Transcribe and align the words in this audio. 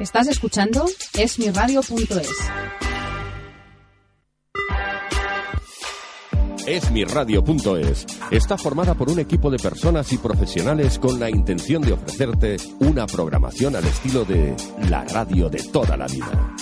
Estás 0.00 0.28
escuchando 0.28 0.86
esmiradio.es. 1.12 2.30
Esmiradio.es 6.66 8.06
está 8.30 8.56
formada 8.56 8.94
por 8.94 9.10
un 9.10 9.18
equipo 9.18 9.50
de 9.50 9.58
personas 9.58 10.10
y 10.14 10.16
profesionales 10.16 10.98
con 10.98 11.20
la 11.20 11.28
intención 11.28 11.82
de 11.82 11.92
ofrecerte 11.92 12.56
una 12.78 13.06
programación 13.06 13.76
al 13.76 13.84
estilo 13.84 14.24
de 14.24 14.56
la 14.88 15.04
radio 15.04 15.50
de 15.50 15.62
toda 15.64 15.98
la 15.98 16.06
vida. 16.06 16.54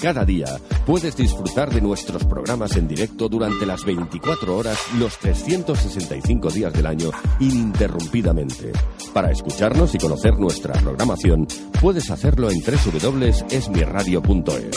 Cada 0.00 0.24
día 0.24 0.46
puedes 0.86 1.16
disfrutar 1.16 1.74
de 1.74 1.80
nuestros 1.80 2.24
programas 2.24 2.76
en 2.76 2.86
directo 2.86 3.28
durante 3.28 3.66
las 3.66 3.84
24 3.84 4.56
horas, 4.56 4.78
los 4.96 5.18
365 5.18 6.50
días 6.50 6.72
del 6.72 6.86
año, 6.86 7.10
ininterrumpidamente. 7.40 8.70
Para 9.12 9.32
escucharnos 9.32 9.92
y 9.96 9.98
conocer 9.98 10.38
nuestra 10.38 10.74
programación, 10.74 11.48
puedes 11.80 12.12
hacerlo 12.12 12.48
en 12.48 12.60
www.esmiradio.es. 12.60 14.76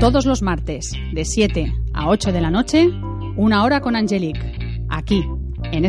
Todos 0.00 0.26
los 0.26 0.42
martes, 0.42 0.92
de 1.14 1.24
7 1.24 1.72
a 1.94 2.10
8 2.10 2.30
de 2.30 2.40
la 2.42 2.50
noche, 2.50 2.90
una 3.36 3.64
hora 3.64 3.80
con 3.80 3.96
Angelique, 3.96 4.52
aquí, 4.90 5.24
en 5.72 5.86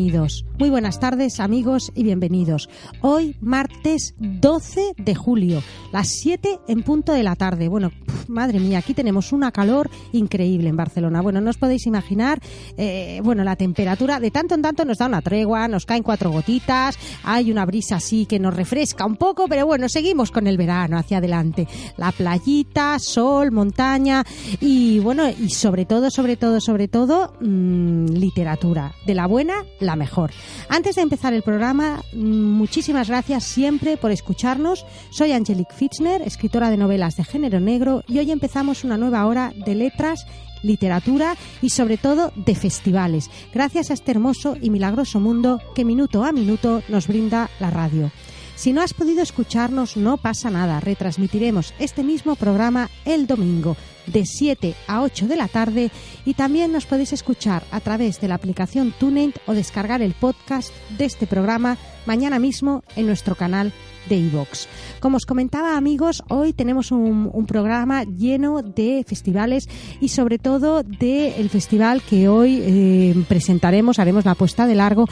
Muy 0.00 0.70
buenas 0.70 0.98
tardes 0.98 1.40
amigos 1.40 1.92
y 1.94 2.04
bienvenidos. 2.04 2.70
Hoy 3.02 3.36
martes 3.42 4.14
12 4.18 4.94
de 4.96 5.14
julio, 5.14 5.62
las 5.92 6.08
7 6.08 6.60
en 6.68 6.82
punto 6.82 7.12
de 7.12 7.22
la 7.22 7.36
tarde. 7.36 7.68
Bueno, 7.68 7.90
madre 8.26 8.60
mía, 8.60 8.78
aquí 8.78 8.94
tenemos 8.94 9.30
una 9.30 9.52
calor 9.52 9.90
increíble 10.12 10.70
en 10.70 10.76
Barcelona. 10.76 11.20
Bueno, 11.20 11.42
no 11.42 11.50
os 11.50 11.58
podéis 11.58 11.86
imaginar, 11.86 12.40
eh, 12.78 13.20
bueno, 13.22 13.44
la 13.44 13.56
temperatura 13.56 14.20
de 14.20 14.30
tanto 14.30 14.54
en 14.54 14.62
tanto 14.62 14.86
nos 14.86 14.96
da 14.96 15.06
una 15.06 15.20
tregua, 15.20 15.68
nos 15.68 15.84
caen 15.84 16.02
cuatro 16.02 16.30
gotitas, 16.30 16.98
hay 17.22 17.50
una 17.50 17.66
brisa 17.66 17.96
así 17.96 18.24
que 18.24 18.38
nos 18.38 18.56
refresca 18.56 19.04
un 19.04 19.16
poco, 19.16 19.48
pero 19.48 19.66
bueno, 19.66 19.86
seguimos 19.90 20.30
con 20.30 20.46
el 20.46 20.56
verano 20.56 20.96
hacia 20.96 21.18
adelante. 21.18 21.68
La 21.98 22.10
playita, 22.10 22.98
sol, 22.98 23.50
montaña 23.50 24.24
y 24.60 24.98
bueno, 25.00 25.28
y 25.28 25.50
sobre 25.50 25.84
todo, 25.84 26.10
sobre 26.10 26.38
todo, 26.38 26.58
sobre 26.58 26.88
todo, 26.88 27.34
mmm, 27.40 28.06
literatura. 28.06 28.94
De 29.06 29.14
la 29.14 29.26
buena, 29.26 29.64
la 29.78 29.89
mejor. 29.96 30.30
Antes 30.68 30.96
de 30.96 31.02
empezar 31.02 31.34
el 31.34 31.42
programa, 31.42 32.02
muchísimas 32.12 33.08
gracias 33.08 33.44
siempre 33.44 33.96
por 33.96 34.10
escucharnos. 34.10 34.86
Soy 35.10 35.32
Angelique 35.32 35.74
Fitzner, 35.74 36.22
escritora 36.22 36.70
de 36.70 36.76
novelas 36.76 37.16
de 37.16 37.24
género 37.24 37.60
negro, 37.60 38.02
y 38.08 38.18
hoy 38.18 38.30
empezamos 38.30 38.84
una 38.84 38.96
nueva 38.96 39.26
hora 39.26 39.52
de 39.54 39.74
letras 39.74 40.26
literatura 40.62 41.36
y 41.62 41.70
sobre 41.70 41.96
todo 41.96 42.32
de 42.36 42.54
festivales, 42.54 43.30
gracias 43.52 43.90
a 43.90 43.94
este 43.94 44.10
hermoso 44.10 44.56
y 44.60 44.70
milagroso 44.70 45.18
mundo 45.18 45.60
que 45.74 45.84
minuto 45.84 46.24
a 46.24 46.32
minuto 46.32 46.82
nos 46.88 47.06
brinda 47.06 47.48
la 47.60 47.70
radio. 47.70 48.10
Si 48.56 48.74
no 48.74 48.82
has 48.82 48.92
podido 48.92 49.22
escucharnos, 49.22 49.96
no 49.96 50.18
pasa 50.18 50.50
nada. 50.50 50.80
Retransmitiremos 50.80 51.72
este 51.78 52.04
mismo 52.04 52.36
programa 52.36 52.90
el 53.06 53.26
domingo 53.26 53.74
de 54.06 54.24
7 54.26 54.74
a 54.86 55.02
8 55.02 55.26
de 55.26 55.36
la 55.36 55.48
tarde. 55.48 55.90
Y 56.24 56.34
también 56.34 56.72
nos 56.72 56.86
podéis 56.86 57.12
escuchar 57.12 57.64
a 57.70 57.80
través 57.80 58.20
de 58.20 58.28
la 58.28 58.34
aplicación 58.36 58.92
TuneIn 58.98 59.34
o 59.46 59.52
descargar 59.52 60.02
el 60.02 60.14
podcast 60.14 60.72
de 60.98 61.04
este 61.04 61.26
programa 61.26 61.78
mañana 62.06 62.38
mismo 62.38 62.82
en 62.96 63.06
nuestro 63.06 63.34
canal 63.34 63.72
de 64.08 64.16
iVox. 64.16 64.68
Como 65.00 65.16
os 65.16 65.26
comentaba 65.26 65.76
amigos, 65.76 66.22
hoy 66.28 66.52
tenemos 66.52 66.90
un, 66.90 67.30
programa 67.46 68.04
lleno 68.04 68.62
de 68.62 69.04
festivales 69.06 69.68
y 70.00 70.08
sobre 70.08 70.38
todo 70.38 70.82
del 70.82 71.48
festival 71.48 72.02
que 72.02 72.28
hoy 72.28 72.60
eh, 72.62 73.24
presentaremos, 73.28 73.98
haremos 73.98 74.24
la 74.24 74.34
puesta 74.34 74.66
de 74.66 74.74
largo 74.74 75.06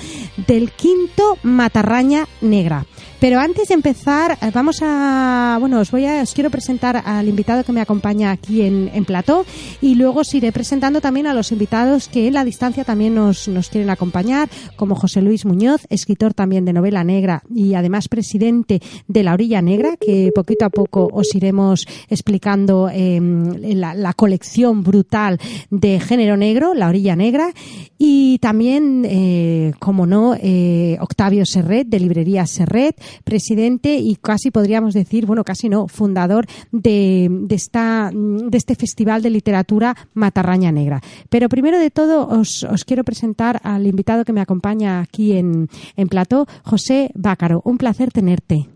del 0.47 0.71
quinto 0.71 1.38
Matarraña 1.43 2.28
Negra. 2.41 2.87
Pero 3.21 3.41
antes 3.41 3.69
de 3.69 3.75
empezar, 3.75 4.38
vamos 4.54 4.78
a, 4.81 5.56
bueno, 5.59 5.81
os 5.81 5.91
voy 5.91 6.06
a, 6.06 6.22
os 6.22 6.34
quiero 6.34 6.50
presentar 6.50 7.03
al 7.05 7.26
invitado 7.26 7.65
que 7.65 7.72
me 7.72 7.81
acompaña 7.81 8.31
aquí 8.31 8.62
en, 8.62 8.91
en 8.94 9.05
plató 9.05 9.44
y 9.81 9.97
luego 9.97 10.20
os 10.20 10.32
iré 10.34 10.53
presentando 10.53 11.00
también 11.00 11.26
a 11.26 11.34
los 11.34 11.50
invitados 11.50 12.06
que 12.06 12.28
en 12.28 12.34
la 12.34 12.44
distancia 12.44 12.84
también 12.84 13.16
nos, 13.16 13.49
nos 13.49 13.70
quieren 13.70 13.91
acompañar, 13.91 14.49
como 14.76 14.94
José 14.94 15.20
Luis 15.20 15.44
Muñoz, 15.44 15.82
escritor 15.88 16.32
también 16.32 16.65
de 16.65 16.72
novela 16.72 17.03
negra 17.03 17.43
y 17.53 17.75
además 17.75 18.09
presidente 18.09 18.77
de 19.06 19.22
La 19.22 19.34
Orilla 19.34 19.62
Negra, 19.62 19.96
que 19.96 20.30
poquito 20.34 20.64
a 20.64 20.70
poco 20.70 21.08
os 21.12 21.34
iremos 21.34 21.86
explicando 22.08 22.90
la, 22.90 23.94
la, 23.94 24.12
colección 24.12 24.82
brutal 24.82 25.38
de 25.70 26.00
género 26.00 26.36
negro, 26.36 26.74
La 26.74 26.88
Orilla 26.88 27.16
Negra, 27.16 27.52
y 27.98 28.38
también, 28.38 29.04
eh, 29.04 29.72
como 29.80 30.06
no, 30.06 30.34
eh, 30.40 30.96
Octavio 31.00 31.44
Serret, 31.44 31.88
de 31.88 31.98
Librería 31.98 32.46
Serret, 32.46 33.00
presidente 33.24 33.96
y 33.96 34.16
casi 34.16 34.50
podríamos 34.50 34.94
decir, 34.94 35.26
bueno, 35.26 35.42
casi 35.44 35.68
no, 35.68 35.88
fundador 35.88 36.46
de, 36.70 37.28
de, 37.28 37.54
esta, 37.54 38.10
de 38.12 38.56
este 38.56 38.76
Festival 38.76 39.22
de 39.22 39.30
Literatura 39.30 39.96
Matarraña 40.14 40.70
Negra. 40.70 41.00
Pero 41.28 41.48
primero 41.48 41.78
de 41.78 41.90
todo 41.90 42.28
os, 42.28 42.62
os 42.62 42.84
quiero 42.84 43.02
presentar 43.02 43.60
al 43.64 43.86
invitado 43.86 44.24
que 44.24 44.32
me 44.32 44.40
acompaña 44.40 45.00
aquí 45.00 45.32
en, 45.32 45.68
en 45.96 46.08
plató, 46.08 46.46
José 46.64 47.10
Bácaro. 47.14 47.62
Un 47.64 47.78
placer 47.78 48.12
tenerte. 48.12 48.67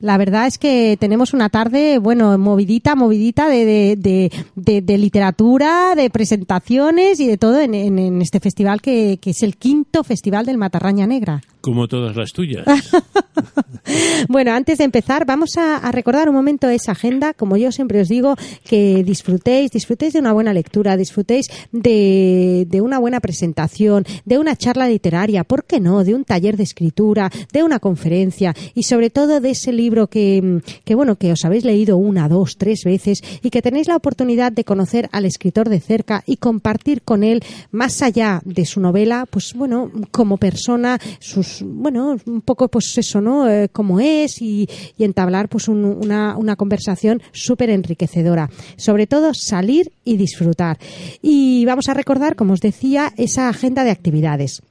La 0.00 0.16
verdad 0.16 0.46
es 0.46 0.58
que 0.58 0.96
tenemos 0.98 1.34
una 1.34 1.48
tarde, 1.48 1.98
bueno, 1.98 2.38
movidita, 2.38 2.94
movidita 2.94 3.48
de, 3.48 3.64
de, 3.64 3.96
de, 3.96 4.32
de, 4.54 4.80
de 4.80 4.98
literatura, 4.98 5.94
de 5.96 6.08
presentaciones 6.08 7.18
y 7.18 7.26
de 7.26 7.36
todo 7.36 7.58
en, 7.58 7.74
en, 7.74 7.98
en 7.98 8.22
este 8.22 8.38
festival 8.38 8.80
que, 8.80 9.18
que, 9.20 9.30
es 9.30 9.42
el 9.42 9.56
quinto 9.56 10.04
festival 10.04 10.46
del 10.46 10.56
Matarraña 10.56 11.06
Negra. 11.06 11.42
Como 11.60 11.88
todas 11.88 12.16
las 12.16 12.32
tuyas. 12.32 12.64
bueno, 14.28 14.52
antes 14.52 14.78
de 14.78 14.84
empezar, 14.84 15.26
vamos 15.26 15.56
a, 15.56 15.90
recordar 15.90 16.28
un 16.28 16.34
momento 16.34 16.68
esa 16.68 16.92
agenda. 16.92 17.34
Como 17.34 17.56
yo 17.56 17.72
siempre 17.72 18.00
os 18.00 18.08
digo, 18.08 18.36
que 18.64 19.02
disfrutéis, 19.04 19.70
disfrutéis 19.70 20.12
de 20.12 20.20
una 20.20 20.32
buena 20.32 20.52
lectura, 20.52 20.96
disfrutéis 20.96 21.48
de, 21.72 22.66
de 22.68 22.80
una 22.80 22.98
buena 22.98 23.20
presentación, 23.20 24.04
de 24.24 24.38
una 24.38 24.56
charla 24.56 24.88
literaria, 24.88 25.44
¿por 25.44 25.64
qué 25.64 25.80
no? 25.80 26.04
De 26.04 26.14
un 26.14 26.24
taller 26.24 26.56
de 26.56 26.62
escritura, 26.62 27.30
de 27.52 27.62
una 27.62 27.78
conferencia 27.80 28.54
y 28.74 28.84
sobre 28.84 29.10
todo 29.10 29.40
de 29.40 29.50
ese 29.50 29.72
libro 29.72 30.06
que, 30.06 30.62
que, 30.84 30.94
bueno, 30.94 31.16
que 31.16 31.32
os 31.32 31.44
habéis 31.44 31.64
leído 31.64 31.96
una, 31.96 32.28
dos, 32.28 32.56
tres 32.56 32.84
veces 32.84 33.22
y 33.42 33.50
que 33.50 33.62
tenéis 33.62 33.88
la 33.88 33.96
oportunidad 33.96 34.52
de 34.52 34.64
conocer 34.64 35.08
al 35.12 35.24
escritor 35.24 35.68
de 35.68 35.80
cerca 35.80 36.22
y 36.26 36.36
compartir 36.36 37.02
con 37.02 37.24
él 37.24 37.42
más 37.70 38.02
allá 38.02 38.40
de 38.44 38.64
su 38.64 38.80
novela, 38.80 39.26
pues 39.28 39.54
bueno, 39.54 39.90
como 40.10 40.36
persona, 40.36 40.98
sus, 41.18 41.47
bueno, 41.64 42.16
un 42.26 42.40
poco 42.42 42.68
pues 42.68 42.96
eso, 42.96 43.20
¿no? 43.20 43.48
Eh, 43.48 43.68
como 43.70 44.00
es 44.00 44.40
y, 44.40 44.68
y, 44.96 45.04
entablar 45.04 45.48
pues 45.48 45.68
un, 45.68 45.84
una, 45.84 46.36
una 46.36 46.56
conversación 46.56 47.22
súper 47.32 47.70
enriquecedora. 47.70 48.50
Sobre 48.76 49.06
todo 49.06 49.34
salir 49.34 49.92
y 50.04 50.16
disfrutar. 50.16 50.78
Y 51.22 51.64
vamos 51.64 51.88
a 51.88 51.94
recordar, 51.94 52.36
como 52.36 52.52
os 52.52 52.60
decía, 52.60 53.12
esa 53.16 53.48
agenda 53.48 53.84
de 53.84 53.90
actividades. 53.90 54.62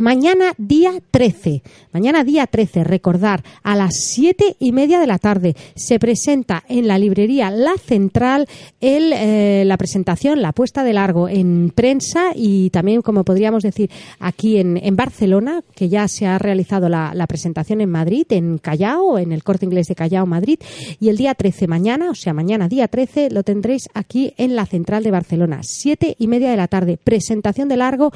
Mañana 0.00 0.54
día 0.56 0.92
13, 1.10 1.62
mañana 1.92 2.24
día 2.24 2.46
13, 2.46 2.84
recordar, 2.84 3.44
a 3.62 3.76
las 3.76 3.90
siete 3.96 4.56
y 4.58 4.72
media 4.72 4.98
de 4.98 5.06
la 5.06 5.18
tarde 5.18 5.54
se 5.76 5.98
presenta 5.98 6.64
en 6.70 6.88
la 6.88 6.98
librería 6.98 7.50
La 7.50 7.74
Central 7.76 8.48
eh, 8.80 9.62
la 9.66 9.76
presentación, 9.76 10.40
la 10.40 10.52
puesta 10.52 10.84
de 10.84 10.94
largo 10.94 11.28
en 11.28 11.70
prensa 11.74 12.30
y 12.34 12.70
también, 12.70 13.02
como 13.02 13.24
podríamos 13.24 13.62
decir, 13.62 13.90
aquí 14.20 14.56
en, 14.56 14.78
en 14.78 14.96
Barcelona, 14.96 15.62
que 15.74 15.90
ya 15.90 16.08
se 16.08 16.26
ha 16.26 16.38
realizado 16.38 16.88
la, 16.88 17.12
la, 17.14 17.26
presentación 17.26 17.82
en 17.82 17.90
Madrid, 17.90 18.24
en 18.30 18.56
Callao, 18.56 19.18
en 19.18 19.32
el 19.32 19.44
Corte 19.44 19.66
Inglés 19.66 19.88
de 19.88 19.96
Callao, 19.96 20.24
Madrid, 20.24 20.60
y 20.98 21.10
el 21.10 21.18
día 21.18 21.34
13 21.34 21.68
mañana, 21.68 22.08
o 22.08 22.14
sea, 22.14 22.32
mañana 22.32 22.68
día 22.68 22.88
13, 22.88 23.28
lo 23.32 23.42
tendréis 23.42 23.82
aquí 23.92 24.32
en 24.38 24.56
la 24.56 24.64
Central 24.64 25.02
de 25.02 25.10
Barcelona, 25.10 25.60
siete 25.62 26.16
y 26.18 26.26
media 26.26 26.50
de 26.50 26.56
la 26.56 26.68
tarde, 26.68 26.96
presentación 26.96 27.68
de 27.68 27.76
largo 27.76 28.12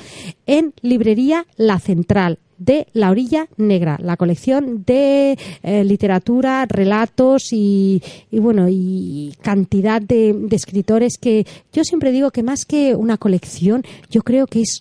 en 0.47 0.73
librería 0.81 1.45
La 1.59 1.74
Central 1.79 2.39
de 2.59 2.87
La 2.93 3.11
Orilla 3.11 3.49
Negra, 3.57 3.99
la 4.01 4.17
colección 4.17 4.85
de 4.85 5.39
eh, 5.63 5.85
literatura, 5.85 6.67
relatos 6.67 7.49
y, 7.53 8.03
bueno, 8.31 8.69
y 8.71 9.35
cantidad 9.43 10.01
de, 10.01 10.49
escritores 10.51 11.19
que 11.21 11.47
yo 11.73 11.85
siempre 11.85 12.13
digo 12.13 12.31
que 12.31 12.43
más 12.43 12.65
que 12.65 12.95
una 12.95 13.19
colección, 13.19 13.83
yo 14.11 14.23
creo 14.23 14.47
que 14.47 14.63
es, 14.63 14.81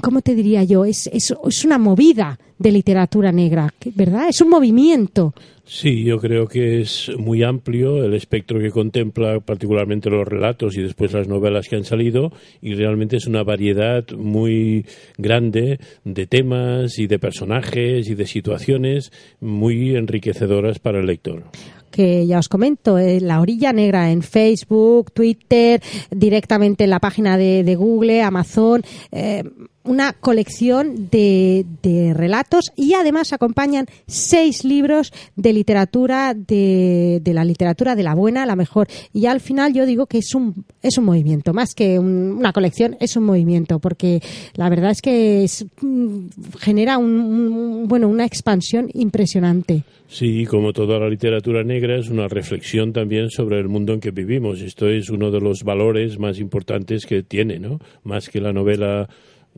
¿cómo 0.00 0.20
te 0.20 0.34
diría 0.34 0.64
yo? 0.64 0.84
Es, 0.84 1.08
es, 1.08 1.34
es 1.46 1.64
una 1.64 1.78
movida 1.78 2.38
de 2.58 2.72
literatura 2.72 3.32
negra, 3.32 3.72
¿verdad? 3.94 4.28
Es 4.28 4.40
un 4.40 4.50
movimiento. 4.50 5.32
Sí, 5.64 6.02
yo 6.02 6.18
creo 6.18 6.48
que 6.48 6.80
es 6.80 7.10
muy 7.18 7.42
amplio 7.42 8.02
el 8.02 8.14
espectro 8.14 8.58
que 8.58 8.70
contempla 8.70 9.38
particularmente 9.40 10.08
los 10.08 10.26
relatos 10.26 10.78
y 10.78 10.82
después 10.82 11.12
las 11.12 11.28
novelas 11.28 11.68
que 11.68 11.76
han 11.76 11.84
salido 11.84 12.32
y 12.62 12.74
realmente 12.74 13.18
es 13.18 13.26
una 13.26 13.42
variedad 13.42 14.08
muy 14.12 14.86
grande 15.18 15.78
de 16.04 16.26
temas 16.26 16.98
y 16.98 17.06
de 17.06 17.18
personajes 17.18 18.08
y 18.08 18.14
de 18.14 18.26
situaciones 18.26 19.12
muy 19.40 19.94
enriquecedoras 19.94 20.78
para 20.78 21.00
el 21.00 21.06
lector 21.06 21.44
que 21.90 22.26
ya 22.26 22.38
os 22.38 22.48
comento, 22.48 22.98
eh, 22.98 23.20
La 23.20 23.40
Orilla 23.40 23.72
Negra 23.72 24.10
en 24.10 24.22
Facebook, 24.22 25.12
Twitter, 25.12 25.82
directamente 26.10 26.84
en 26.84 26.90
la 26.90 27.00
página 27.00 27.36
de, 27.36 27.76
Google, 27.76 28.22
Amazon. 28.22 28.82
Eh, 29.12 29.44
una 29.88 30.12
colección 30.12 31.08
de, 31.10 31.64
de, 31.82 32.12
relatos 32.14 32.72
y 32.76 32.94
además 32.94 33.32
acompañan 33.32 33.86
seis 34.06 34.64
libros 34.64 35.12
de 35.34 35.52
literatura, 35.52 36.34
de, 36.34 37.20
de, 37.22 37.34
la 37.34 37.44
literatura 37.44 37.96
de 37.96 38.02
la 38.02 38.14
buena, 38.14 38.44
la 38.44 38.54
mejor. 38.54 38.86
Y 39.12 39.26
al 39.26 39.40
final 39.40 39.72
yo 39.72 39.86
digo 39.86 40.06
que 40.06 40.18
es 40.18 40.34
un, 40.34 40.64
es 40.82 40.98
un 40.98 41.04
movimiento, 41.04 41.54
más 41.54 41.74
que 41.74 41.98
una 41.98 42.52
colección, 42.52 42.96
es 43.00 43.16
un 43.16 43.24
movimiento, 43.24 43.78
porque 43.78 44.20
la 44.54 44.68
verdad 44.68 44.90
es 44.90 45.00
que 45.00 45.46
mm, 45.80 46.26
genera 46.58 46.98
un, 46.98 47.86
bueno, 47.88 48.08
una 48.08 48.26
expansión 48.26 48.90
impresionante. 48.92 49.84
Sí, 50.08 50.46
como 50.46 50.72
toda 50.72 50.98
la 50.98 51.08
literatura 51.08 51.62
negra, 51.64 51.98
es 51.98 52.08
una 52.08 52.28
reflexión 52.28 52.92
también 52.92 53.30
sobre 53.30 53.58
el 53.58 53.68
mundo 53.68 53.92
en 53.92 54.00
que 54.00 54.10
vivimos. 54.10 54.60
Esto 54.60 54.88
es 54.88 55.10
uno 55.10 55.30
de 55.30 55.40
los 55.40 55.64
valores 55.64 56.18
más 56.18 56.38
importantes 56.38 57.04
que 57.04 57.22
tiene, 57.22 57.58
¿no? 57.58 57.78
Más 58.04 58.30
que 58.30 58.40
la 58.40 58.52
novela 58.52 59.08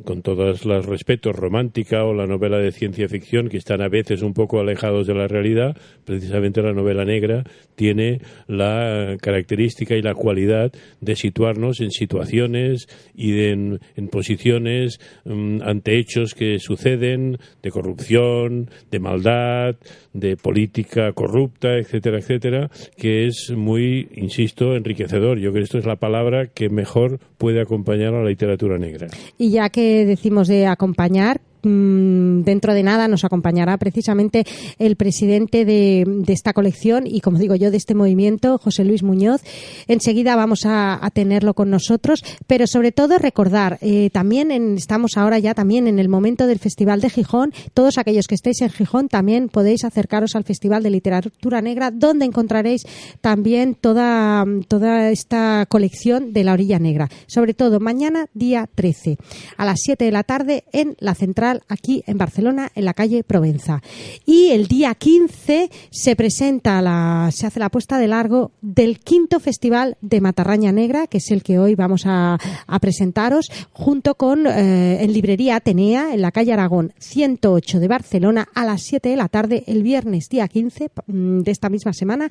con 0.04 0.22
todos 0.22 0.64
los 0.64 0.86
respetos, 0.86 1.36
romántica 1.36 2.04
o 2.04 2.14
la 2.14 2.26
novela 2.26 2.58
de 2.58 2.72
ciencia 2.72 3.08
ficción, 3.08 3.48
que 3.48 3.58
están 3.58 3.82
a 3.82 3.88
veces 3.88 4.22
un 4.22 4.32
poco 4.32 4.60
alejados 4.60 5.06
de 5.06 5.14
la 5.14 5.28
realidad, 5.28 5.76
precisamente 6.04 6.62
la 6.62 6.72
novela 6.72 7.04
negra 7.04 7.44
tiene 7.74 8.20
la 8.46 9.16
característica 9.20 9.94
y 9.94 10.02
la 10.02 10.14
cualidad 10.14 10.72
de 11.00 11.16
situarnos 11.16 11.80
en 11.80 11.90
situaciones 11.90 12.88
y 13.14 13.44
en, 13.44 13.80
posiciones 14.10 15.00
mm, 15.24 15.62
ante 15.62 15.98
hechos 15.98 16.34
que 16.34 16.58
suceden 16.58 17.38
de 17.62 17.70
corrupción, 17.70 18.70
de 18.90 18.98
maldad, 18.98 19.76
de 20.12 20.36
política 20.36 21.12
corrupta, 21.12 21.76
etcétera, 21.76 22.18
etcétera, 22.18 22.70
que 22.96 23.26
es 23.26 23.52
muy, 23.56 24.08
insisto, 24.14 24.74
enriquecedor. 24.74 25.38
Yo 25.38 25.50
creo 25.50 25.62
que 25.62 25.64
esto 25.64 25.78
es 25.78 25.86
la 25.86 25.96
palabra 25.96 26.46
que 26.46 26.68
mejor 26.68 27.20
puede 27.38 27.60
acompañar 27.60 28.14
a 28.14 28.22
la 28.22 28.28
literatura 28.28 28.78
negra. 28.78 29.08
Y 29.38 29.50
ya 29.50 29.68
que 29.68 30.04
decimos 30.04 30.48
de 30.48 30.66
acompañar, 30.66 31.40
Mm, 31.62 32.42
dentro 32.42 32.74
de 32.74 32.82
nada 32.82 33.08
nos 33.08 33.24
acompañará 33.24 33.76
precisamente 33.76 34.46
el 34.78 34.96
presidente 34.96 35.64
de, 35.64 36.06
esta 36.28 36.52
colección 36.52 37.06
y, 37.06 37.20
como 37.20 37.38
digo 37.38 37.54
yo, 37.56 37.70
de 37.70 37.76
este 37.76 37.94
movimiento, 37.94 38.58
José 38.58 38.84
Luis 38.84 39.02
Muñoz. 39.02 39.42
Enseguida 39.88 40.36
vamos 40.36 40.64
a, 40.64 41.00
tenerlo 41.12 41.54
con 41.54 41.70
nosotros, 41.70 42.24
pero 42.46 42.66
sobre 42.66 42.92
todo 42.92 43.18
recordar, 43.18 43.78
eh, 43.80 44.10
también 44.12 44.50
estamos 44.76 45.16
ahora 45.16 45.40
ya 45.40 45.54
también 45.54 45.88
en 45.88 45.98
el 45.98 46.08
momento 46.08 46.46
del 46.46 46.60
Festival 46.60 47.00
de 47.00 47.10
Gijón. 47.10 47.52
Todos 47.74 47.98
aquellos 47.98 48.28
que 48.28 48.36
estéis 48.36 48.60
en 48.62 48.70
Gijón 48.70 49.08
también 49.08 49.48
podéis 49.48 49.84
acercaros 49.84 50.36
al 50.36 50.44
Festival 50.44 50.82
de 50.84 50.90
Literatura 50.90 51.60
Negra, 51.62 51.90
donde 51.90 52.26
encontraréis 52.26 52.86
también 53.20 53.74
toda, 53.74 54.44
toda 54.68 55.10
esta 55.10 55.66
colección 55.68 56.32
de 56.32 56.44
la 56.44 56.52
Orilla 56.52 56.78
Negra. 56.78 57.08
Sobre 57.26 57.54
todo 57.54 57.80
mañana, 57.80 58.26
día 58.34 58.68
13, 58.72 59.18
a 59.56 59.64
las 59.64 59.80
7 59.82 60.04
de 60.04 60.12
la 60.12 60.22
tarde 60.22 60.64
en 60.72 60.96
la 61.00 61.14
Central 61.14 61.49
aquí 61.68 62.02
en 62.06 62.18
Barcelona, 62.18 62.70
en 62.74 62.84
la 62.84 62.94
calle 62.94 63.24
Provenza. 63.24 63.82
Y 64.26 64.48
el 64.50 64.66
día 64.66 64.94
15 64.94 65.70
se 65.90 66.16
presenta, 66.16 66.80
la, 66.82 67.30
se 67.32 67.46
hace 67.46 67.60
la 67.60 67.70
puesta 67.70 67.98
de 67.98 68.08
largo 68.08 68.52
del 68.60 69.00
quinto 69.00 69.40
festival 69.40 69.96
de 70.00 70.20
Matarraña 70.20 70.72
Negra, 70.72 71.06
que 71.06 71.18
es 71.18 71.30
el 71.30 71.42
que 71.42 71.58
hoy 71.58 71.74
vamos 71.74 72.02
a, 72.06 72.38
presentaros, 72.80 73.50
junto 73.72 74.14
con 74.14 74.46
eh, 74.46 75.02
en 75.02 75.12
Librería 75.12 75.56
Atenea, 75.56 76.14
en 76.14 76.22
la 76.22 76.32
calle 76.32 76.52
Aragón 76.52 76.92
108 76.98 77.80
de 77.80 77.88
Barcelona, 77.88 78.48
a 78.54 78.64
las 78.64 78.82
7 78.82 79.08
de 79.08 79.16
la 79.16 79.28
tarde, 79.28 79.64
el 79.66 79.82
viernes 79.82 80.28
día 80.28 80.48
15 80.48 80.90
mm, 81.06 81.40
de 81.40 81.50
esta 81.50 81.68
misma 81.68 81.92
semana, 81.92 82.30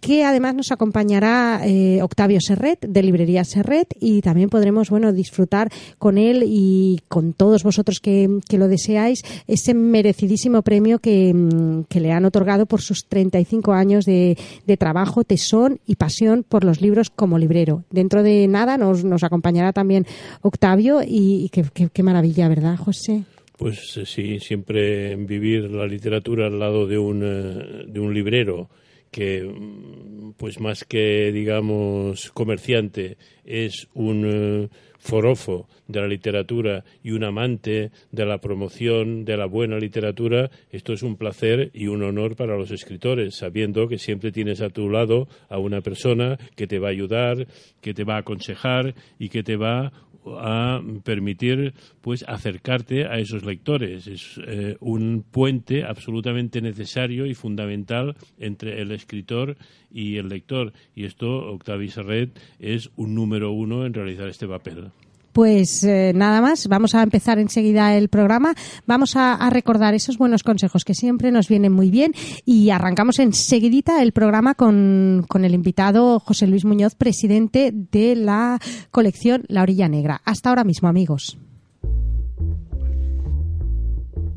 que 0.00 0.24
además 0.24 0.54
nos 0.54 0.72
acompañará 0.72 1.60
eh, 1.64 2.00
Octavio 2.02 2.40
Serret, 2.40 2.80
de 2.80 3.02
Librería 3.02 3.44
Serret, 3.44 3.94
y 4.00 4.20
también 4.20 4.50
podremos, 4.50 4.90
bueno, 4.90 5.12
disfrutar 5.12 5.70
con 5.98 6.18
él 6.18 6.44
y 6.46 7.00
con 7.08 7.32
todos 7.32 7.62
vosotros 7.62 8.00
que, 8.00 8.28
que 8.48 8.58
lo 8.58 8.68
deseáis, 8.68 9.22
ese 9.46 9.74
merecidísimo 9.74 10.62
premio 10.62 10.98
que, 10.98 11.32
mm, 11.32 11.84
que 11.88 12.00
le 12.00 12.12
han 12.12 12.24
otorgado 12.24 12.66
por 12.66 12.80
sus 12.80 13.06
35 13.06 13.72
años 13.72 14.04
de, 14.04 14.36
de, 14.66 14.76
trabajo, 14.76 15.24
tesón 15.24 15.80
y 15.86 15.96
pasión 15.96 16.44
por 16.48 16.64
los 16.64 16.80
libros 16.80 17.10
como 17.10 17.38
librero. 17.38 17.84
Dentro 17.90 18.22
de 18.22 18.48
nada 18.48 18.76
nos, 18.78 19.04
nos 19.04 19.22
acompañará 19.22 19.72
también 19.72 20.06
Octavio 20.42 21.00
y, 21.06 21.50
qué, 21.50 21.64
qué, 21.92 22.02
maravilla, 22.02 22.48
¿verdad, 22.48 22.76
José? 22.76 23.24
Pues 23.56 23.96
eh, 23.96 24.06
sí, 24.06 24.40
siempre 24.40 25.14
vivir 25.16 25.70
la 25.70 25.86
literatura 25.86 26.46
al 26.46 26.58
lado 26.58 26.86
de 26.86 26.98
un, 26.98 27.22
eh, 27.24 27.84
de 27.86 28.00
un 28.00 28.14
librero 28.14 28.68
que 29.10 29.42
mm, 29.42 30.32
pues 30.36 30.60
más 30.60 30.84
que 30.84 31.32
digamos 31.32 32.30
comerciante 32.32 33.16
es 33.44 33.88
un 33.94 34.24
eh, 34.26 34.68
forofo 34.98 35.68
de 35.86 36.00
la 36.00 36.08
literatura 36.08 36.84
y 37.02 37.12
un 37.12 37.24
amante 37.24 37.90
de 38.12 38.26
la 38.26 38.38
promoción 38.38 39.24
de 39.24 39.36
la 39.36 39.46
buena 39.46 39.78
literatura, 39.78 40.50
esto 40.70 40.92
es 40.92 41.02
un 41.02 41.16
placer 41.16 41.70
y 41.72 41.86
un 41.86 42.02
honor 42.02 42.36
para 42.36 42.56
los 42.56 42.70
escritores, 42.70 43.36
sabiendo 43.36 43.88
que 43.88 43.98
siempre 43.98 44.32
tienes 44.32 44.60
a 44.60 44.70
tu 44.70 44.90
lado 44.90 45.28
a 45.48 45.58
una 45.58 45.80
persona 45.80 46.38
que 46.56 46.66
te 46.66 46.78
va 46.78 46.88
a 46.88 46.92
ayudar, 46.92 47.46
que 47.80 47.94
te 47.94 48.04
va 48.04 48.16
a 48.16 48.20
aconsejar 48.20 48.94
y 49.18 49.28
que 49.28 49.42
te 49.42 49.56
va 49.56 49.92
a 50.38 50.80
permitir 51.04 51.74
pues 52.00 52.24
acercarte 52.28 53.06
a 53.06 53.18
esos 53.18 53.44
lectores. 53.44 54.06
Es 54.06 54.40
eh, 54.46 54.76
un 54.80 55.24
puente 55.30 55.84
absolutamente 55.84 56.60
necesario 56.60 57.26
y 57.26 57.34
fundamental 57.34 58.16
entre 58.38 58.80
el 58.82 58.92
escritor 58.92 59.56
y 59.90 60.16
el 60.16 60.28
lector. 60.28 60.72
Y 60.94 61.04
esto, 61.04 61.28
Octavio 61.52 61.90
Serret, 61.90 62.38
es 62.58 62.90
un 62.96 63.14
número 63.14 63.52
uno 63.52 63.86
en 63.86 63.94
realizar 63.94 64.28
este 64.28 64.46
papel. 64.46 64.90
Pues 65.38 65.84
eh, 65.84 66.10
nada 66.16 66.40
más, 66.40 66.66
vamos 66.66 66.96
a 66.96 67.02
empezar 67.04 67.38
enseguida 67.38 67.94
el 67.94 68.08
programa. 68.08 68.54
Vamos 68.86 69.14
a, 69.14 69.48
recordar 69.50 69.94
esos 69.94 70.18
buenos 70.18 70.42
consejos 70.42 70.84
que 70.84 70.94
siempre 70.94 71.30
nos 71.30 71.46
vienen 71.46 71.70
muy 71.70 71.92
bien 71.92 72.12
y 72.44 72.70
arrancamos 72.70 73.20
enseguidita 73.20 74.02
el 74.02 74.10
programa 74.10 74.54
con, 74.54 75.24
con 75.28 75.44
el 75.44 75.54
invitado 75.54 76.18
José 76.18 76.48
Luis 76.48 76.64
Muñoz, 76.64 76.96
presidente 76.96 77.70
de 77.72 78.16
la 78.16 78.58
colección 78.90 79.44
La 79.46 79.62
Orilla 79.62 79.88
Negra. 79.88 80.20
Hasta 80.24 80.48
ahora 80.48 80.64
mismo, 80.64 80.88
amigos. 80.88 81.38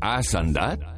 ¿Has 0.00 0.36
andado? 0.36 0.91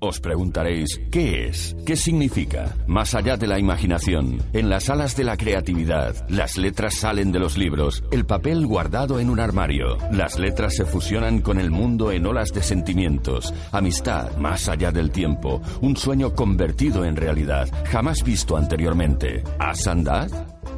Os 0.00 0.20
preguntaréis, 0.20 1.00
¿qué 1.10 1.48
es? 1.48 1.74
¿Qué 1.84 1.96
significa? 1.96 2.76
Más 2.86 3.16
allá 3.16 3.36
de 3.36 3.48
la 3.48 3.58
imaginación, 3.58 4.40
en 4.52 4.70
las 4.70 4.90
alas 4.90 5.16
de 5.16 5.24
la 5.24 5.36
creatividad, 5.36 6.14
las 6.28 6.56
letras 6.56 6.94
salen 6.94 7.32
de 7.32 7.40
los 7.40 7.58
libros, 7.58 8.04
el 8.12 8.24
papel 8.24 8.64
guardado 8.64 9.18
en 9.18 9.28
un 9.28 9.40
armario. 9.40 9.98
Las 10.12 10.38
letras 10.38 10.76
se 10.76 10.84
fusionan 10.84 11.40
con 11.40 11.58
el 11.58 11.72
mundo 11.72 12.12
en 12.12 12.26
olas 12.26 12.52
de 12.52 12.62
sentimientos, 12.62 13.52
amistad 13.72 14.36
más 14.36 14.68
allá 14.68 14.92
del 14.92 15.10
tiempo, 15.10 15.60
un 15.80 15.96
sueño 15.96 16.32
convertido 16.32 17.04
en 17.04 17.16
realidad, 17.16 17.68
jamás 17.86 18.22
visto 18.22 18.56
anteriormente. 18.56 19.42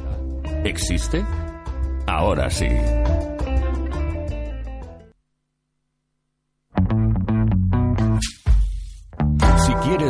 ¿Existe? 0.63 1.23
Ahora 2.07 2.49
sí. 2.49 2.67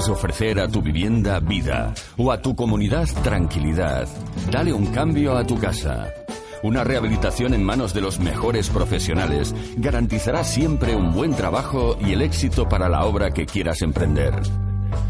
Ofrecer 0.06 0.60
a 0.60 0.68
tu 0.68 0.82
vivienda 0.82 1.40
vida 1.40 1.94
o 2.18 2.32
a 2.32 2.40
tu 2.40 2.56
comunidad 2.56 3.08
tranquilidad, 3.24 4.08
dale 4.52 4.72
un 4.72 4.86
cambio 4.88 5.36
a 5.36 5.46
tu 5.46 5.58
casa. 5.58 6.14
Una 6.62 6.84
rehabilitación 6.84 7.54
en 7.54 7.64
manos 7.64 7.94
de 7.94 8.02
los 8.02 8.20
mejores 8.20 8.70
profesionales 8.70 9.56
garantizará 9.78 10.44
siempre 10.44 10.96
un 10.96 11.14
buen 11.14 11.34
trabajo 11.34 11.98
y 12.00 12.14
el 12.14 12.22
éxito 12.22 12.70
para 12.70 12.90
la 12.90 13.06
obra 13.06 13.32
que 13.32 13.46
quieras 13.48 13.82
emprender. 13.82 14.34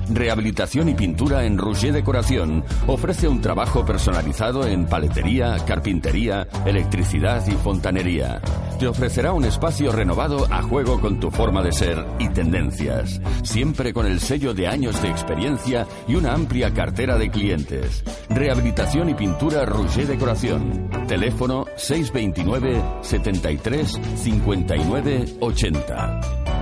Rehabilitación 0.10 0.90
y 0.90 0.94
pintura 0.94 1.44
en 1.46 1.58
Rouget 1.58 1.94
Decoración 1.94 2.64
ofrece 2.88 3.28
un 3.28 3.42
trabajo 3.42 3.86
personalizado 3.86 4.66
en 4.66 4.86
paletería, 4.86 5.58
carpintería, 5.66 6.48
electricidad 6.66 7.46
y 7.48 7.52
fontanería. 7.52 8.42
Te 8.80 8.88
ofrecerá 8.88 9.34
un 9.34 9.44
espacio 9.46 9.92
renovado 9.92 10.48
a 10.52 10.62
juego 10.62 11.02
con 11.02 11.20
tu 11.20 11.30
forma 11.32 11.62
de 11.62 11.72
ser 11.72 12.06
y 12.20 12.30
tendencias, 12.30 13.20
siempre 13.44 13.94
con 13.94 14.06
el 14.06 14.20
sello 14.20 14.54
de 14.54 14.68
años 14.68 15.02
de 15.02 15.10
experiencia 15.10 15.88
y 16.08 16.16
una 16.16 16.34
amplia 16.34 16.74
cartera 16.74 17.18
de 17.18 17.30
clientes. 17.30 18.04
Rehabilitación 18.30 19.10
y 19.10 19.14
pintura 19.14 19.66
Rouget 19.66 20.08
Decoración. 20.08 20.90
Teléfono 21.08 21.66
629 21.76 22.82
73 23.02 24.00
59 24.16 25.26
80. 25.40 26.57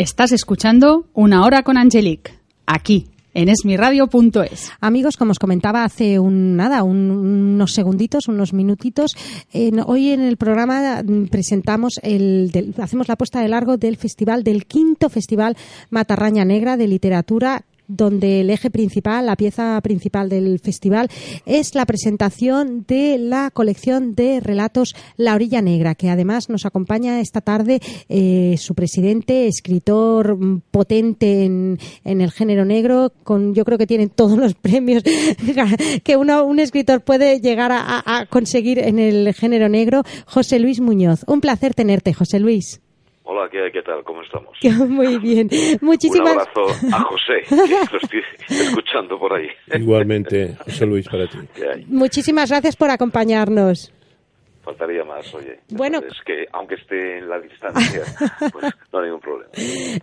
Estás 0.00 0.32
escuchando 0.32 1.04
Una 1.12 1.44
Hora 1.44 1.62
con 1.62 1.76
Angelique, 1.76 2.32
aquí, 2.64 3.08
en 3.34 3.50
esmiradio.es. 3.50 4.72
Amigos, 4.80 5.18
como 5.18 5.32
os 5.32 5.38
comentaba 5.38 5.84
hace 5.84 6.18
un 6.18 6.56
nada, 6.56 6.84
unos 6.84 7.74
segunditos, 7.74 8.26
unos 8.26 8.54
minutitos, 8.54 9.14
hoy 9.84 10.12
en 10.12 10.22
el 10.22 10.38
programa 10.38 11.02
presentamos 11.30 12.00
el, 12.02 12.74
hacemos 12.80 13.08
la 13.08 13.16
puesta 13.16 13.42
de 13.42 13.48
largo 13.48 13.76
del 13.76 13.98
festival, 13.98 14.42
del 14.42 14.64
quinto 14.64 15.10
festival 15.10 15.58
Matarraña 15.90 16.46
Negra 16.46 16.78
de 16.78 16.88
literatura 16.88 17.66
donde 17.90 18.40
el 18.40 18.50
eje 18.50 18.70
principal, 18.70 19.26
la 19.26 19.36
pieza 19.36 19.80
principal 19.82 20.28
del 20.28 20.58
festival, 20.60 21.08
es 21.46 21.74
la 21.74 21.86
presentación 21.86 22.84
de 22.86 23.18
la 23.18 23.50
colección 23.50 24.14
de 24.14 24.40
relatos 24.40 24.94
La 25.16 25.34
Orilla 25.34 25.62
Negra, 25.62 25.94
que 25.94 26.10
además 26.10 26.48
nos 26.48 26.66
acompaña 26.66 27.20
esta 27.20 27.40
tarde 27.40 27.80
eh, 28.08 28.56
su 28.58 28.74
presidente, 28.74 29.46
escritor 29.46 30.38
potente 30.70 31.44
en, 31.44 31.78
el 32.04 32.30
género 32.30 32.64
negro, 32.64 33.12
con 33.24 33.54
yo 33.54 33.64
creo 33.64 33.78
que 33.78 33.86
tiene 33.86 34.08
todos 34.08 34.38
los 34.38 34.54
premios 34.54 35.02
que 36.04 36.16
uno, 36.16 36.44
un 36.44 36.60
escritor 36.60 37.02
puede 37.02 37.40
llegar 37.40 37.72
a, 37.72 38.02
a 38.04 38.26
conseguir 38.26 38.78
en 38.78 38.98
el 38.98 39.34
género 39.34 39.68
negro, 39.68 40.02
José 40.26 40.58
Luis 40.58 40.80
Muñoz. 40.80 41.24
Un 41.26 41.40
placer 41.40 41.74
tenerte, 41.74 42.12
José 42.14 42.40
Luis. 42.40 42.80
Hola, 43.22 43.48
¿qué, 43.50 43.70
¿qué, 43.72 43.82
tal? 43.82 44.02
¿Cómo 44.04 44.22
estamos? 44.22 44.56
Muy 44.88 45.18
bien. 45.18 45.48
Muchísimas... 45.80 46.32
Un 46.32 46.40
abrazo 46.40 46.62
a 46.92 47.00
José, 47.02 47.42
que 47.48 47.92
lo 47.92 47.98
estoy 48.00 48.22
escuchando 48.48 49.18
por 49.18 49.34
ahí. 49.34 49.48
Igualmente, 49.74 50.56
José 50.64 50.86
Luis, 50.86 51.08
para 51.08 51.26
ti. 51.28 51.38
Muchísimas 51.86 52.50
gracias 52.50 52.76
por 52.76 52.90
acompañarnos. 52.90 53.92
Faltaría 54.62 55.04
más, 55.04 55.32
oye. 55.34 55.60
Bueno, 55.70 55.98
es 55.98 56.18
que 56.26 56.44
aunque 56.52 56.74
esté 56.74 57.18
en 57.18 57.28
la 57.30 57.40
distancia, 57.40 58.02
pues 58.52 58.66
no 58.92 58.98
hay 58.98 59.06
ningún 59.06 59.20
problema. 59.20 59.50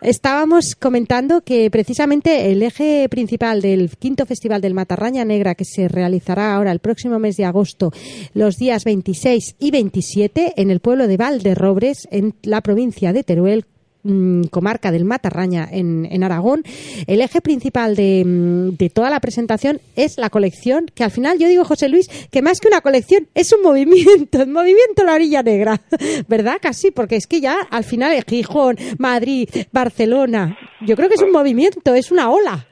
Estábamos 0.01 0.75
comentando 0.75 1.41
que 1.41 1.69
precisamente 1.69 2.51
el 2.51 2.63
eje 2.63 3.07
principal 3.07 3.61
del 3.61 3.91
quinto 3.97 4.25
festival 4.25 4.61
del 4.61 4.73
Matarraña 4.73 5.25
Negra, 5.25 5.53
que 5.53 5.65
se 5.65 5.87
realizará 5.87 6.55
ahora 6.55 6.71
el 6.71 6.79
próximo 6.79 7.19
mes 7.19 7.37
de 7.37 7.45
agosto, 7.45 7.91
los 8.33 8.57
días 8.57 8.83
26 8.83 9.57
y 9.59 9.69
27, 9.69 10.53
en 10.57 10.71
el 10.71 10.79
pueblo 10.79 11.07
de 11.07 11.17
Valderrobres, 11.17 12.07
en 12.09 12.33
la 12.41 12.61
provincia 12.61 13.13
de 13.13 13.23
Teruel, 13.23 13.65
Mm, 14.09 14.43
comarca 14.45 14.89
del 14.89 15.03
Matarraña 15.03 15.67
en, 15.69 16.23
Aragón, 16.23 16.63
el 17.07 17.19
eje 17.19 17.41
principal 17.41 17.91
mm, 17.91 18.77
de, 18.77 18.89
toda 18.89 19.09
la 19.09 19.19
presentación 19.19 19.81
es 19.97 20.17
la 20.17 20.29
colección, 20.29 20.85
que 20.95 21.03
al 21.03 21.11
final 21.11 21.37
yo 21.39 21.49
digo, 21.49 21.65
José 21.65 21.89
Luis, 21.89 22.07
que 22.31 22.41
más 22.41 22.61
que 22.61 22.69
una 22.69 22.79
colección 22.79 23.27
es 23.35 23.51
un 23.51 23.61
movimiento, 23.61 24.41
el 24.41 24.47
movimiento 24.47 25.03
La 25.03 25.15
Orilla 25.15 25.43
Negra, 25.43 25.81
¿verdad? 26.29 26.59
Casi, 26.61 26.91
porque 26.91 27.17
es 27.17 27.27
que 27.27 27.41
ya 27.41 27.57
al 27.69 27.83
final 27.83 28.13
es 28.13 28.23
Gijón, 28.23 28.77
Madrid, 28.97 29.49
Barcelona, 29.73 30.57
yo 30.79 30.95
creo 30.95 31.09
que 31.09 31.15
es 31.15 31.21
un 31.21 31.33
movimiento, 31.33 31.93
es 31.93 32.09
una 32.09 32.31
ola. 32.31 32.65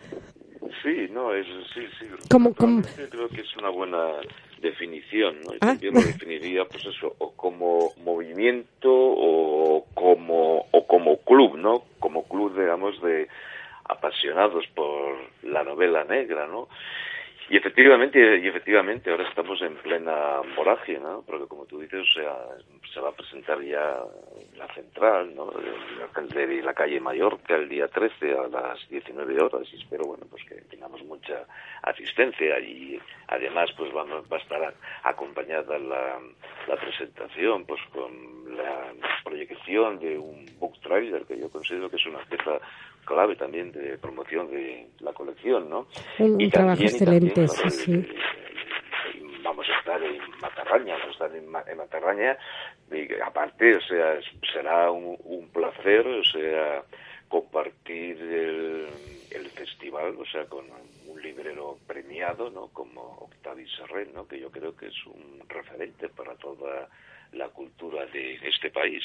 Sí, 0.83 1.09
no, 1.11 1.33
es, 1.33 1.45
sí, 1.73 1.81
sí. 1.99 2.05
Como, 2.29 2.53
Creo 2.53 3.27
que 3.27 3.41
es 3.41 3.57
una 3.57 3.71
buena 3.71 3.97
definición, 4.65 5.41
¿no? 5.41 5.53
Ah. 5.61 5.75
Yo 5.79 5.91
lo 5.91 6.01
definiría, 6.01 6.65
pues 6.65 6.85
eso, 6.85 7.15
o 7.19 7.31
como 7.31 7.91
movimiento 8.03 8.91
o 8.91 9.85
como, 9.93 10.65
o 10.71 10.87
como 10.87 11.17
club, 11.17 11.57
¿no? 11.57 11.83
Como 11.99 12.23
club, 12.23 12.57
digamos, 12.57 13.01
de 13.01 13.27
apasionados 13.87 14.65
por 14.73 15.15
la 15.43 15.63
novela 15.63 16.03
negra, 16.03 16.47
¿no? 16.47 16.67
Y 17.47 17.57
efectivamente, 17.57 18.39
y 18.39 18.47
efectivamente, 18.47 19.11
ahora 19.11 19.27
estamos 19.29 19.61
en 19.61 19.75
plena 19.75 20.41
vorágine, 20.55 20.99
¿no? 20.99 21.23
Porque 21.27 21.45
como 21.47 21.65
tú 21.65 21.79
dices, 21.79 22.01
o 22.01 22.13
sea, 22.13 22.35
se 22.91 22.99
va 22.99 23.09
a 23.09 23.15
presentar 23.15 23.61
ya 23.61 24.01
la 24.57 24.67
central, 24.73 25.35
¿no? 25.35 25.51
La 26.63 26.73
calle 26.73 26.99
Mallorca 26.99 27.55
el 27.55 27.69
día 27.69 27.87
13 27.87 28.33
a 28.33 28.47
las 28.47 28.89
19 28.89 29.39
horas 29.39 29.67
y 29.71 29.77
espero, 29.77 30.05
bueno, 30.05 30.25
pues 30.29 30.43
que 30.45 30.55
tengamos 30.71 31.03
mucha 31.03 31.45
asistencia 31.83 32.59
y 32.59 32.99
además 33.27 33.69
pues 33.77 33.95
va, 33.95 34.03
va 34.03 34.37
a 34.37 34.39
estar 34.39 34.73
acompañada 35.03 35.77
la, 35.77 36.19
la 36.67 36.75
presentación 36.77 37.65
pues 37.65 37.81
con 37.93 38.57
la 38.57 38.93
proyección 39.23 39.99
de 39.99 40.17
un 40.17 40.45
book 40.59 40.79
trailer 40.81 41.25
que 41.25 41.37
yo 41.39 41.49
considero 41.49 41.89
que 41.89 41.97
es 41.97 42.05
una 42.07 42.19
pieza 42.25 42.59
clave 43.05 43.35
también 43.35 43.71
de 43.71 43.97
promoción 43.97 44.49
de 44.51 44.87
la 44.99 45.13
colección, 45.13 45.69
¿no? 45.69 45.87
Un, 46.19 46.49
trabajo 46.49 46.81
excelente, 46.81 47.47
sí, 47.47 47.69
sí. 47.69 48.07
Vamos 49.43 49.67
a 49.69 49.79
estar 49.79 50.01
en 50.03 50.17
Matarraña, 50.41 50.93
vamos 50.97 51.07
a 51.21 51.25
estar 51.25 51.35
en, 51.35 51.77
Matarraña, 51.77 52.37
y 52.91 53.13
aparte, 53.21 53.75
o 53.75 53.81
sea, 53.81 54.19
será 54.51 54.89
un, 54.91 55.17
un 55.23 55.47
placer, 55.49 56.05
o 56.07 56.23
sea, 56.23 56.83
compartir 57.29 58.17
el, 58.21 58.87
el 59.31 59.49
festival, 59.51 60.15
o 60.17 60.25
sea, 60.25 60.45
con 60.45 60.65
un 61.07 61.21
librero 61.21 61.77
premiado, 61.87 62.49
¿no? 62.49 62.67
Como 62.67 63.01
Octavio 63.01 63.67
Serren, 63.69 64.13
¿no? 64.13 64.27
Que 64.27 64.39
yo 64.39 64.49
creo 64.49 64.75
que 64.75 64.87
es 64.87 65.05
un 65.05 65.43
referente 65.47 66.09
para 66.09 66.35
toda 66.35 66.89
la 67.33 67.49
cultura 67.49 68.05
de 68.07 68.35
este 68.43 68.71
país. 68.71 69.03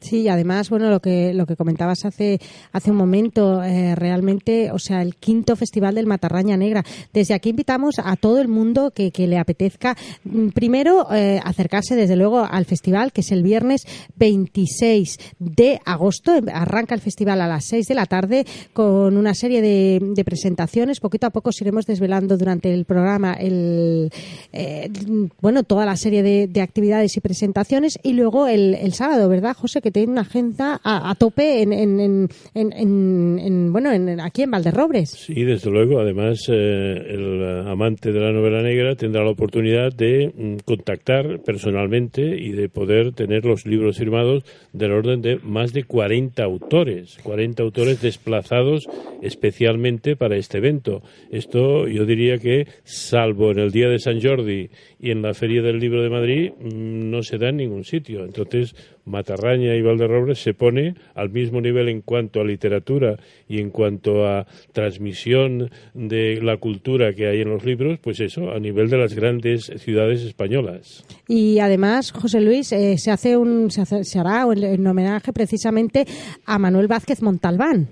Sí, 0.00 0.28
además, 0.28 0.70
bueno, 0.70 0.88
lo 0.88 1.00
que 1.00 1.34
lo 1.34 1.44
que 1.44 1.56
comentabas 1.56 2.06
hace 2.06 2.40
hace 2.72 2.90
un 2.90 2.96
momento, 2.96 3.62
eh, 3.62 3.94
realmente, 3.94 4.70
o 4.72 4.78
sea, 4.78 5.02
el 5.02 5.14
quinto 5.16 5.56
festival 5.56 5.94
del 5.94 6.06
Matarraña 6.06 6.56
Negra. 6.56 6.84
Desde 7.12 7.34
aquí 7.34 7.50
invitamos 7.50 7.96
a 8.02 8.16
todo 8.16 8.40
el 8.40 8.48
mundo 8.48 8.92
que, 8.92 9.10
que 9.10 9.26
le 9.26 9.36
apetezca, 9.38 9.96
mm, 10.24 10.48
primero, 10.48 11.06
eh, 11.12 11.38
acercarse 11.44 11.96
desde 11.96 12.16
luego 12.16 12.38
al 12.38 12.64
festival, 12.64 13.12
que 13.12 13.20
es 13.20 13.30
el 13.30 13.42
viernes 13.42 13.86
26 14.16 15.18
de 15.38 15.80
agosto. 15.84 16.32
Arranca 16.50 16.94
el 16.94 17.02
festival 17.02 17.42
a 17.42 17.46
las 17.46 17.66
6 17.66 17.86
de 17.86 17.94
la 17.94 18.06
tarde 18.06 18.46
con 18.72 19.18
una 19.18 19.34
serie 19.34 19.60
de, 19.60 20.00
de 20.00 20.24
presentaciones. 20.24 21.00
Poquito 21.00 21.26
a 21.26 21.30
poco 21.30 21.50
os 21.50 21.60
iremos 21.60 21.84
desvelando 21.84 22.38
durante 22.38 22.72
el 22.72 22.86
programa 22.86 23.34
el, 23.34 24.10
eh, 24.52 24.90
bueno, 25.42 25.62
toda 25.62 25.84
la 25.84 25.96
serie 25.96 26.22
de, 26.22 26.46
de, 26.46 26.62
actividades 26.62 27.18
y 27.18 27.20
presentaciones. 27.20 27.98
Y 28.02 28.14
luego 28.14 28.46
el, 28.46 28.74
el 28.74 28.94
sábado, 28.94 29.28
¿verdad, 29.28 29.54
José? 29.54 29.82
Tiene 29.92 30.12
una 30.12 30.22
agenda 30.22 30.80
a, 30.82 31.14
tope 31.14 31.62
en, 31.62 31.72
en, 31.72 32.28
en, 32.54 33.72
bueno, 33.72 33.90
aquí 34.22 34.42
en 34.42 34.50
Valderrobres. 34.50 35.10
Sí, 35.10 35.44
desde 35.44 35.70
luego. 35.70 36.00
Además, 36.00 36.46
eh, 36.48 36.52
el 37.08 37.68
amante 37.68 38.12
de 38.12 38.20
la 38.20 38.32
novela 38.32 38.62
negra 38.62 38.94
tendrá 38.94 39.24
la 39.24 39.30
oportunidad 39.30 39.92
de 39.92 40.32
mm, 40.34 40.56
contactar 40.64 41.40
personalmente 41.40 42.22
y 42.22 42.52
de 42.52 42.68
poder 42.68 43.12
tener 43.12 43.44
los 43.44 43.66
libros 43.66 43.98
firmados 43.98 44.44
del 44.72 44.92
orden 44.92 45.22
de 45.22 45.38
más 45.42 45.72
de 45.72 45.84
40 45.84 46.42
autores, 46.42 47.18
40 47.22 47.62
autores 47.62 48.00
desplazados 48.00 48.86
especialmente 49.22 50.16
para 50.16 50.36
este 50.36 50.58
evento. 50.58 51.02
Esto 51.30 51.86
yo 51.88 52.04
diría 52.04 52.38
que, 52.38 52.66
salvo 52.84 53.50
en 53.50 53.58
el 53.58 53.70
día 53.70 53.88
de 53.88 53.98
San 53.98 54.20
Jordi 54.20 54.70
y 54.98 55.10
en 55.10 55.22
la 55.22 55.34
Feria 55.34 55.62
del 55.62 55.78
Libro 55.78 56.02
de 56.02 56.10
Madrid, 56.10 56.52
mm, 56.58 57.10
no 57.10 57.22
se 57.22 57.38
da 57.38 57.48
en 57.48 57.56
ningún 57.58 57.84
sitio. 57.84 58.24
Entonces, 58.24 58.74
Matarraña 59.04 59.74
y 59.74 59.82
Valderrobres 59.82 60.38
se 60.38 60.54
pone 60.54 60.94
al 61.14 61.30
mismo 61.30 61.60
nivel 61.60 61.88
en 61.88 62.00
cuanto 62.02 62.40
a 62.40 62.44
literatura 62.44 63.16
y 63.48 63.60
en 63.60 63.70
cuanto 63.70 64.26
a 64.26 64.46
transmisión 64.72 65.70
de 65.94 66.40
la 66.42 66.56
cultura 66.56 67.12
que 67.12 67.26
hay 67.26 67.40
en 67.40 67.50
los 67.50 67.64
libros, 67.64 67.98
pues 68.00 68.20
eso, 68.20 68.52
a 68.52 68.58
nivel 68.58 68.88
de 68.90 68.98
las 68.98 69.14
grandes 69.14 69.72
ciudades 69.76 70.22
españolas. 70.22 71.04
Y 71.28 71.58
además, 71.58 72.12
José 72.12 72.40
Luis, 72.40 72.72
eh, 72.72 72.96
se 72.98 73.10
hace 73.10 73.36
un 73.36 73.70
se, 73.70 74.18
hará 74.18 74.44
en 74.52 74.86
homenaje 74.86 75.32
precisamente 75.32 76.04
a 76.46 76.58
Manuel 76.58 76.88
Vázquez 76.88 77.22
Montalbán. 77.22 77.88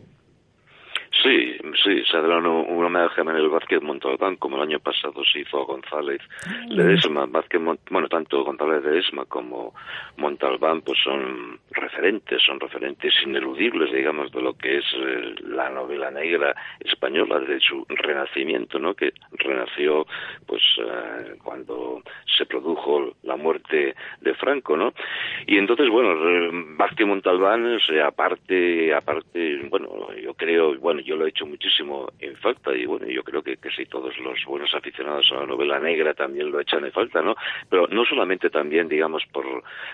Sí, 1.22 1.47
sí, 1.82 2.02
se 2.10 2.16
hará 2.16 2.38
un, 2.38 2.46
un 2.46 2.84
homenaje 2.84 3.20
a 3.20 3.24
Manuel 3.24 3.48
Vázquez 3.48 3.82
Montalbán, 3.82 4.36
como 4.36 4.56
el 4.56 4.62
año 4.62 4.80
pasado 4.80 5.22
se 5.24 5.40
hizo 5.40 5.60
a 5.60 5.64
González 5.64 6.20
Ledesma. 6.68 7.26
Vázquez, 7.26 7.60
bueno, 7.90 8.08
tanto 8.08 8.44
González 8.44 8.84
Ledesma 8.84 9.24
como 9.26 9.74
Montalbán, 10.16 10.82
pues 10.82 10.98
son 11.02 11.58
referentes, 11.70 12.42
son 12.42 12.60
referentes 12.60 13.14
ineludibles, 13.24 13.92
digamos, 13.92 14.30
de 14.32 14.42
lo 14.42 14.54
que 14.54 14.78
es 14.78 14.84
eh, 14.94 15.34
la 15.46 15.70
novela 15.70 16.10
negra 16.10 16.54
española, 16.80 17.40
de 17.40 17.60
su 17.60 17.84
renacimiento, 17.88 18.78
¿no? 18.78 18.94
Que 18.94 19.12
renació, 19.32 20.06
pues, 20.46 20.62
eh, 20.78 21.36
cuando 21.42 22.02
se 22.36 22.46
produjo 22.46 23.14
la 23.22 23.36
muerte 23.36 23.94
de 24.20 24.34
Franco, 24.34 24.76
¿no? 24.76 24.92
Y 25.46 25.58
entonces, 25.58 25.88
bueno, 25.88 26.14
Vázquez 26.76 27.06
Montalbán, 27.06 27.64
o 27.74 27.80
sea, 27.80 28.08
aparte, 28.08 28.94
aparte, 28.94 29.66
bueno, 29.68 29.88
yo 30.14 30.34
creo, 30.34 30.78
bueno, 30.78 31.00
yo 31.00 31.16
lo 31.16 31.26
he 31.26 31.30
hecho 31.30 31.46
muchísimo 31.46 31.68
en 32.18 32.36
falta 32.36 32.74
y 32.74 32.86
bueno, 32.86 33.06
yo 33.06 33.22
creo 33.22 33.42
que, 33.42 33.56
que 33.56 33.70
si 33.70 33.86
todos 33.86 34.16
los 34.18 34.44
buenos 34.44 34.74
aficionados 34.74 35.30
a 35.32 35.40
la 35.40 35.46
novela 35.46 35.78
negra 35.78 36.14
también 36.14 36.50
lo 36.50 36.60
echan 36.60 36.84
en 36.84 36.92
falta, 36.92 37.22
¿no? 37.22 37.34
Pero 37.68 37.86
no 37.88 38.04
solamente 38.04 38.50
también, 38.50 38.88
digamos, 38.88 39.24
por 39.32 39.44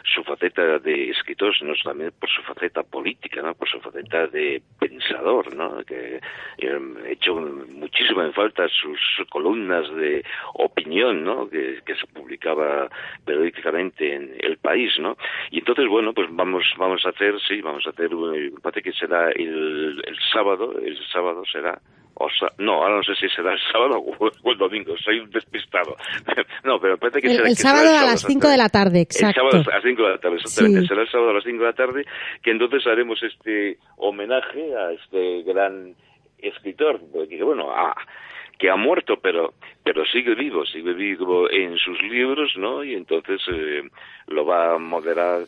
su 0.02 0.22
faceta 0.24 0.78
de 0.78 1.10
escritor, 1.10 1.54
sino 1.56 1.74
también 1.82 2.12
por 2.18 2.28
su 2.30 2.42
faceta 2.42 2.82
política, 2.82 3.42
¿no? 3.42 3.54
Por 3.54 3.68
su 3.68 3.80
faceta 3.80 4.26
de 4.26 4.62
pensador, 4.78 5.54
¿no? 5.54 5.84
Que 5.84 6.20
he 6.58 7.12
hecho 7.12 7.34
muchísimo 7.34 8.22
en 8.22 8.32
falta 8.32 8.68
sus 8.68 8.98
columnas 9.30 9.88
de 9.94 10.24
opinión, 10.54 11.24
¿no? 11.24 11.48
Que, 11.48 11.82
se 11.94 12.06
publicaba 12.08 12.88
periódicamente 13.24 14.16
en 14.16 14.34
El 14.40 14.56
País, 14.56 14.98
¿no? 14.98 15.16
Y 15.52 15.58
entonces, 15.58 15.86
bueno, 15.86 16.12
pues 16.12 16.28
vamos, 16.32 16.64
vamos 16.76 17.06
a 17.06 17.10
hacer, 17.10 17.40
sí, 17.46 17.60
vamos 17.60 17.86
a 17.86 17.90
hacer, 17.90 18.10
parece 18.60 18.82
que 18.82 18.92
será 18.92 19.30
el, 19.30 20.02
el 20.04 20.18
sábado, 20.32 20.74
el 20.80 20.98
sábado 21.12 21.44
será 21.44 21.63
o 22.16 22.28
no, 22.58 22.74
ahora 22.74 22.96
no 22.96 23.02
sé 23.02 23.14
si 23.16 23.28
será 23.34 23.52
el 23.52 23.58
sábado 23.72 23.98
o 23.98 24.50
el 24.50 24.58
domingo, 24.58 24.96
soy 24.98 25.18
un 25.18 25.30
despistado. 25.30 25.96
no, 26.64 26.78
pero 26.80 26.96
parece 26.96 27.20
que 27.20 27.28
el, 27.28 27.36
será 27.36 27.48
el 27.48 27.56
sábado 27.56 27.98
a 27.98 28.04
las 28.04 28.20
5 28.22 28.48
de 28.48 28.56
la 28.56 28.68
tarde, 28.68 29.00
exacto. 29.00 29.40
El 29.40 29.50
sábado 29.50 29.70
a 29.70 29.74
las 29.74 29.82
5 29.82 30.02
de 30.02 30.08
la 30.10 30.18
tarde, 30.18 30.36
exactamente. 30.36 30.86
Será 30.86 31.02
el 31.02 31.10
sábado 31.10 31.30
a 31.30 31.34
las 31.34 31.44
5 31.44 31.58
de 31.58 31.64
la 31.64 31.72
tarde, 31.72 32.04
que 32.42 32.50
entonces 32.50 32.86
haremos 32.86 33.22
este 33.22 33.78
homenaje 33.96 34.76
a 34.76 34.92
este 34.92 35.42
gran 35.42 35.94
escritor, 36.38 37.00
que 37.28 37.42
bueno, 37.42 37.70
a, 37.70 37.94
que 38.58 38.70
ha 38.70 38.76
muerto, 38.76 39.18
pero 39.20 39.54
pero 39.82 40.04
sigue 40.06 40.34
vivo, 40.34 40.64
sigue 40.64 40.94
vivo 40.94 41.50
en 41.50 41.76
sus 41.76 42.00
libros, 42.02 42.54
¿no? 42.56 42.82
Y 42.82 42.94
entonces 42.94 43.40
eh, 43.52 43.82
lo 44.28 44.46
va 44.46 44.74
a 44.74 44.78
moderar 44.78 45.42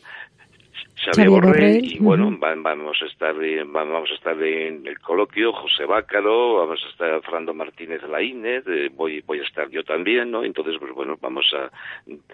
Xavier 0.95 1.29
Borrell, 1.29 1.85
y 1.85 1.99
bueno, 1.99 2.35
vamos 2.39 2.97
a 3.01 3.05
estar 3.05 3.35
vamos 3.67 4.09
a 4.11 4.15
estar 4.15 4.41
en 4.41 4.85
el 4.87 4.99
coloquio 4.99 5.53
José 5.53 5.85
Bácaro, 5.85 6.55
vamos 6.55 6.83
a 6.85 6.89
estar 6.89 7.21
Fernando 7.21 7.53
Martínez 7.53 8.01
Laínez, 8.03 8.63
eh, 8.67 8.89
voy 8.93 9.21
voy 9.21 9.39
a 9.39 9.43
estar 9.43 9.69
yo 9.69 9.83
también, 9.83 10.31
¿no? 10.31 10.43
Entonces 10.43 10.75
pues 10.79 10.91
bueno, 10.93 11.17
vamos 11.21 11.45
a 11.53 11.71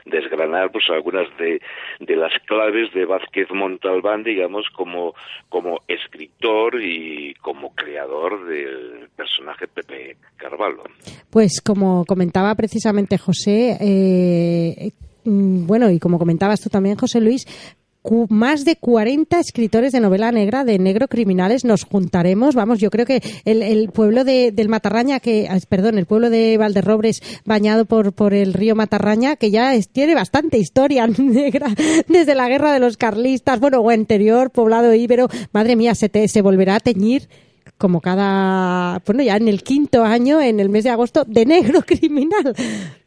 desgranar 0.06 0.72
pues 0.72 0.90
algunas 0.90 1.28
de, 1.38 1.62
de 2.00 2.16
las 2.16 2.34
claves 2.46 2.94
de 2.94 3.06
Vázquez 3.06 3.50
Montalbán, 3.52 4.24
digamos, 4.24 4.66
como 4.74 5.14
como 5.50 5.80
escritor 5.88 6.82
y 6.82 7.34
como 7.36 7.74
creador 7.76 8.46
del 8.46 9.10
personaje 9.16 9.68
Pepe 9.68 10.18
Carvalho. 10.38 10.84
Pues 11.30 11.62
como 11.62 12.06
comentaba 12.06 12.56
precisamente 12.56 13.18
José, 13.18 13.78
eh, 13.80 14.92
mm, 15.26 15.66
bueno, 15.66 15.90
y 15.90 16.00
como 16.00 16.20
comentabas 16.20 16.62
tú 16.62 16.70
también, 16.70 16.98
José 16.98 17.22
Luis, 17.22 17.46
más 18.30 18.66
de 18.66 18.76
40 18.76 19.40
escritores 19.40 19.92
de 19.92 20.00
novela 20.00 20.32
negra, 20.32 20.66
de 20.66 20.78
negro 20.78 21.08
criminales, 21.08 21.64
nos 21.64 21.84
juntaremos. 21.84 22.56
Vamos, 22.56 22.80
yo 22.80 22.90
creo 22.90 23.06
que 23.06 23.22
el, 23.46 23.90
pueblo 23.90 24.24
de, 24.24 24.52
del 24.52 24.70
Matarraña, 24.70 25.20
que, 25.20 25.48
ah, 25.50 25.58
perdón, 25.68 25.98
el 25.98 26.06
pueblo 26.06 26.30
de 26.30 26.58
Valderrobres, 26.58 27.22
bañado 27.46 27.86
por, 27.86 28.14
por 28.14 28.34
el 28.34 28.54
río 28.54 28.76
Matarraña, 28.76 29.36
que 29.36 29.52
ya 29.52 29.74
tiene 29.92 30.16
bastante 30.16 30.58
historia 30.58 31.08
negra 31.18 31.68
desde 32.08 32.36
la 32.36 32.50
guerra 32.50 32.74
de 32.74 32.80
los 32.80 32.98
carlistas, 32.98 33.60
bueno, 33.60 33.80
o 33.80 33.90
anterior, 33.90 34.52
poblado 34.52 34.94
íbero. 34.94 35.28
Madre 35.52 35.76
mía, 35.76 35.96
se, 35.96 36.10
te, 36.10 36.28
se 36.28 36.42
volverá 36.42 36.76
a 36.76 36.80
teñir 36.80 37.30
como 37.78 38.00
cada, 38.00 39.02
bueno, 39.06 39.24
ya 39.24 39.36
en 39.36 39.50
el 39.50 39.62
quinto 39.62 40.04
año, 40.04 40.40
en 40.40 40.60
el 40.60 40.70
mes 40.70 40.86
de 40.86 40.92
agosto, 40.92 41.26
de 41.26 41.46
negro 41.46 41.82
criminal. 41.86 42.56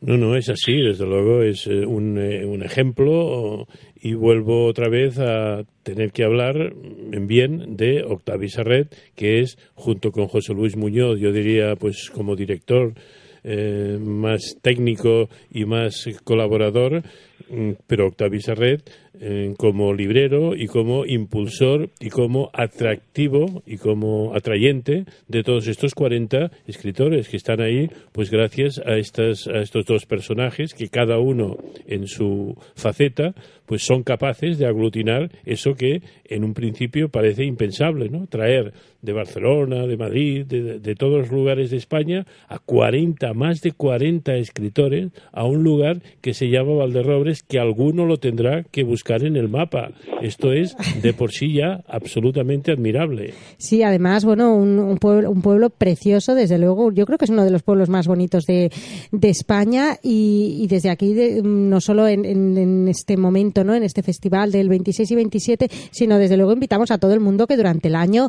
No, 0.00 0.18
no, 0.18 0.36
es 0.36 0.48
así, 0.50 0.72
desde 0.72 1.06
luego, 1.06 1.42
es 1.42 1.66
eh, 1.66 1.86
un, 1.86 2.18
eh, 2.18 2.44
un 2.44 2.62
ejemplo 2.62 3.66
y 4.06 4.14
vuelvo 4.14 4.66
otra 4.66 4.88
vez 4.88 5.18
a 5.18 5.64
tener 5.82 6.12
que 6.12 6.22
hablar 6.22 6.74
en 7.10 7.26
bien 7.26 7.76
de 7.76 8.04
Octavi 8.04 8.48
Sarret, 8.48 8.94
que 9.16 9.40
es, 9.40 9.58
junto 9.74 10.12
con 10.12 10.28
José 10.28 10.54
Luis 10.54 10.76
Muñoz, 10.76 11.18
yo 11.18 11.32
diría, 11.32 11.74
pues 11.74 12.08
como 12.10 12.36
director 12.36 12.94
eh, 13.42 13.98
más 14.00 14.58
técnico 14.62 15.28
y 15.50 15.64
más 15.64 16.08
colaborador, 16.22 17.02
mm, 17.50 17.72
pero 17.88 18.06
Octavi 18.06 18.40
Sarret 18.40 18.88
eh, 19.18 19.54
como 19.56 19.94
librero 19.94 20.54
y 20.54 20.66
como 20.66 21.06
impulsor 21.06 21.88
y 22.00 22.10
como 22.10 22.50
atractivo 22.52 23.62
y 23.64 23.78
como 23.78 24.34
atrayente 24.34 25.04
de 25.26 25.42
todos 25.42 25.68
estos 25.68 25.94
40 25.94 26.50
escritores 26.66 27.28
que 27.28 27.38
están 27.38 27.60
ahí, 27.60 27.88
pues 28.12 28.30
gracias 28.30 28.78
a, 28.84 28.98
estas, 28.98 29.46
a 29.46 29.60
estos 29.60 29.86
dos 29.86 30.04
personajes 30.04 30.74
que 30.74 30.88
cada 30.88 31.18
uno 31.18 31.56
en 31.86 32.08
su 32.08 32.56
faceta 32.74 33.34
pues 33.66 33.82
son 33.82 34.02
capaces 34.02 34.58
de 34.58 34.66
aglutinar 34.66 35.30
eso 35.44 35.74
que 35.74 36.02
en 36.24 36.44
un 36.44 36.54
principio 36.54 37.08
parece 37.08 37.44
impensable, 37.44 38.08
¿no? 38.08 38.26
Traer 38.26 38.72
de 39.02 39.12
Barcelona, 39.12 39.86
de 39.86 39.96
Madrid, 39.96 40.46
de, 40.46 40.80
de, 40.80 40.94
todos 40.96 41.18
los 41.18 41.30
lugares 41.30 41.70
de 41.70 41.76
España, 41.76 42.26
a 42.48 42.58
40, 42.58 43.32
más 43.34 43.60
de 43.60 43.72
40 43.72 44.34
escritores 44.34 45.10
a 45.32 45.44
un 45.44 45.62
lugar 45.62 46.02
que 46.20 46.34
se 46.34 46.48
llama 46.48 46.74
Valderrobres, 46.74 47.42
que 47.42 47.60
alguno 47.60 48.04
lo 48.04 48.16
tendrá 48.16 48.64
que 48.64 48.82
buscar 48.82 49.24
en 49.24 49.36
el 49.36 49.48
mapa. 49.48 49.92
Esto 50.22 50.52
es 50.52 50.76
de 51.02 51.12
por 51.12 51.30
sí 51.30 51.54
ya 51.54 51.84
absolutamente 51.86 52.72
admirable. 52.72 53.34
Sí, 53.58 53.82
además, 53.82 54.24
bueno, 54.24 54.54
un, 54.54 54.98
pueblo, 54.98 55.30
un 55.30 55.42
pueblo 55.42 55.70
precioso, 55.70 56.34
desde 56.34 56.58
luego. 56.58 56.92
Yo 56.92 57.06
creo 57.06 57.18
que 57.18 57.24
es 57.26 57.30
uno 57.30 57.44
de 57.44 57.50
los 57.50 57.62
pueblos 57.62 57.88
más 57.88 58.06
bonitos 58.06 58.44
de, 58.44 58.70
de 59.12 59.28
España 59.28 59.98
y, 60.02 60.66
desde 60.68 60.90
aquí, 60.90 61.14
no 61.42 61.80
solo 61.80 62.08
en, 62.08 62.24
en, 62.24 62.88
este 62.88 63.16
momento, 63.16 63.55
¿no? 63.64 63.74
en 63.74 63.82
este 63.82 64.02
festival 64.02 64.52
del 64.52 64.68
26 64.68 65.10
y 65.10 65.14
27, 65.14 65.70
sino 65.90 66.18
desde 66.18 66.36
luego 66.36 66.52
invitamos 66.52 66.90
a 66.90 66.98
todo 66.98 67.12
el 67.14 67.20
mundo 67.20 67.46
que 67.46 67.56
durante 67.56 67.88
el 67.88 67.94
año 67.94 68.28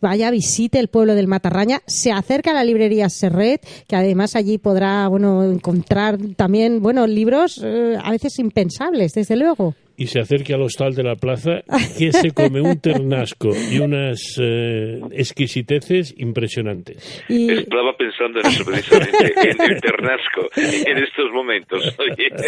vaya, 0.00 0.30
visite 0.30 0.78
el 0.78 0.88
pueblo 0.88 1.14
del 1.14 1.28
Matarraña, 1.28 1.82
se 1.86 2.12
acerca 2.12 2.50
a 2.50 2.54
la 2.54 2.64
librería 2.64 3.08
Serret, 3.08 3.66
que 3.86 3.96
además 3.96 4.36
allí 4.36 4.58
podrá, 4.58 5.08
bueno, 5.08 5.44
encontrar 5.44 6.18
también, 6.36 6.82
bueno, 6.82 7.06
libros 7.06 7.60
eh, 7.62 7.96
a 8.02 8.10
veces 8.10 8.38
impensables, 8.38 9.12
desde 9.14 9.36
luego 9.36 9.74
y 9.96 10.06
se 10.06 10.20
acerque 10.20 10.54
al 10.54 10.62
hostal 10.62 10.94
de 10.94 11.02
la 11.02 11.16
plaza, 11.16 11.62
que 11.98 12.12
se 12.12 12.30
come 12.30 12.60
un 12.60 12.80
ternasco 12.80 13.50
y 13.70 13.78
unas 13.78 14.36
eh, 14.40 15.00
exquisiteces 15.12 16.14
impresionantes. 16.18 17.24
Estaba 17.28 17.96
pensando 17.96 18.40
en 18.40 18.46
eso 18.46 18.64
precisamente, 18.64 19.34
en 19.50 19.72
el 19.72 19.80
ternasco, 19.80 20.48
en 20.56 20.98
estos 20.98 21.30
momentos. 21.32 21.96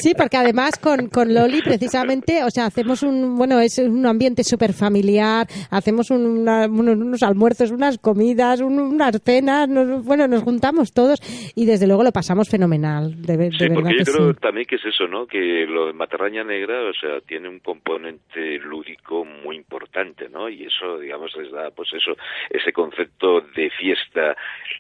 Sí, 0.01 0.13
porque 0.17 0.37
además 0.37 0.79
con, 0.79 1.09
con 1.09 1.35
Loli 1.35 1.63
precisamente, 1.63 2.43
o 2.45 2.51
sea, 2.51 2.67
hacemos 2.67 3.03
un, 3.03 3.37
bueno, 3.37 3.61
es 3.61 3.79
un 3.79 4.07
ambiente 4.07 4.45
súper 4.45 4.73
familiar, 4.73 5.47
hacemos 5.71 6.11
unos, 6.11 7.23
almuerzos, 7.23 7.71
unas 7.71 7.99
comidas, 7.99 8.61
unas 8.61 9.21
cenas, 9.23 9.69
bueno, 10.05 10.27
nos 10.27 10.43
juntamos 10.43 10.93
todos 10.93 11.21
y 11.55 11.67
desde 11.67 11.87
luego 11.87 12.03
lo 12.03 12.13
pasamos 12.13 12.49
fenomenal. 12.49 13.21
De, 13.23 13.51
sí, 13.53 13.67
porque 13.73 13.99
yo 13.99 14.05
creo 14.05 14.35
también 14.35 14.67
que 14.67 14.77
es 14.77 14.85
eso, 14.85 15.07
¿no? 15.07 15.27
Que 15.27 15.67
lo 15.67 15.87
de 15.87 15.93
Matarraña 15.93 16.45
Negra, 16.45 16.83
o 16.89 16.95
sea, 16.95 17.21
tiene 17.35 17.49
un 17.49 17.59
componente 17.59 18.61
lúdico 18.61 19.25
muy 19.25 19.57
importante, 19.57 20.29
¿no? 20.29 20.49
Y 20.49 20.67
eso, 20.67 21.01
digamos, 21.01 21.37
les 21.37 21.51
da, 21.51 21.73
pues 21.73 21.93
eso, 21.93 22.17
ese 22.49 22.73
concepto 22.73 23.41
de 23.41 23.71
fiesta 23.71 24.37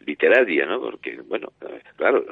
literaria, 0.07 0.64
¿no? 0.64 0.81
Porque, 0.81 1.21
bueno, 1.27 1.49
claro, 1.97 2.25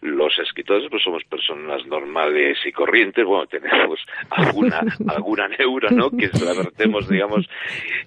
los 0.00 0.36
escritores 0.40 0.90
pues 0.90 1.00
somos 1.04 1.22
personas 1.26 1.86
normales 1.86 2.58
y 2.64 2.72
corrientes, 2.72 3.24
bueno, 3.24 3.46
tenemos 3.46 4.00
alguna, 4.30 4.80
alguna 5.14 5.46
neura, 5.46 5.90
¿no? 5.90 6.10
Que 6.10 6.28
la 6.44 6.54
vertemos, 6.54 7.08
digamos, 7.08 7.48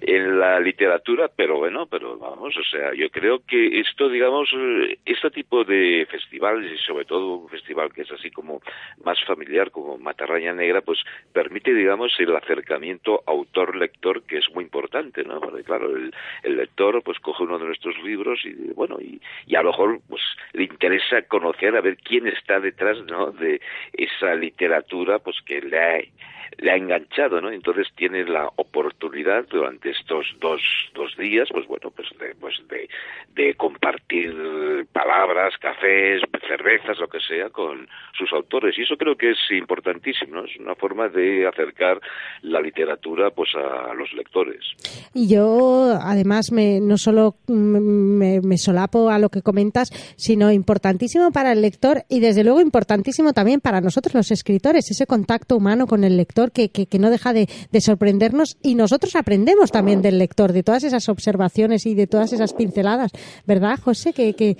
en 0.02 0.38
la 0.38 0.60
literatura, 0.60 1.30
pero 1.34 1.56
bueno, 1.56 1.86
pero 1.86 2.18
vamos, 2.18 2.54
o 2.54 2.64
sea, 2.70 2.92
yo 2.92 3.08
creo 3.08 3.46
que 3.46 3.80
esto, 3.80 4.10
digamos, 4.10 4.50
este 5.06 5.30
tipo 5.30 5.64
de 5.64 6.06
festivales 6.10 6.70
y 6.70 6.84
sobre 6.84 7.06
todo 7.06 7.36
un 7.36 7.48
festival 7.48 7.90
que 7.94 8.02
es 8.02 8.12
así 8.12 8.30
como 8.30 8.60
más 9.02 9.18
familiar 9.24 9.70
como 9.70 9.96
Matarraña 9.96 10.52
Negra, 10.52 10.82
pues 10.82 10.98
permite 11.32 11.61
digamos, 11.70 12.12
el 12.18 12.34
acercamiento 12.34 13.22
autor-lector, 13.26 14.22
que 14.24 14.38
es 14.38 14.46
muy 14.54 14.64
importante, 14.64 15.22
¿no? 15.24 15.40
claro, 15.64 15.94
el, 15.96 16.12
lector, 16.56 17.02
pues, 17.02 17.18
coge 17.20 17.44
uno 17.44 17.58
de 17.58 17.66
nuestros 17.66 17.96
libros 18.02 18.40
y, 18.44 18.72
bueno, 18.74 18.98
y, 19.00 19.20
a 19.54 19.62
lo 19.62 19.70
mejor, 19.70 20.00
pues, 20.08 20.22
le, 20.52 20.64
interesa 20.64 21.22
conocer 21.22 21.76
a 21.76 21.80
ver 21.80 21.96
quién 21.98 22.26
está 22.26 22.58
detrás 22.58 22.98
¿no? 23.04 23.30
de 23.30 23.60
esa 23.92 24.34
literatura 24.34 25.18
pues 25.18 25.36
que 25.46 25.60
le 25.60 26.70
ha 26.70 26.76
enganchado, 26.76 27.40
¿no? 27.40 27.50
Entonces 27.50 27.88
tiene 27.94 28.24
la 28.24 28.48
oportunidad 28.56 29.46
durante 29.48 29.90
estos 29.90 30.26
dos, 30.40 30.60
dos 30.94 31.16
días, 31.16 31.48
pues 31.50 31.66
bueno, 31.66 31.90
pues 31.90 32.08
de, 32.18 32.34
pues 32.34 32.60
de, 32.68 32.88
de 33.34 33.54
compartir 33.54 34.86
palabras, 34.92 35.56
cafés, 35.58 36.22
cervezas, 36.46 36.98
lo 36.98 37.08
que 37.08 37.20
sea, 37.20 37.50
con 37.50 37.88
sus 38.12 38.32
autores. 38.32 38.76
Y 38.78 38.82
eso 38.82 38.96
creo 38.96 39.16
que 39.16 39.30
es 39.30 39.50
importantísimo. 39.50 40.44
Es 40.44 40.56
una 40.56 40.74
forma 40.74 41.08
de 41.08 41.46
acercar 41.52 42.00
la 42.42 42.60
literatura 42.60 43.30
pues 43.30 43.50
a 43.54 43.94
los 43.94 44.12
lectores. 44.14 44.60
Y 45.14 45.28
yo, 45.28 45.98
además, 46.00 46.52
me, 46.52 46.80
no 46.80 46.98
solo 46.98 47.36
me, 47.46 48.40
me 48.40 48.58
solapo 48.58 49.10
a 49.10 49.18
lo 49.18 49.28
que 49.28 49.42
comentas, 49.42 49.90
sino 50.16 50.50
importantísimo 50.50 51.30
para 51.30 51.52
el 51.52 51.62
lector 51.62 52.04
y 52.08 52.20
desde 52.20 52.44
luego 52.44 52.60
importantísimo 52.60 53.32
también 53.32 53.60
para 53.60 53.80
nosotros 53.80 54.14
los 54.14 54.30
escritores, 54.30 54.90
ese 54.90 55.06
contacto 55.06 55.56
humano 55.56 55.86
con 55.86 56.04
el 56.04 56.16
lector 56.16 56.52
que, 56.52 56.70
que, 56.70 56.98
no 56.98 57.10
deja 57.10 57.32
de, 57.32 57.48
sorprendernos 57.80 58.56
y 58.62 58.74
nosotros 58.74 59.16
aprendemos 59.16 59.70
también 59.70 60.02
del 60.02 60.18
lector, 60.18 60.52
de 60.52 60.62
todas 60.62 60.84
esas 60.84 61.08
observaciones 61.08 61.86
y 61.86 61.94
de 61.94 62.06
todas 62.06 62.32
esas 62.32 62.52
pinceladas, 62.54 63.12
¿verdad, 63.46 63.78
José? 63.80 64.12
Que, 64.12 64.34
que, 64.34 64.56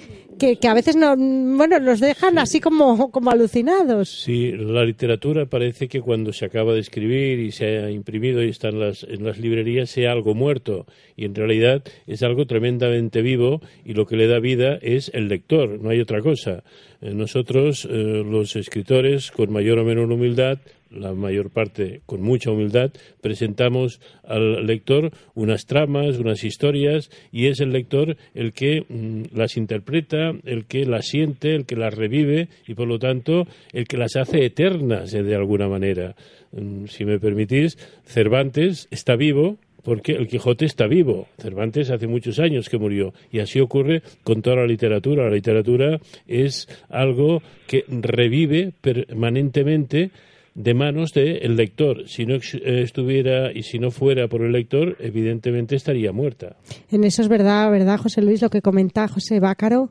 que, 0.61 0.69
a 0.69 0.75
veces 0.75 0.97
no, 0.97 1.17
bueno, 1.17 1.79
nos 1.79 2.01
dejan 2.01 2.39
así 2.39 2.61
como, 2.61 3.11
como 3.11 3.31
alucinados. 3.31 4.09
Sí, 4.09 4.53
la 4.53 4.85
literatura 4.85 5.47
parece 5.47 5.87
que 5.87 6.01
cuando 6.01 6.33
se 6.33 6.47
acaba 6.47 6.73
de 6.73 6.81
escribir 6.81 7.39
y 7.39 7.53
se 7.53 7.79
ha 7.79 7.91
imprimido 7.91 8.43
y 8.43 8.49
está 8.49 8.69
en 8.69 8.81
las, 8.81 9.05
en 9.05 9.25
las 9.25 9.39
librerías 9.39 9.91
sea 9.91 10.13
algo 10.13 10.35
muerto 10.35 10.87
y 11.17 11.25
en 11.27 11.35
realidad 11.35 11.83
es 12.07 12.23
algo 12.23 12.47
tremendamente 12.47 13.23
vivo 13.23 13.61
y 13.85 13.95
lo 13.95 14.07
que 14.07 14.17
le 14.17 14.27
da 14.27 14.41
vida 14.41 14.79
es 14.83 15.11
el 15.15 15.29
lector, 15.29 15.81
no 15.81 15.91
hay 15.91 16.01
otra 16.01 16.21
cosa. 16.21 16.65
Eh, 17.01 17.15
nosotros, 17.15 17.87
eh, 17.89 18.25
los 18.25 18.57
escritores, 18.57 19.31
con 19.31 19.53
mayor 19.53 19.79
o 19.79 19.85
menor 19.85 20.11
humildad, 20.11 20.59
la 20.93 21.13
mayor 21.13 21.51
parte 21.51 22.03
con 22.07 22.23
mucha 22.23 22.51
humildad, 22.51 22.93
presentamos 23.21 24.01
al 24.25 24.67
lector 24.67 25.11
unas 25.35 25.67
tramas, 25.67 26.19
unas 26.19 26.45
historias, 26.45 27.11
y 27.31 27.47
es 27.47 27.61
el 27.61 27.73
lector 27.73 28.17
el 28.35 28.53
que 28.53 28.85
mm, 28.89 29.37
las 29.37 29.57
interpreta, 29.57 30.33
el 30.45 30.67
que 30.67 30.85
las 30.85 31.07
siente, 31.07 31.55
el 31.55 31.67
que 31.67 31.77
las 31.77 31.95
revive, 31.95 32.49
y 32.67 32.75
por 32.75 32.89
lo 32.89 32.99
tanto 32.99 33.47
el 33.73 33.87
que 33.87 33.97
las 33.97 34.17
hace 34.17 34.45
eternas 34.45 35.13
eh, 35.15 35.23
de 35.23 35.35
alguna 35.35 35.69
manera. 35.69 36.15
Mm, 36.53 36.87
si 36.87 37.05
me 37.05 37.19
permitís, 37.19 37.79
Cervantes 38.05 38.89
está 38.91 39.17
vivo, 39.17 39.59
porque 39.83 40.13
el 40.13 40.29
Quijote 40.29 40.65
está 40.65 40.87
vivo. 40.87 41.29
Cervantes 41.39 41.91
hace 41.91 42.07
muchos 42.07 42.39
años 42.39 42.69
que 42.69 42.79
murió 42.79 43.13
y 43.31 43.41
así 43.41 43.61
ocurre 43.61 44.03
con 44.23 44.43
toda 44.43 44.57
la 44.57 44.67
literatura. 44.67 45.25
La 45.25 45.35
literatura 45.35 46.01
es 46.27 46.69
algo 46.89 47.43
que 47.67 47.85
revive 47.89 48.73
permanentemente 48.81 50.11
de 50.55 50.75
manos 50.75 51.13
del 51.13 51.57
lector. 51.57 52.09
Si 52.09 52.27
no 52.27 52.35
eh, 52.35 52.83
estuviera 52.83 53.53
y 53.53 53.63
si 53.63 53.79
no 53.79 53.91
fuera 53.91 54.29
por 54.29 54.43
el 54.43 54.53
lector, 54.53 54.97
evidentemente 55.01 55.77
estaría 55.77 56.13
muerta. 56.13 56.57
En 56.91 57.05
eso 57.05 57.23
es 57.23 57.29
verdad, 57.29 57.71
¿verdad, 57.71 57.99
José 57.99 58.23
Luis, 58.23 58.43
lo 58.43 58.51
que 58.51 58.61
comenta 58.63 59.09
José 59.09 59.41
Bácaro? 59.41 59.89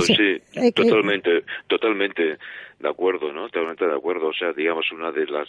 sí, 0.00 0.14
eh, 0.54 0.72
totalmente, 0.72 1.44
totalmente 1.68 2.38
de 2.80 2.88
acuerdo, 2.88 3.32
¿no? 3.32 3.48
Totalmente 3.48 3.86
de 3.86 3.94
acuerdo. 3.94 4.28
O 4.28 4.32
sea, 4.32 4.52
digamos, 4.52 4.90
una 4.92 5.12
de 5.12 5.26
las 5.26 5.48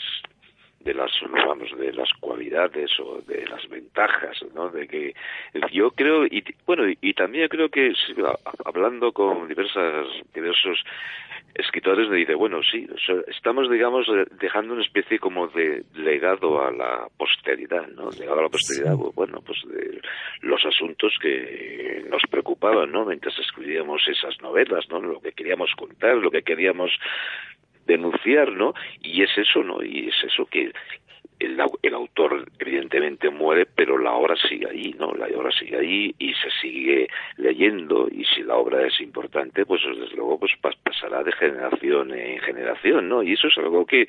de 0.86 0.94
las 0.94 1.12
vamos 1.32 1.76
de 1.78 1.92
las 1.94 2.10
cualidades 2.20 2.92
o 3.00 3.20
de 3.22 3.44
las 3.48 3.68
ventajas 3.68 4.38
no 4.54 4.70
de 4.70 4.88
que 4.88 5.16
yo 5.72 5.90
creo 5.90 6.26
y 6.28 6.44
bueno 6.66 6.84
y 7.02 7.14
también 7.14 7.50
creo 7.50 7.70
que 7.70 7.92
hablando 8.64 9.12
con 9.12 9.48
diversas 9.48 10.06
diversos 10.34 10.78
escritores 11.56 12.08
me 12.08 12.18
dice 12.18 12.36
bueno 12.36 12.62
sí 12.62 12.88
estamos 13.28 13.70
digamos 13.72 14.06
dejando 14.40 14.74
una 14.74 14.84
especie 14.84 15.18
como 15.18 15.48
de 15.48 15.84
legado 15.96 16.64
a 16.64 16.70
la 16.72 17.08
posteridad 17.18 17.88
no 17.88 18.12
legado 18.12 18.40
a 18.40 18.44
la 18.44 18.50
posteridad 18.50 18.96
bueno 19.16 19.42
pues 19.44 19.58
de 19.68 20.00
los 20.42 20.64
asuntos 20.66 21.18
que 21.20 22.06
nos 22.12 22.22
preocupaban 22.30 22.92
no 22.92 23.06
mientras 23.06 23.38
escribíamos 23.40 24.08
esas 24.08 24.40
novelas 24.40 24.86
no 24.92 25.02
lo 25.02 25.20
que 25.20 25.32
queríamos 25.32 25.72
contar 25.76 26.16
lo 26.18 26.30
que 26.30 26.44
queríamos 26.44 26.92
denunciar, 27.86 28.52
¿no? 28.52 28.74
Y 29.02 29.24
es 29.24 29.38
eso, 29.38 29.64
¿no? 29.64 29.84
Y 29.84 30.10
es 30.10 30.24
eso 30.24 30.46
que 30.46 30.72
el, 31.40 31.60
el, 31.82 31.94
autor 31.94 32.48
evidentemente 32.60 33.30
muere, 33.30 33.66
pero 33.66 33.98
la 33.98 34.14
obra 34.14 34.36
sigue 34.48 34.68
ahí, 34.70 34.96
¿no? 34.98 35.14
La 35.14 35.28
obra 35.38 35.52
sigue 35.52 35.78
ahí 35.78 36.16
y 36.18 36.34
se 36.34 36.50
sigue 36.62 37.08
leyendo 37.38 38.08
y 38.10 38.24
si 38.26 38.44
la 38.44 38.56
obra 38.56 38.88
es 38.88 39.00
importante, 39.02 39.66
pues 39.66 39.82
desde 39.84 40.16
luego 40.16 40.40
pues 40.40 40.54
pasará 40.84 41.24
de 41.24 41.32
generación 41.34 42.14
en 42.14 42.40
generación, 42.40 43.10
¿no? 43.10 43.22
Y 43.22 43.34
eso 43.34 43.48
es 43.48 43.58
algo 43.58 43.86
que 43.86 44.08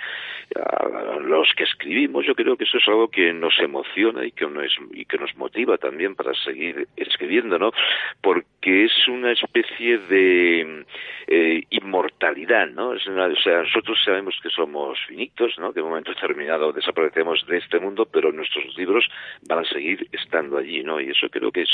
a 0.54 1.18
los 1.20 1.52
que 1.56 1.64
escribimos, 1.64 2.24
yo 2.26 2.34
creo 2.34 2.56
que 2.56 2.64
eso 2.64 2.78
es 2.78 2.88
algo 2.88 3.08
que 3.08 3.32
nos 3.32 3.58
emociona 3.58 4.24
y 4.24 4.30
que 4.30 4.46
nos, 4.46 4.72
y 4.92 5.04
que 5.04 5.18
nos 5.18 5.36
motiva 5.36 5.78
también 5.78 6.14
para 6.14 6.32
seguir 6.44 6.86
escribiendo, 6.96 7.58
¿no? 7.58 7.72
Porque 8.20 8.46
es 8.70 8.92
una 9.08 9.32
especie 9.32 9.98
de 9.98 10.84
eh, 11.28 11.62
inmortalidad, 11.70 12.68
¿no? 12.68 12.94
Es 12.94 13.06
o 13.06 13.42
sea, 13.42 13.62
nosotros 13.62 13.98
sabemos 14.04 14.34
que 14.42 14.48
somos 14.50 14.98
finitos, 15.08 15.52
¿no? 15.58 15.72
Que 15.72 15.80
en 15.80 15.84
un 15.84 15.90
momento 15.90 16.12
determinado 16.12 16.72
desaparecemos 16.72 17.44
de 17.46 17.58
este 17.58 17.78
mundo, 17.78 18.06
pero 18.10 18.32
nuestros 18.32 18.76
libros 18.76 19.04
van 19.48 19.60
a 19.60 19.68
seguir 19.68 20.08
estando 20.12 20.58
allí, 20.58 20.82
¿no? 20.82 21.00
Y 21.00 21.10
eso 21.10 21.28
creo 21.30 21.50
que 21.50 21.62
es 21.62 21.70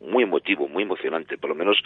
muy 0.00 0.24
emotivo, 0.24 0.68
muy 0.68 0.82
emocionante, 0.82 1.38
por 1.38 1.50
lo 1.50 1.56
menos 1.56 1.78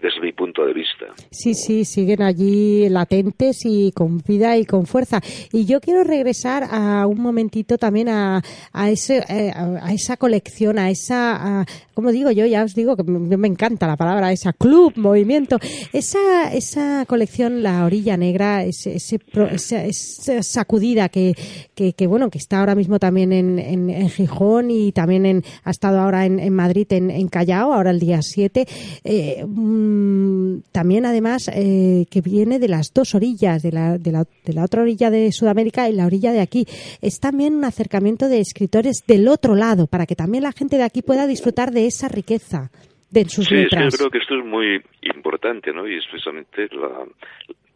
desde 0.00 0.20
mi 0.20 0.32
punto 0.32 0.64
de 0.64 0.72
vista. 0.72 1.06
Sí, 1.30 1.54
sí, 1.54 1.84
siguen 1.84 2.22
allí 2.22 2.88
latentes 2.88 3.64
y 3.64 3.92
con 3.92 4.18
vida 4.18 4.56
y 4.56 4.64
con 4.64 4.86
fuerza. 4.86 5.20
Y 5.52 5.66
yo 5.66 5.80
quiero 5.80 6.04
regresar 6.04 6.64
a 6.70 7.06
un 7.06 7.20
momentito 7.20 7.76
también 7.78 8.08
a, 8.08 8.40
a, 8.72 8.90
ese, 8.90 9.18
eh, 9.28 9.52
a 9.54 9.92
esa 9.92 10.16
colección, 10.16 10.78
a 10.78 10.90
esa, 10.90 11.64
como 11.94 12.12
digo 12.12 12.30
yo, 12.30 12.46
ya 12.46 12.64
os 12.64 12.74
digo 12.74 12.96
que 12.96 13.02
me, 13.02 13.36
me 13.36 13.48
encanta 13.48 13.86
la 13.86 13.96
palabra, 13.96 14.05
esa 14.32 14.52
club, 14.52 14.92
movimiento, 14.96 15.58
esa, 15.92 16.52
esa 16.52 17.04
colección, 17.06 17.62
La 17.62 17.84
Orilla 17.84 18.16
Negra, 18.16 18.64
ese, 18.64 18.96
ese, 18.96 19.18
esa, 19.52 20.42
sacudida 20.42 21.08
que, 21.08 21.34
que, 21.74 21.92
que, 21.92 22.06
bueno, 22.06 22.30
que 22.30 22.38
está 22.38 22.60
ahora 22.60 22.74
mismo 22.74 22.98
también 22.98 23.32
en, 23.32 23.58
en, 23.58 24.08
Gijón 24.10 24.70
y 24.70 24.92
también 24.92 25.26
en, 25.26 25.44
ha 25.64 25.70
estado 25.70 26.00
ahora 26.00 26.26
en, 26.26 26.38
en 26.38 26.52
Madrid, 26.52 26.86
en, 26.90 27.10
en, 27.10 27.28
Callao, 27.28 27.72
ahora 27.72 27.90
el 27.90 28.00
día 28.00 28.22
7. 28.22 28.66
Eh, 29.04 29.44
mm, 29.46 30.60
también, 30.72 31.06
además, 31.06 31.50
eh, 31.52 32.06
que 32.10 32.20
viene 32.20 32.58
de 32.58 32.68
las 32.68 32.92
dos 32.92 33.14
orillas, 33.14 33.62
de 33.62 33.72
la, 33.72 33.98
de, 33.98 34.12
la, 34.12 34.26
de 34.44 34.52
la 34.52 34.64
otra 34.64 34.82
orilla 34.82 35.10
de 35.10 35.32
Sudamérica 35.32 35.88
y 35.88 35.92
la 35.92 36.06
orilla 36.06 36.32
de 36.32 36.40
aquí. 36.40 36.66
Es 37.00 37.20
también 37.20 37.54
un 37.54 37.64
acercamiento 37.64 38.28
de 38.28 38.40
escritores 38.40 39.04
del 39.06 39.28
otro 39.28 39.54
lado, 39.54 39.86
para 39.86 40.06
que 40.06 40.16
también 40.16 40.44
la 40.44 40.52
gente 40.52 40.76
de 40.76 40.84
aquí 40.84 41.02
pueda 41.02 41.26
disfrutar 41.26 41.72
de 41.72 41.86
esa 41.86 42.08
riqueza 42.08 42.70
de 43.10 43.24
sus 43.26 43.50
letras. 43.50 43.92
yo 43.92 43.98
creo 43.98 44.10
que 44.10 44.18
esto 44.18 44.38
es 44.38 44.44
muy 44.44 44.82
importante, 45.02 45.72
¿no? 45.72 45.86
Y 45.88 45.96
es 45.96 46.04
precisamente 46.06 46.68
la, 46.72 47.06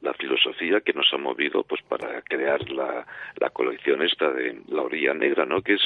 la 0.02 0.14
filosofía 0.14 0.80
que 0.80 0.92
nos 0.92 1.12
ha 1.12 1.18
movido 1.18 1.62
pues 1.64 1.82
para 1.82 2.22
crear 2.22 2.68
la, 2.70 3.06
la 3.36 3.50
colección 3.50 4.02
esta 4.02 4.30
de 4.30 4.60
la 4.68 4.82
orilla 4.82 5.14
negra 5.14 5.44
no 5.44 5.62
que 5.62 5.74
es 5.74 5.82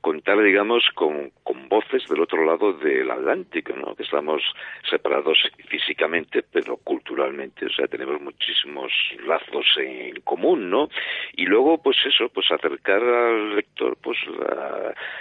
contar 0.00 0.42
digamos 0.42 0.84
con, 0.94 1.30
con 1.42 1.68
voces 1.68 2.06
del 2.08 2.20
otro 2.20 2.44
lado 2.44 2.72
del 2.74 3.10
Atlántico 3.10 3.74
no 3.76 3.94
que 3.94 4.02
estamos 4.02 4.42
separados 4.88 5.38
físicamente 5.68 6.42
pero 6.42 6.76
culturalmente 6.78 7.66
o 7.66 7.70
sea 7.70 7.86
tenemos 7.86 8.20
muchísimos 8.20 8.92
lazos 9.26 9.66
en 9.78 10.20
común 10.22 10.70
no 10.70 10.88
y 11.34 11.46
luego 11.46 11.82
pues 11.82 11.96
eso 12.04 12.28
pues 12.30 12.50
acercar 12.50 13.02
al 13.02 13.56
lector 13.56 13.96
pues 14.02 14.18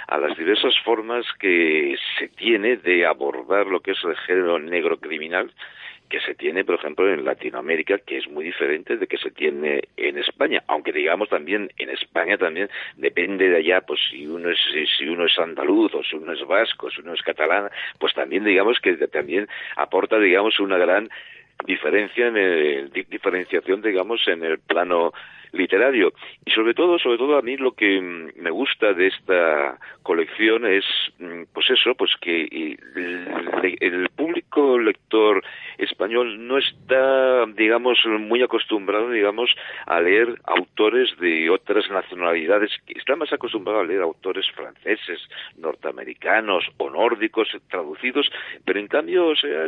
a 0.07 0.17
las 0.17 0.37
diversas 0.37 0.73
formas 0.83 1.25
que 1.39 1.95
se 2.17 2.27
tiene 2.29 2.77
de 2.77 3.05
abordar 3.05 3.67
lo 3.67 3.81
que 3.81 3.91
es 3.91 4.03
el 4.03 4.15
género 4.17 4.59
negro 4.59 4.97
criminal 4.97 5.51
que 6.11 6.19
se 6.19 6.35
tiene, 6.35 6.65
por 6.65 6.75
ejemplo, 6.75 7.11
en 7.11 7.23
Latinoamérica, 7.23 7.97
que 7.99 8.17
es 8.17 8.27
muy 8.27 8.43
diferente 8.43 8.97
de 8.97 9.07
que 9.07 9.17
se 9.17 9.31
tiene 9.31 9.81
en 9.95 10.17
España, 10.17 10.61
aunque 10.67 10.91
digamos 10.91 11.29
también 11.29 11.71
en 11.77 11.89
España 11.89 12.37
también 12.37 12.69
depende 12.97 13.49
de 13.49 13.57
allá, 13.57 13.81
pues 13.81 13.99
si 14.09 14.27
uno 14.27 14.49
es 14.49 14.59
si 14.97 15.07
uno 15.07 15.25
es 15.25 15.39
andaluz 15.39 15.95
o 15.95 16.03
si 16.03 16.17
uno 16.17 16.33
es 16.33 16.45
vasco, 16.45 16.91
si 16.91 16.99
uno 16.99 17.13
es 17.13 17.21
catalán, 17.21 17.69
pues 17.97 18.13
también 18.13 18.43
digamos 18.43 18.79
que 18.81 18.95
también 19.07 19.47
aporta 19.77 20.19
digamos 20.19 20.59
una 20.59 20.77
gran 20.77 21.09
diferencia 21.65 22.27
en 22.27 22.37
el, 22.37 22.91
diferenciación 22.91 23.81
digamos 23.81 24.27
en 24.27 24.43
el 24.43 24.59
plano 24.59 25.13
literario 25.51 26.13
y 26.45 26.51
sobre 26.51 26.73
todo 26.73 26.97
sobre 26.99 27.17
todo 27.17 27.37
a 27.37 27.41
mí 27.41 27.57
lo 27.57 27.73
que 27.73 27.99
me 28.35 28.51
gusta 28.51 28.93
de 28.93 29.07
esta 29.07 29.77
colección 30.03 30.65
es 30.65 30.85
mm, 31.19 31.43
pues 31.53 31.69
eso 31.69 31.95
pues 31.95 32.11
que 32.19 32.77
el, 33.81 34.09
público 34.15 34.77
lector 34.77 35.43
español 35.77 36.47
no 36.47 36.57
está 36.57 37.45
digamos, 37.55 37.99
muy 38.19 38.41
acostumbrado, 38.41 39.09
digamos, 39.09 39.49
a 39.85 39.99
leer 39.99 40.39
autores 40.45 41.09
de 41.19 41.49
otras 41.49 41.89
nacionalidades. 41.89 42.71
Está 42.87 43.15
más 43.15 43.31
acostumbrado 43.33 43.79
a 43.79 43.85
leer 43.85 44.01
autores 44.01 44.45
franceses, 44.51 45.19
norteamericanos 45.57 46.65
o 46.77 46.89
nórdicos 46.89 47.49
traducidos, 47.69 48.29
pero 48.65 48.79
en 48.79 48.87
cambio, 48.87 49.27
o 49.27 49.35
sea, 49.35 49.67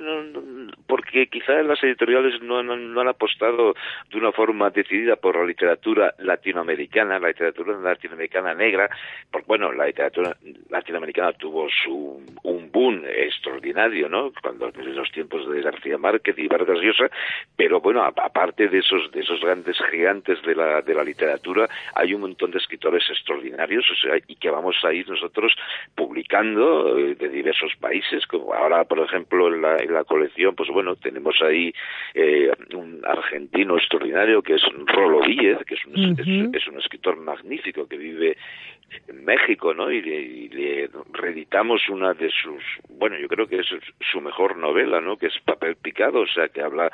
porque 0.87 1.27
quizá 1.27 1.61
las 1.63 1.83
editoriales 1.83 2.41
no, 2.41 2.59
han 2.59 3.07
apostado 3.07 3.75
de 4.11 4.17
una 4.17 4.31
forma 4.31 4.69
decidida 4.69 5.15
por 5.15 5.35
la 5.35 5.45
literatura 5.45 5.72
latinoamericana, 6.19 7.19
la 7.19 7.29
literatura 7.29 7.77
latinoamericana 7.77 8.53
negra, 8.53 8.89
porque 9.31 9.47
bueno, 9.47 9.71
la 9.71 9.85
literatura 9.85 10.35
latinoamericana 10.69 11.33
tuvo 11.33 11.67
su, 11.69 12.21
un 12.43 12.71
boom 12.71 13.03
extraordinario, 13.05 14.09
¿no? 14.09 14.31
Cuando 14.41 14.71
los 14.71 15.11
tiempos 15.11 15.49
de 15.49 15.61
García 15.61 15.97
Márquez 15.97 16.37
y 16.37 16.47
Vargas 16.47 16.79
Llosa, 16.79 17.09
pero 17.55 17.81
bueno, 17.81 18.03
aparte 18.03 18.67
de 18.67 18.79
esos 18.79 19.11
de 19.11 19.21
esos 19.21 19.39
grandes 19.41 19.77
gigantes 19.91 20.41
de 20.43 20.55
la 20.55 20.81
de 20.81 20.93
la 20.93 21.03
literatura, 21.03 21.67
hay 21.95 22.13
un 22.13 22.21
montón 22.21 22.51
de 22.51 22.57
escritores 22.57 23.03
extraordinarios, 23.09 23.85
y 24.27 24.35
que 24.35 24.49
vamos 24.49 24.75
a 24.83 24.93
ir 24.93 25.07
nosotros 25.09 25.53
publicando 25.95 26.97
eh, 26.97 27.15
de 27.15 27.29
diversos 27.29 27.73
países, 27.79 28.25
como 28.27 28.53
ahora, 28.53 28.83
por 28.85 28.99
ejemplo, 28.99 29.47
en 29.47 29.61
la, 29.61 29.77
en 29.77 29.93
la 29.93 30.03
colección, 30.03 30.55
pues 30.55 30.69
bueno, 30.69 30.95
tenemos 30.95 31.41
ahí 31.41 31.73
eh, 32.13 32.51
un 32.73 33.01
argentino 33.05 33.77
extraordinario 33.77 34.41
que 34.41 34.55
es 34.55 34.63
Rolo 34.87 35.21
Díez, 35.25 35.57
que 35.65 35.75
es 35.75 35.85
un, 35.85 36.55
es 36.55 36.67
un 36.67 36.77
escritor 36.79 37.17
magnífico 37.17 37.87
que 37.87 37.97
vive 37.97 38.37
en 39.07 39.25
México, 39.25 39.73
¿no? 39.73 39.91
Y 39.91 40.01
le, 40.01 40.89
reeditamos 41.11 41.87
una 41.89 42.13
de 42.13 42.29
sus, 42.29 42.63
bueno, 42.89 43.17
yo 43.17 43.27
creo 43.27 43.47
que 43.47 43.59
es 43.59 43.67
su 44.11 44.21
mejor 44.21 44.57
novela, 44.57 45.01
¿no? 45.01 45.17
Que 45.17 45.27
es 45.27 45.39
Papel 45.45 45.75
Picado, 45.75 46.21
o 46.21 46.27
sea, 46.27 46.49
que 46.49 46.61
habla 46.61 46.91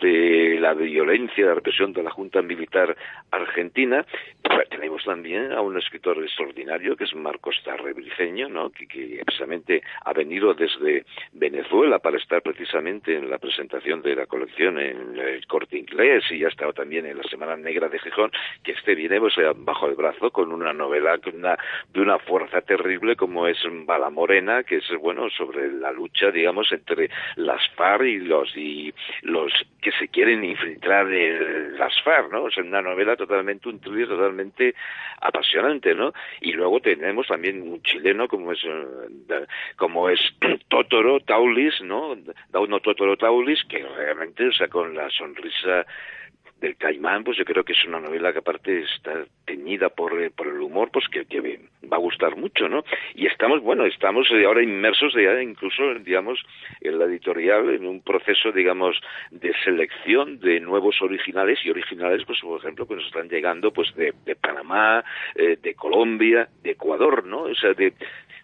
de 0.00 0.58
la 0.58 0.74
violencia, 0.74 1.46
la 1.46 1.54
represión 1.54 1.92
de 1.92 2.02
la 2.02 2.10
Junta 2.10 2.42
Militar 2.42 2.96
Argentina. 3.30 4.04
Pues 4.42 4.68
tenemos 4.68 5.04
también 5.04 5.52
a 5.52 5.60
un 5.60 5.78
escritor 5.78 6.18
extraordinario 6.22 6.96
que 6.96 7.04
es 7.04 7.14
Marcos 7.14 7.60
Tarrebriceño, 7.64 8.48
¿no? 8.48 8.70
Que, 8.70 8.86
que, 8.86 9.22
precisamente 9.24 9.82
ha 10.04 10.12
venido 10.12 10.54
desde 10.54 11.04
Venezuela 11.32 11.98
para 11.98 12.16
estar 12.16 12.42
precisamente 12.42 13.16
en 13.16 13.30
la 13.30 13.38
presentación 13.38 14.02
de 14.02 14.16
la 14.16 14.26
colección 14.26 14.78
en 14.78 15.16
el 15.18 15.46
Corte 15.46 15.78
Inglés 15.78 16.24
y 16.30 16.44
ha 16.44 16.48
estado 16.48 16.72
también 16.72 17.06
en 17.06 17.18
la 17.18 17.24
Semana 17.24 17.56
Negra 17.56 17.88
de 17.88 17.98
Gijón, 17.98 18.30
que 18.64 18.72
este 18.72 18.94
viene 18.94 19.20
pues, 19.20 19.34
bajo 19.56 19.86
el 19.86 19.94
brazo 19.94 20.30
con 20.30 20.52
una 20.52 20.72
novela 20.72 21.18
una, 21.30 21.58
de 21.92 22.00
una 22.00 22.18
fuerza 22.18 22.60
terrible 22.60 23.16
como 23.16 23.46
es 23.46 23.58
Bala 23.86 24.10
Morena, 24.10 24.62
que 24.62 24.76
es 24.76 24.88
bueno 25.00 25.30
sobre 25.30 25.72
la 25.72 25.92
lucha, 25.92 26.30
digamos, 26.30 26.70
entre 26.72 27.10
las 27.36 27.66
FARC 27.76 28.04
y 28.04 28.18
los 28.18 28.56
y 28.56 28.94
los 29.22 29.52
que 29.80 29.92
se 29.92 30.08
quieren 30.08 30.44
infiltrar 30.44 31.12
en 31.12 31.78
las 31.78 32.00
FARC, 32.02 32.30
¿no? 32.32 32.48
Es 32.48 32.56
una 32.56 32.82
novela 32.82 33.16
totalmente 33.16 33.68
un 33.68 33.80
thriller 33.80 34.08
totalmente 34.08 34.74
apasionante, 35.20 35.94
¿no? 35.94 36.12
Y 36.40 36.52
luego 36.52 36.80
tenemos 36.80 37.26
también 37.28 37.62
un 37.62 37.82
chileno 37.82 38.28
como 38.28 38.52
es 38.52 38.64
eh, 38.64 39.46
como 39.76 40.08
es 40.08 40.20
Totoro 40.68 41.20
Taulis, 41.20 41.80
¿no? 41.82 42.16
Dauno 42.50 42.80
Totoro 42.80 43.16
Taulis 43.16 43.62
que 43.64 43.78
realmente, 43.96 44.48
o 44.48 44.52
sea, 44.52 44.68
con 44.68 44.94
la 44.94 45.08
sonrisa 45.10 45.86
del 46.62 46.76
Caimán, 46.76 47.24
pues 47.24 47.36
yo 47.36 47.44
creo 47.44 47.64
que 47.64 47.72
es 47.72 47.84
una 47.84 48.00
novela 48.00 48.32
que 48.32 48.38
aparte 48.38 48.82
está 48.82 49.24
teñida 49.44 49.88
por, 49.88 50.18
eh, 50.22 50.30
por 50.30 50.46
el 50.46 50.60
humor, 50.60 50.90
pues 50.92 51.06
que, 51.08 51.26
que, 51.26 51.60
va 51.92 51.96
a 51.96 52.00
gustar 52.00 52.36
mucho, 52.36 52.68
¿no? 52.68 52.84
Y 53.14 53.26
estamos, 53.26 53.60
bueno, 53.60 53.84
estamos 53.84 54.28
ahora 54.30 54.62
inmersos 54.62 55.12
ya 55.14 55.42
incluso, 55.42 55.94
digamos, 55.94 56.40
en 56.80 56.98
la 56.98 57.06
editorial, 57.06 57.68
en 57.70 57.84
un 57.84 58.00
proceso, 58.00 58.52
digamos, 58.52 58.96
de 59.32 59.52
selección 59.64 60.38
de 60.38 60.60
nuevos 60.60 61.02
originales 61.02 61.58
y 61.64 61.70
originales, 61.70 62.22
pues 62.24 62.38
por 62.40 62.60
ejemplo, 62.60 62.86
que 62.86 62.94
nos 62.94 63.06
están 63.06 63.28
llegando, 63.28 63.72
pues 63.72 63.92
de, 63.96 64.14
de 64.24 64.36
Panamá, 64.36 65.04
eh, 65.34 65.58
de 65.60 65.74
Colombia, 65.74 66.48
de 66.62 66.70
Ecuador, 66.70 67.26
¿no? 67.26 67.42
O 67.42 67.54
sea, 67.56 67.74
de, 67.74 67.92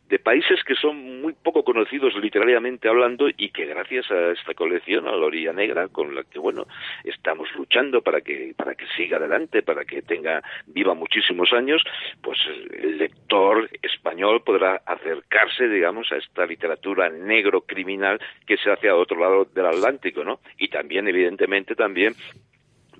de 0.08 0.18
países 0.18 0.64
que 0.64 0.74
son 0.74 1.20
muy 1.20 1.34
poco 1.34 1.62
conocidos 1.64 2.14
literariamente 2.16 2.88
hablando 2.88 3.28
y 3.28 3.50
que 3.50 3.66
gracias 3.66 4.10
a 4.10 4.32
esta 4.32 4.54
colección, 4.54 5.06
a 5.06 5.12
la 5.12 5.26
Orilla 5.26 5.52
Negra, 5.52 5.88
con 5.88 6.14
la 6.14 6.24
que, 6.24 6.38
bueno, 6.38 6.66
estamos 7.04 7.48
luchando 7.56 8.00
para 8.00 8.22
que, 8.22 8.54
para 8.56 8.74
que 8.74 8.86
siga 8.96 9.18
adelante, 9.18 9.62
para 9.62 9.84
que 9.84 10.02
tenga, 10.02 10.42
viva 10.66 10.94
muchísimos 10.94 11.52
años, 11.52 11.82
pues 12.22 12.38
el 12.72 12.98
lector 12.98 13.68
español 13.82 14.42
podrá 14.42 14.80
acercarse, 14.86 15.68
digamos, 15.68 16.10
a 16.12 16.16
esta 16.16 16.46
literatura 16.46 17.10
negro 17.10 17.62
criminal 17.62 18.18
que 18.46 18.56
se 18.56 18.70
hace 18.70 18.88
a 18.88 18.96
otro 18.96 19.18
lado 19.18 19.44
del 19.44 19.66
Atlántico, 19.66 20.24
¿no? 20.24 20.40
Y 20.56 20.68
también, 20.68 21.06
evidentemente, 21.06 21.74
también 21.74 22.14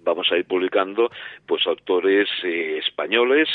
vamos 0.08 0.26
a 0.32 0.36
ir 0.36 0.46
publicando 0.46 1.10
pues 1.46 1.66
autores 1.66 2.28
eh, 2.44 2.78
españoles 2.78 3.48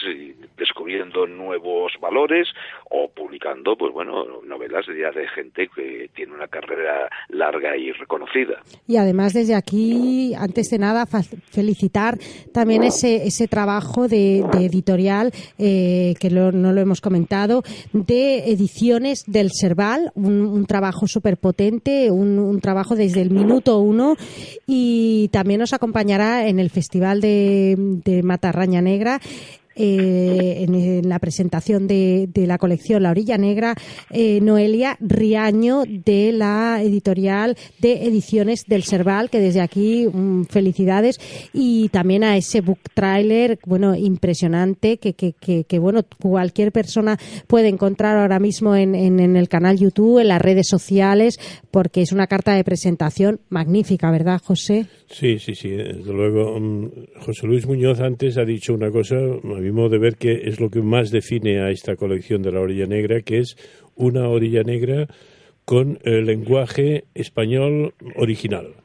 descubriendo 0.57 1.25
nuevos 1.25 1.93
valores 1.99 2.47
o 2.89 3.09
publicando 3.09 3.75
pues 3.75 3.91
bueno 3.91 4.41
novelas 4.45 4.85
de, 4.87 4.93
de 4.93 5.27
gente 5.29 5.67
que 5.75 6.09
tiene 6.15 6.33
una 6.33 6.47
carrera 6.47 7.09
larga 7.29 7.75
y 7.75 7.91
reconocida. 7.91 8.61
Y 8.87 8.97
además 8.97 9.33
desde 9.33 9.55
aquí 9.55 10.33
antes 10.37 10.69
de 10.69 10.77
nada 10.77 11.05
felicitar 11.05 12.17
también 12.53 12.83
ese 12.83 13.25
ese 13.25 13.47
trabajo 13.47 14.07
de, 14.07 14.39
editorial 14.59 15.31
eh, 15.57 16.13
que 16.19 16.29
no 16.29 16.51
lo 16.51 16.81
hemos 16.81 17.01
comentado 17.01 17.63
de 17.91 18.51
ediciones 18.51 19.23
del 19.27 19.51
Serval 19.51 20.11
un, 20.15 20.65
trabajo 20.65 21.07
súper 21.07 21.37
potente 21.37 22.09
un, 22.11 22.39
un 22.39 22.61
trabajo 22.61 22.95
desde 22.95 23.21
el 23.21 23.31
minuto 23.31 23.79
uno 23.79 24.15
y 24.67 25.29
también 25.29 25.59
nos 25.59 25.73
acompañará 25.73 26.42
en 26.47 26.59
el 26.59 26.69
Festival 26.69 27.21
de, 27.21 27.75
de 27.77 28.23
Matarraña 28.23 28.81
Negra 28.81 29.21
eh, 29.75 30.65
en, 30.67 31.09
la 31.09 31.19
presentación 31.19 31.87
de, 31.87 32.29
la 32.35 32.57
colección 32.57 33.03
La 33.03 33.11
Orilla 33.11 33.37
Negra, 33.37 33.75
eh, 34.11 34.39
Noelia 34.41 34.97
Riaño 34.99 35.83
de 35.87 36.31
la 36.31 36.81
editorial 36.81 37.57
de 37.79 38.05
Ediciones 38.05 38.65
del 38.67 38.83
Serval, 38.83 39.29
que 39.29 39.39
desde 39.39 39.61
aquí 39.61 40.07
mm, 40.11 40.43
felicidades 40.45 41.19
y 41.53 41.89
también 41.89 42.23
a 42.23 42.37
ese 42.37 42.61
book 42.61 42.79
trailer, 42.93 43.59
bueno, 43.65 43.95
impresionante 43.95 44.97
que, 44.97 45.13
que, 45.13 45.33
que, 45.33 45.79
bueno, 45.79 46.01
cualquier 46.21 46.71
persona 46.71 47.17
puede 47.47 47.69
encontrar 47.69 48.17
ahora 48.17 48.39
mismo 48.39 48.75
en, 48.75 48.95
en, 48.95 49.35
el 49.35 49.49
canal 49.49 49.77
YouTube, 49.77 50.19
en 50.19 50.27
las 50.27 50.41
redes 50.41 50.67
sociales, 50.67 51.39
porque 51.71 52.01
es 52.01 52.11
una 52.11 52.27
carta 52.27 52.53
de 52.53 52.63
presentación 52.63 53.39
magnífica, 53.49 54.11
¿verdad, 54.11 54.41
José? 54.43 54.85
Sí, 55.07 55.39
sí, 55.39 55.55
sí, 55.55 55.69
desde 55.69 56.11
luego. 56.13 56.59
Mm, 56.59 56.89
José 57.21 57.47
Luis 57.47 57.65
Muñoz 57.65 57.99
antes 57.99 58.37
ha 58.37 58.45
dicho 58.45 58.73
una 58.73 58.91
cosa 58.91 59.15
mi 59.63 59.71
modo 59.71 59.89
de 59.89 59.97
ver 59.97 60.15
que 60.17 60.49
es 60.49 60.59
lo 60.59 60.69
que 60.69 60.81
más 60.81 61.09
define 61.09 61.61
a 61.61 61.71
esta 61.71 61.95
colección 61.95 62.41
de 62.41 62.51
la 62.51 62.59
orilla 62.59 62.85
negra, 62.85 63.21
que 63.21 63.39
es 63.39 63.57
una 63.95 64.27
orilla 64.27 64.63
negra 64.63 65.07
con 65.65 65.99
el 66.03 66.25
lenguaje 66.25 67.05
español 67.13 67.93
original. 68.15 68.75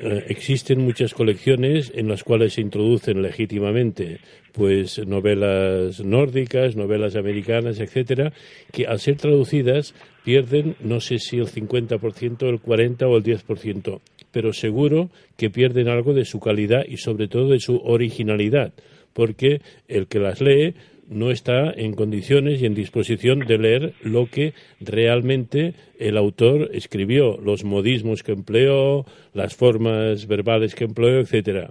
Eh, 0.00 0.24
existen 0.28 0.80
muchas 0.80 1.14
colecciones 1.14 1.92
en 1.94 2.08
las 2.08 2.24
cuales 2.24 2.54
se 2.54 2.60
introducen 2.60 3.22
legítimamente 3.22 4.18
pues 4.52 5.04
novelas 5.06 6.00
nórdicas, 6.04 6.76
novelas 6.76 7.16
americanas, 7.16 7.80
etcétera, 7.80 8.32
que 8.72 8.86
al 8.86 8.98
ser 9.00 9.16
traducidas 9.16 9.94
pierden 10.24 10.76
no 10.80 11.00
sé 11.00 11.18
si 11.18 11.38
el 11.38 11.46
50%, 11.46 12.48
el 12.48 12.60
40 12.60 13.06
o 13.06 13.16
el 13.16 13.22
10%, 13.22 14.00
pero 14.30 14.52
seguro 14.52 15.10
que 15.36 15.50
pierden 15.50 15.88
algo 15.88 16.12
de 16.12 16.24
su 16.24 16.40
calidad 16.40 16.84
y 16.88 16.96
sobre 16.96 17.28
todo 17.28 17.50
de 17.50 17.60
su 17.60 17.76
originalidad 17.84 18.72
porque 19.14 19.62
el 19.88 20.06
que 20.06 20.18
las 20.18 20.40
lee 20.42 20.74
no 21.08 21.30
está 21.30 21.70
en 21.70 21.94
condiciones 21.94 22.60
y 22.60 22.66
en 22.66 22.74
disposición 22.74 23.40
de 23.40 23.58
leer 23.58 23.94
lo 24.02 24.26
que 24.26 24.54
realmente 24.80 25.74
el 25.98 26.16
autor 26.16 26.70
escribió, 26.72 27.38
los 27.38 27.64
modismos 27.64 28.22
que 28.22 28.32
empleó, 28.32 29.04
las 29.32 29.54
formas 29.54 30.26
verbales 30.26 30.74
que 30.74 30.84
empleó, 30.84 31.20
etcétera. 31.20 31.70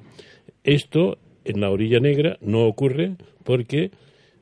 Esto 0.64 1.18
en 1.46 1.62
la 1.62 1.70
orilla 1.70 2.00
negra 2.00 2.38
no 2.42 2.66
ocurre 2.66 3.16
porque 3.44 3.92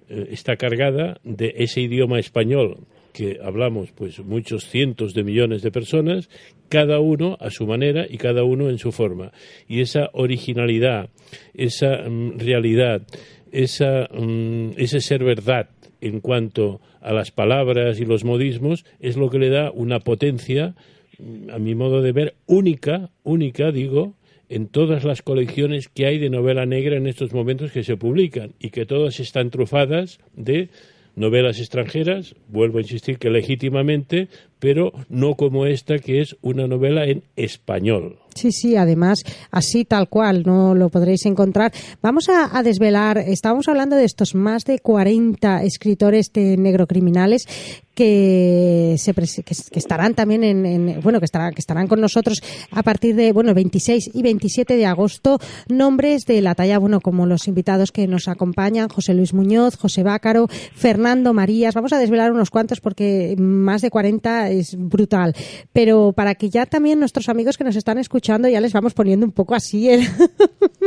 eh, 0.10 0.28
está 0.32 0.56
cargada 0.56 1.20
de 1.24 1.54
ese 1.58 1.82
idioma 1.82 2.20
español 2.20 2.78
que 3.12 3.40
hablamos 3.44 3.92
pues 3.92 4.20
muchos 4.20 4.66
cientos 4.66 5.14
de 5.14 5.24
millones 5.24 5.62
de 5.62 5.72
personas, 5.72 6.30
cada 6.70 7.00
uno 7.00 7.38
a 7.40 7.50
su 7.50 7.68
manera 7.68 8.06
y 8.10 8.18
cada 8.18 8.44
uno 8.44 8.70
en 8.70 8.78
su 8.78 8.92
forma. 8.92 9.32
Y 9.68 9.82
esa 9.82 10.10
originalidad, 10.14 11.10
esa 11.54 12.10
mm, 12.10 12.40
realidad, 12.40 13.04
esa, 13.52 14.08
mm, 14.14 14.72
ese 14.78 15.02
ser 15.02 15.24
verdad 15.24 15.70
en 16.00 16.20
cuanto 16.20 16.82
a 17.02 17.14
las 17.14 17.32
palabras 17.32 18.00
y 18.00 18.06
los 18.06 18.24
modismos 18.24 18.86
es 19.00 19.18
lo 19.18 19.30
que 19.30 19.40
le 19.40 19.50
da 19.50 19.72
una 19.72 20.00
potencia, 20.00 20.76
mm, 21.20 21.50
a 21.52 21.60
mi 21.60 21.76
modo 21.76 22.02
de 22.02 22.12
ver, 22.12 22.36
única, 22.48 23.12
única, 23.24 23.72
digo, 23.72 24.16
en 24.52 24.68
todas 24.68 25.06
las 25.06 25.22
colecciones 25.22 25.88
que 25.88 26.06
hay 26.06 26.18
de 26.18 26.30
novela 26.30 26.66
negra 26.66 26.98
en 26.98 27.08
estos 27.08 27.34
momentos 27.34 27.72
que 27.72 27.84
se 27.84 27.96
publican 27.96 28.54
y 28.60 28.70
que 28.70 28.86
todas 28.86 29.20
están 29.22 29.50
trufadas 29.50 30.20
de 30.36 30.70
novelas 31.16 31.60
extranjeras, 31.60 32.36
vuelvo 32.48 32.78
a 32.78 32.82
insistir 32.82 33.18
que 33.18 33.30
legítimamente, 33.30 34.30
pero 34.62 34.94
no 35.10 35.34
como 35.34 35.66
esta 35.66 35.98
que 35.98 36.22
es 36.22 36.38
una 36.42 36.68
novela 36.68 37.06
en 37.06 37.24
español. 37.36 38.20
Sí, 38.36 38.52
sí, 38.52 38.76
además, 38.76 39.24
así 39.50 39.86
tal 39.86 40.08
cual, 40.08 40.44
no 40.46 40.74
lo 40.74 40.90
podréis 40.90 41.26
encontrar. 41.26 41.74
Vamos 42.02 42.30
a, 42.30 42.64
desvelar, 42.64 43.18
estábamos 43.18 43.68
hablando 43.68 43.96
de 43.96 44.06
estos 44.06 44.36
más 44.36 44.64
de 44.64 44.80
40 44.80 45.64
escritores 45.64 46.32
de 46.32 46.58
negrocriminales 46.58 47.46
que, 47.94 48.96
se, 48.98 49.14
que, 49.14 49.54
estarán 49.80 50.16
también 50.16 50.46
en, 50.46 51.02
bueno 51.02 51.20
que 51.20 51.26
estarán 51.26 51.54
que 51.54 51.60
estarán 51.60 51.88
con 51.88 52.00
nosotros 52.00 52.42
a 52.72 52.84
partir 52.84 53.16
de 53.16 53.34
bueno 53.34 53.50
el 53.50 53.56
26 53.56 54.12
y 54.14 54.24
27 54.24 54.78
de 54.78 54.86
agosto 54.86 55.40
nombres 55.68 56.26
de 56.26 56.42
la 56.42 56.56
talla 56.56 56.80
bueno 56.80 57.02
como 57.02 57.26
los 57.26 57.50
invitados 57.50 57.92
que 57.92 58.08
nos 58.08 58.30
acompañan 58.30 58.88
José 58.88 59.14
Luis 59.14 59.34
Muñoz 59.34 59.76
José 59.76 60.04
Bácaro 60.04 60.48
Fernando 60.48 61.34
Marías 61.34 61.76
vamos 61.76 61.92
a 61.92 62.00
desvelar 62.00 62.32
unos 62.32 62.50
cuantos 62.50 62.80
porque 62.80 63.36
más 63.38 63.82
de 63.82 63.92
40 63.92 64.51
es 64.60 64.76
brutal. 64.78 65.36
Pero 65.74 66.14
para 66.14 66.36
que 66.36 66.50
ya 66.50 66.66
también 66.66 67.00
nuestros 67.00 67.30
amigos 67.30 67.58
que 67.58 67.64
nos 67.64 67.76
están 67.76 67.98
escuchando 67.98 68.48
ya 68.48 68.62
les 68.62 68.74
vamos 68.74 68.94
poniendo 68.94 69.26
un 69.26 69.32
poco 69.32 69.56
así 69.56 69.90
el, 69.90 70.08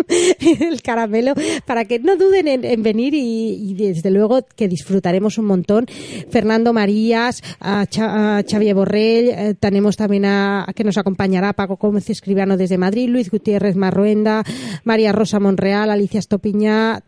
el 0.60 0.82
caramelo 0.82 1.34
para 1.66 1.84
que 1.84 1.98
no 1.98 2.16
duden 2.16 2.48
en, 2.48 2.82
venir 2.82 3.14
y, 3.14 3.74
desde 3.74 4.10
luego 4.10 4.44
que 4.56 4.68
disfrutaremos 4.68 5.38
un 5.38 5.46
montón. 5.46 5.86
Fernando 6.30 6.72
Marías 6.72 7.42
a, 7.60 7.86
Xavier 7.90 8.74
Borrell, 8.74 9.28
eh, 9.30 9.54
tenemos 9.58 9.96
también 9.96 10.24
a, 10.26 10.66
que 10.74 10.84
nos 10.84 10.98
acompañará 10.98 11.52
Paco 11.52 11.76
Gómez 11.76 12.10
Escribano 12.10 12.56
desde 12.56 12.78
Madrid, 12.78 13.08
Luis 13.08 13.30
Gutiérrez 13.30 13.76
Marruenda, 13.76 14.44
María 14.84 15.12
Rosa 15.12 15.40
Monreal, 15.40 15.90
Alicia 15.90 16.20
Estopiñá, 16.20 17.02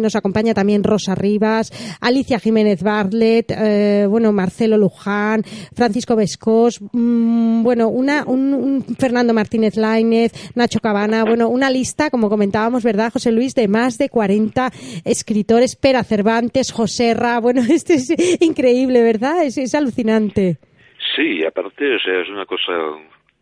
nos 0.00 0.16
acompaña 0.16 0.54
también 0.54 0.82
Rosa 0.82 1.14
Rivas, 1.14 1.72
Alicia 2.00 2.38
Jiménez 2.38 2.82
Barlet, 2.82 3.50
eh, 3.50 4.06
bueno, 4.08 4.32
Marcelo 4.32 4.76
Luján, 4.76 5.44
Francisco 5.74 5.91
Vescos, 6.16 6.80
mm, 6.92 7.62
bueno, 7.62 7.88
una, 7.88 8.24
un, 8.26 8.84
Fernando 8.98 9.32
Martínez 9.32 9.76
Lainez, 9.76 10.32
Nacho 10.54 10.80
Cabana, 10.80 11.24
bueno, 11.24 11.48
una 11.48 11.70
lista, 11.70 12.10
como 12.10 12.28
comentábamos, 12.28 12.82
¿verdad, 12.82 13.12
José 13.12 13.32
Luis, 13.32 13.54
de 13.54 13.68
más 13.68 13.98
de 13.98 14.08
40 14.08 14.70
escritores, 15.04 15.76
Pera 15.76 16.04
Cervantes, 16.04 16.72
Joserra, 16.72 17.40
bueno, 17.40 17.62
este 17.70 17.94
es 17.94 18.14
increíble, 18.40 19.02
¿verdad? 19.02 19.44
Es, 19.44 19.74
alucinante. 19.74 20.58
Sí, 21.16 21.44
aparte, 21.44 21.96
o 21.96 21.98
sea, 21.98 22.20
es 22.20 22.28
una 22.28 22.46
cosa 22.46 22.72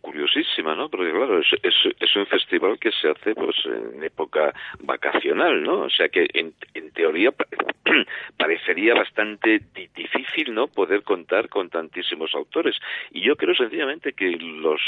curiosísima, 0.00 0.74
¿no? 0.74 0.88
Porque 0.88 1.10
claro, 1.10 1.40
es, 1.40 2.16
un 2.16 2.26
festival 2.26 2.78
que 2.78 2.90
se 2.90 3.08
hace 3.08 3.34
pues 3.34 3.56
en 3.66 4.02
época 4.02 4.52
vacacional, 4.80 5.62
¿no? 5.62 5.82
O 5.82 5.90
sea 5.90 6.08
que 6.08 6.26
en 6.32 6.90
teoría 6.92 7.32
parecería 8.36 8.94
bastante 8.94 9.60
difícil, 9.94 10.54
¿no? 10.54 10.68
Poder 10.68 11.02
contar 11.02 11.48
con 11.48 11.68
tantísimos 11.70 12.34
autores. 12.34 12.76
Y 13.10 13.22
yo 13.22 13.36
creo 13.36 13.54
sencillamente 13.54 14.12
que 14.12 14.30
los, 14.30 14.80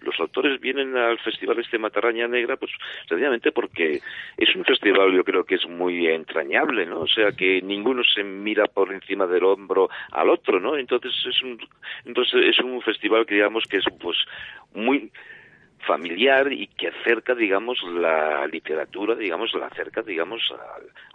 los 0.00 0.18
autores 0.20 0.60
vienen 0.60 0.96
al 0.96 1.18
festival 1.18 1.58
este 1.58 1.78
Matarraña 1.78 2.28
Negra, 2.28 2.56
pues 2.56 2.72
sencillamente 3.08 3.52
porque 3.52 4.00
es 4.36 4.56
un 4.56 4.64
festival 4.64 5.12
yo 5.12 5.24
creo 5.24 5.44
que 5.44 5.56
es 5.56 5.66
muy 5.68 6.06
entrañable, 6.08 6.86
¿no? 6.86 7.00
O 7.00 7.08
sea 7.08 7.32
que 7.32 7.60
ninguno 7.62 8.02
se 8.04 8.24
mira 8.24 8.66
por 8.66 8.92
encima 8.92 9.26
del 9.26 9.44
hombro 9.44 9.88
al 10.12 10.30
otro, 10.30 10.60
¿no? 10.60 10.76
Entonces 10.76 11.12
es 11.28 11.42
un, 11.42 11.58
entonces 12.04 12.44
es 12.44 12.58
un 12.60 12.80
festival 12.82 13.26
que 13.26 13.34
digamos 13.34 13.64
que 13.64 13.78
es 13.78 13.84
pues 14.00 14.16
muy 14.74 15.10
familiar 15.86 16.52
y 16.52 16.66
que 16.68 16.88
acerca, 16.88 17.34
digamos, 17.34 17.82
la 17.82 18.46
literatura, 18.46 19.14
digamos, 19.14 19.52
la 19.54 19.66
acerca, 19.66 20.02
digamos, 20.02 20.42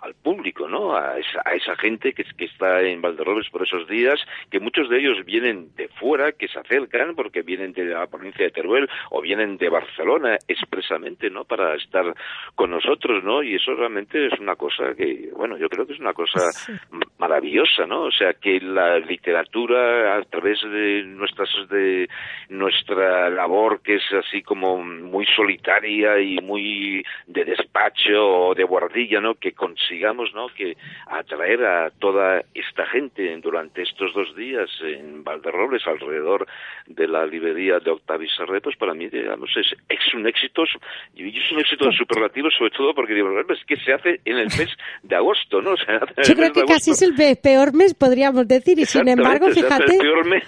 al, 0.01 0.13
público, 0.21 0.67
¿no? 0.67 0.95
A 0.95 1.17
esa, 1.17 1.41
a 1.45 1.53
esa 1.53 1.75
gente 1.77 2.13
que, 2.13 2.23
que, 2.23 2.45
está 2.45 2.81
en 2.81 3.01
Valderrobes 3.01 3.49
por 3.49 3.63
esos 3.63 3.87
días, 3.87 4.19
que 4.49 4.59
muchos 4.59 4.89
de 4.89 4.99
ellos 4.99 5.25
vienen 5.25 5.75
de 5.75 5.87
fuera, 5.87 6.31
que 6.33 6.47
se 6.47 6.59
acercan 6.59 7.15
porque 7.15 7.41
vienen 7.41 7.73
de 7.73 7.85
la 7.85 8.07
provincia 8.07 8.45
de 8.45 8.51
Teruel 8.51 8.89
o 9.09 9.21
vienen 9.21 9.57
de 9.57 9.69
Barcelona 9.69 10.37
expresamente, 10.47 11.29
¿no? 11.29 11.45
Para 11.45 11.75
estar 11.75 12.13
con 12.55 12.71
nosotros, 12.71 13.23
¿no? 13.23 13.41
Y 13.41 13.55
eso 13.55 13.73
realmente 13.73 14.27
es 14.27 14.39
una 14.39 14.55
cosa 14.55 14.93
que, 14.95 15.29
bueno, 15.35 15.57
yo 15.57 15.69
creo 15.69 15.87
que 15.87 15.93
es 15.93 15.99
una 15.99 16.13
cosa 16.13 16.41
maravillosa, 17.17 17.85
¿no? 17.87 18.03
O 18.03 18.11
sea, 18.11 18.33
que 18.33 18.59
la 18.59 18.99
literatura 18.99 20.17
a 20.17 20.23
través 20.23 20.61
de 20.61 21.03
nuestras, 21.03 21.49
de 21.69 22.09
nuestra 22.49 23.29
labor, 23.29 23.81
que 23.81 23.95
es 23.95 24.03
así 24.13 24.41
como 24.41 24.60
muy 24.61 25.25
solitaria 25.35 26.19
y 26.19 26.37
muy 26.37 27.03
de 27.27 27.45
despacho 27.45 28.49
o 28.49 28.55
de 28.55 28.63
guardilla, 28.63 29.19
¿no? 29.19 29.35
Que 29.35 29.53
consigamos, 29.53 30.33
¿no? 30.33 30.47
Que 30.49 30.77
atraer 31.07 31.65
a 31.65 31.89
toda 31.91 32.43
esta 32.53 32.85
gente 32.87 33.35
durante 33.37 33.81
estos 33.81 34.13
dos 34.13 34.35
días 34.35 34.69
en 34.83 35.23
Valderrobles, 35.23 35.85
alrededor 35.87 36.47
de 36.87 37.07
la 37.07 37.25
librería 37.25 37.79
de 37.79 37.91
Octavio 37.91 38.29
Serré, 38.35 38.61
pues 38.61 38.75
para 38.77 38.93
mí, 38.93 39.07
digamos, 39.09 39.49
es, 39.55 39.67
es 39.89 40.13
un 40.13 40.27
éxito, 40.27 40.63
y 41.15 41.37
es 41.37 41.51
un 41.51 41.59
éxito 41.59 41.91
superlativo, 41.91 42.49
sobre 42.57 42.71
todo 42.71 42.93
porque, 42.93 43.13
digo, 43.13 43.29
es 43.39 43.65
que 43.65 43.77
se 43.77 43.93
hace 43.93 44.21
en 44.25 44.37
el 44.37 44.47
mes 44.47 44.69
de 45.03 45.15
agosto, 45.15 45.61
¿no? 45.61 45.75
Yo 46.23 46.35
creo 46.35 46.51
que 46.51 46.63
casi 46.63 46.91
es 46.91 47.01
el 47.01 47.13
peor 47.41 47.73
mes, 47.73 47.93
podríamos 47.93 48.47
decir, 48.47 48.79
y 48.79 48.85
sin 48.85 49.07
embargo, 49.07 49.49
fíjate... 49.49 49.93
el 49.93 49.99
peor 49.99 50.25
mes, 50.27 50.43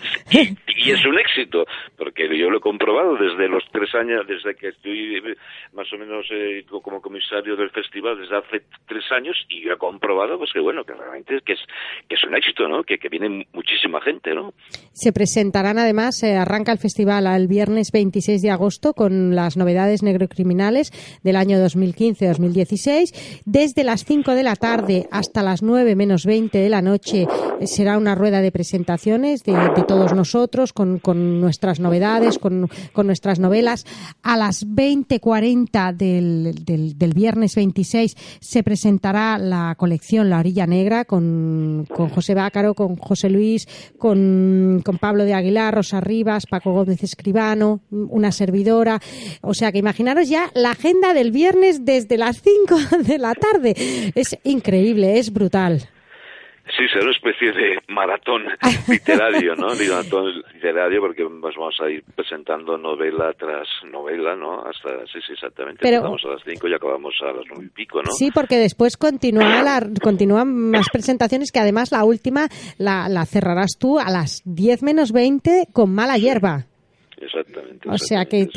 y 0.75 0.91
es 0.91 1.05
un 1.05 1.17
éxito, 1.19 1.65
porque 1.97 2.27
yo 2.37 2.49
lo 2.49 2.57
he 2.57 2.61
comprobado 2.61 3.15
desde 3.15 3.47
los 3.47 3.63
tres 3.71 3.92
años 3.95 4.25
desde 4.27 4.55
que 4.55 4.69
estoy 4.69 5.17
eh, 5.17 5.35
más 5.73 5.91
o 5.93 5.97
menos 5.97 6.25
eh, 6.31 6.65
como 6.67 7.01
comisario 7.01 7.55
del 7.55 7.69
festival 7.71 8.19
desde 8.19 8.37
hace 8.37 8.63
tres 8.87 9.03
años 9.11 9.35
y 9.49 9.69
he 9.69 9.77
comprobado 9.77 10.37
pues 10.37 10.51
que 10.53 10.59
bueno, 10.59 10.83
que 10.83 10.93
realmente 10.93 11.39
que 11.45 11.53
es, 11.53 11.59
que 12.07 12.15
es 12.15 12.23
un 12.23 12.35
éxito, 12.35 12.67
¿no? 12.67 12.83
Que, 12.83 12.97
que 12.97 13.09
viene 13.09 13.47
muchísima 13.53 14.01
gente, 14.01 14.33
¿no? 14.33 14.53
Se 14.91 15.11
presentarán 15.11 15.77
además, 15.77 16.17
se 16.17 16.35
arranca 16.35 16.71
el 16.71 16.79
festival 16.79 17.27
el 17.27 17.47
viernes 17.47 17.91
26 17.91 18.41
de 18.41 18.51
agosto 18.51 18.93
con 18.93 19.35
las 19.35 19.57
novedades 19.57 20.03
negrocriminales 20.03 20.91
del 21.23 21.35
año 21.35 21.57
2015-2016. 21.57 23.41
Desde 23.45 23.83
las 23.83 24.05
5 24.05 24.31
de 24.31 24.43
la 24.43 24.55
tarde 24.55 25.07
hasta 25.11 25.43
las 25.43 25.61
9 25.61 25.95
menos 25.95 26.25
20 26.25 26.57
de 26.57 26.69
la 26.69 26.81
noche 26.81 27.23
eh, 27.23 27.67
será 27.67 27.97
una 27.97 28.15
rueda 28.15 28.41
de 28.41 28.51
presentaciones 28.51 29.43
de, 29.43 29.53
todos 29.87 30.13
nosotros 30.13 30.73
con, 30.73 30.99
con 30.99 31.41
nuestras 31.41 31.79
novedades, 31.79 32.39
con, 32.39 32.69
con 32.93 33.07
nuestras 33.07 33.39
novelas 33.39 33.82
a 34.21 34.37
las 34.37 34.67
20.40 34.67 35.95
del, 35.95 36.65
del, 36.65 36.97
del, 36.97 37.13
viernes 37.13 37.55
26 37.55 38.15
se 38.39 38.63
presentará 38.63 39.37
la 39.37 39.75
colección 39.77 40.29
La 40.29 40.39
Orilla 40.39 40.67
Negra 40.67 41.05
con, 41.05 41.85
con 41.93 42.09
José 42.09 42.33
Bácaro, 42.33 42.73
con 42.73 42.95
José 42.95 43.29
Luis, 43.29 43.67
con, 43.97 44.81
con 44.83 44.97
Pablo 44.97 45.25
de 45.25 45.33
Aguilar, 45.33 45.75
Rosa 45.75 46.01
Rivas, 46.01 46.45
Paco 46.45 46.73
Gómez 46.73 47.03
Escribano, 47.03 47.81
una 47.91 48.31
servidora. 48.31 49.01
O 49.41 49.53
sea 49.53 49.71
que 49.71 49.79
imaginaros 49.79 50.29
ya 50.29 50.51
la 50.53 50.71
agenda 50.71 51.13
del 51.13 51.31
viernes 51.31 51.85
desde 51.85 52.17
las 52.17 52.41
5 52.41 53.03
de 53.07 53.17
la 53.17 53.33
tarde. 53.33 53.75
Es 54.15 54.37
increíble, 54.43 55.19
es 55.19 55.31
brutal. 55.31 55.89
Sí, 56.65 56.87
será 56.87 57.03
una 57.03 57.11
especie 57.11 57.51
de 57.51 57.77
maratón 57.89 58.43
literario, 58.87 59.53
¿no? 59.55 59.67
Maratón 59.67 60.43
literario 60.53 61.01
porque 61.01 61.23
nos 61.23 61.55
vamos 61.55 61.75
a 61.81 61.89
ir 61.89 62.03
presentando 62.15 62.77
novela 62.77 63.33
tras 63.37 63.67
novela, 63.91 64.35
¿no? 64.35 64.61
Hasta, 64.61 65.05
sí, 65.07 65.19
sí, 65.27 65.33
exactamente. 65.33 65.79
Pero, 65.81 65.97
Empezamos 65.97 66.21
a 66.25 66.27
las 66.29 66.41
cinco 66.45 66.67
y 66.69 66.73
acabamos 66.73 67.13
a 67.21 67.33
las 67.33 67.45
nueve 67.49 67.65
y 67.65 67.69
pico, 67.69 68.01
¿no? 68.01 68.11
Sí, 68.13 68.31
porque 68.33 68.57
después 68.57 68.95
continúa 68.95 69.61
la, 69.61 69.85
continúan 70.01 70.71
más 70.71 70.87
presentaciones 70.89 71.51
que 71.51 71.59
además 71.59 71.91
la 71.91 72.05
última 72.05 72.47
la, 72.77 73.09
la 73.09 73.25
cerrarás 73.25 73.77
tú 73.77 73.99
a 73.99 74.09
las 74.09 74.41
diez 74.45 74.83
menos 74.83 75.11
veinte 75.11 75.67
con 75.73 75.93
Mala 75.93 76.17
Hierba. 76.17 76.67
Exactamente. 77.25 77.89
O 77.89 77.97
sea 77.97 78.25
que, 78.25 78.47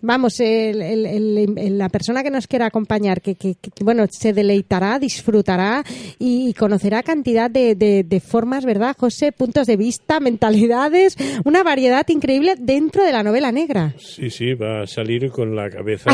vamos, 0.00 0.38
la 0.40 1.88
persona 1.88 2.22
que 2.22 2.30
nos 2.30 2.46
quiera 2.46 2.66
acompañar, 2.66 3.20
que, 3.20 3.36
bueno, 3.80 4.04
se 4.10 4.32
deleitará, 4.32 4.98
disfrutará 4.98 5.84
y, 6.18 6.52
conocerá 6.54 7.02
cantidad 7.02 7.50
de, 7.50 8.22
formas, 8.24 8.64
¿verdad, 8.64 8.96
José? 8.98 9.32
Puntos 9.32 9.66
de 9.66 9.76
vista, 9.76 10.20
mentalidades, 10.20 11.16
una 11.44 11.62
variedad 11.62 12.06
increíble 12.08 12.54
dentro 12.58 13.04
de 13.04 13.12
la 13.12 13.22
novela 13.22 13.52
negra. 13.52 13.94
Sí, 13.98 14.30
sí, 14.30 14.54
va 14.54 14.82
a 14.82 14.86
salir 14.86 15.30
con 15.30 15.54
la 15.54 15.70
cabeza 15.70 16.10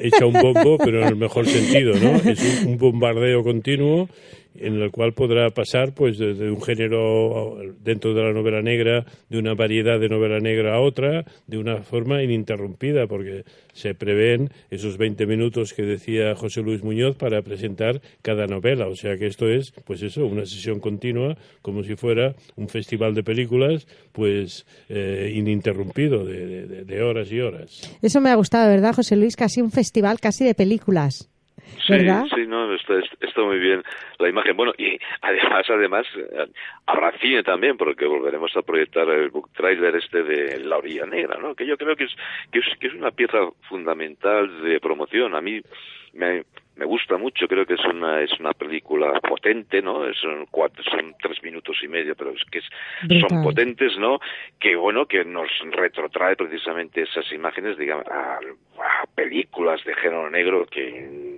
hecha 0.00 0.26
un 0.26 0.34
bombo, 0.34 0.78
pero 0.78 1.02
en 1.02 1.08
el 1.08 1.16
mejor 1.16 1.46
sentido, 1.46 1.94
¿no? 1.94 2.16
Es 2.30 2.64
un 2.64 2.78
bombardeo 2.78 3.42
continuo 3.42 4.08
en 4.54 4.80
el 4.80 4.90
cual 4.90 5.12
podrá 5.12 5.50
pasar 5.50 5.94
pues 5.94 6.18
desde 6.18 6.50
un 6.50 6.62
género 6.62 7.58
dentro 7.82 8.14
de 8.14 8.22
la 8.22 8.32
novela 8.32 8.62
negra, 8.62 9.04
de 9.28 9.38
una 9.38 9.54
variedad 9.54 9.98
de 9.98 10.08
novela 10.08 10.40
negra 10.40 10.74
a 10.76 10.80
otra, 10.80 11.24
de 11.46 11.58
una 11.58 11.82
forma 11.82 12.22
ininterrumpida, 12.22 13.06
porque 13.06 13.44
se 13.72 13.94
prevén 13.94 14.50
esos 14.70 14.96
20 14.96 15.26
minutos 15.26 15.72
que 15.72 15.82
decía 15.82 16.34
José 16.34 16.62
Luis 16.62 16.82
Muñoz 16.82 17.16
para 17.16 17.42
presentar 17.42 18.00
cada 18.22 18.46
novela. 18.46 18.86
O 18.86 18.96
sea 18.96 19.16
que 19.16 19.26
esto 19.26 19.48
es, 19.48 19.72
pues 19.84 20.02
eso, 20.02 20.26
una 20.26 20.46
sesión 20.46 20.80
continua, 20.80 21.36
como 21.62 21.82
si 21.82 21.96
fuera 21.96 22.34
un 22.56 22.68
festival 22.68 23.14
de 23.14 23.22
películas, 23.22 23.86
pues 24.12 24.66
eh, 24.88 25.32
ininterrumpido, 25.34 26.24
de, 26.24 26.84
de 26.84 27.02
horas 27.02 27.30
y 27.32 27.40
horas. 27.40 27.80
Eso 28.02 28.20
me 28.20 28.30
ha 28.30 28.34
gustado, 28.34 28.70
¿verdad, 28.70 28.94
José 28.94 29.16
Luis? 29.16 29.36
Casi 29.36 29.60
un 29.60 29.70
festival 29.70 30.20
casi 30.20 30.44
de 30.44 30.54
películas. 30.54 31.28
¿Verdad? 31.88 32.26
Sí, 32.34 32.46
no, 32.46 32.72
está, 32.74 32.94
está, 33.20 33.42
muy 33.42 33.58
bien 33.58 33.82
la 34.18 34.28
imagen. 34.28 34.56
Bueno, 34.56 34.72
y 34.78 34.98
además, 35.20 35.66
además, 35.68 36.06
habrá 36.86 37.12
cine 37.18 37.42
también, 37.42 37.76
porque 37.76 38.06
volveremos 38.06 38.56
a 38.56 38.62
proyectar 38.62 39.08
el 39.08 39.30
book 39.30 39.50
trailer 39.54 39.96
este 39.96 40.22
de 40.22 40.60
La 40.60 40.78
Orilla 40.78 41.06
Negra, 41.06 41.38
¿no? 41.40 41.54
Que 41.54 41.66
yo 41.66 41.76
creo 41.76 41.96
que 41.96 42.04
es, 42.04 42.14
que 42.50 42.60
es, 42.60 42.66
que 42.78 42.88
es 42.88 42.94
una 42.94 43.10
pieza 43.10 43.38
fundamental 43.68 44.62
de 44.62 44.80
promoción. 44.80 45.34
A 45.34 45.40
mí 45.40 45.60
me, 46.14 46.44
me 46.76 46.84
gusta 46.84 47.16
mucho, 47.16 47.46
creo 47.46 47.66
que 47.66 47.74
es 47.74 47.84
una 47.84 48.20
es 48.20 48.32
una 48.40 48.52
película 48.52 49.20
potente, 49.20 49.80
¿no? 49.80 50.12
Son 50.14 50.46
cuatro, 50.50 50.82
son 50.84 51.14
tres 51.20 51.42
minutos 51.42 51.76
y 51.82 51.88
medio, 51.88 52.16
pero 52.16 52.30
es 52.30 52.42
que 52.50 52.60
son 53.20 53.42
potentes, 53.42 53.96
¿no? 53.98 54.20
Que 54.58 54.74
bueno, 54.74 55.06
que 55.06 55.24
nos 55.24 55.48
retrotrae 55.70 56.36
precisamente 56.36 57.02
esas 57.02 57.30
imágenes, 57.32 57.78
digamos, 57.78 58.06
a, 58.08 58.40
películas 59.14 59.82
de 59.84 59.94
género 59.94 60.28
negro 60.30 60.66
que 60.66 61.33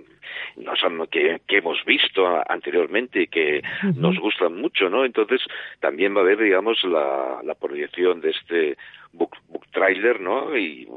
nos 0.57 0.79
que, 1.09 1.41
que 1.47 1.57
hemos 1.57 1.83
visto 1.85 2.25
anteriormente 2.49 3.23
y 3.23 3.27
que 3.27 3.61
nos 3.95 4.17
gustan 4.19 4.55
mucho, 4.59 4.89
¿no? 4.89 5.05
Entonces 5.05 5.41
también 5.79 6.15
va 6.15 6.19
a 6.19 6.23
haber, 6.23 6.39
digamos, 6.39 6.83
la, 6.83 7.39
la 7.43 7.55
proyección 7.55 8.21
de 8.21 8.31
este 8.31 8.77
book, 9.17 9.35
book 9.49 9.65
trailer, 9.71 10.21
¿no? 10.21 10.57
Y 10.57 10.87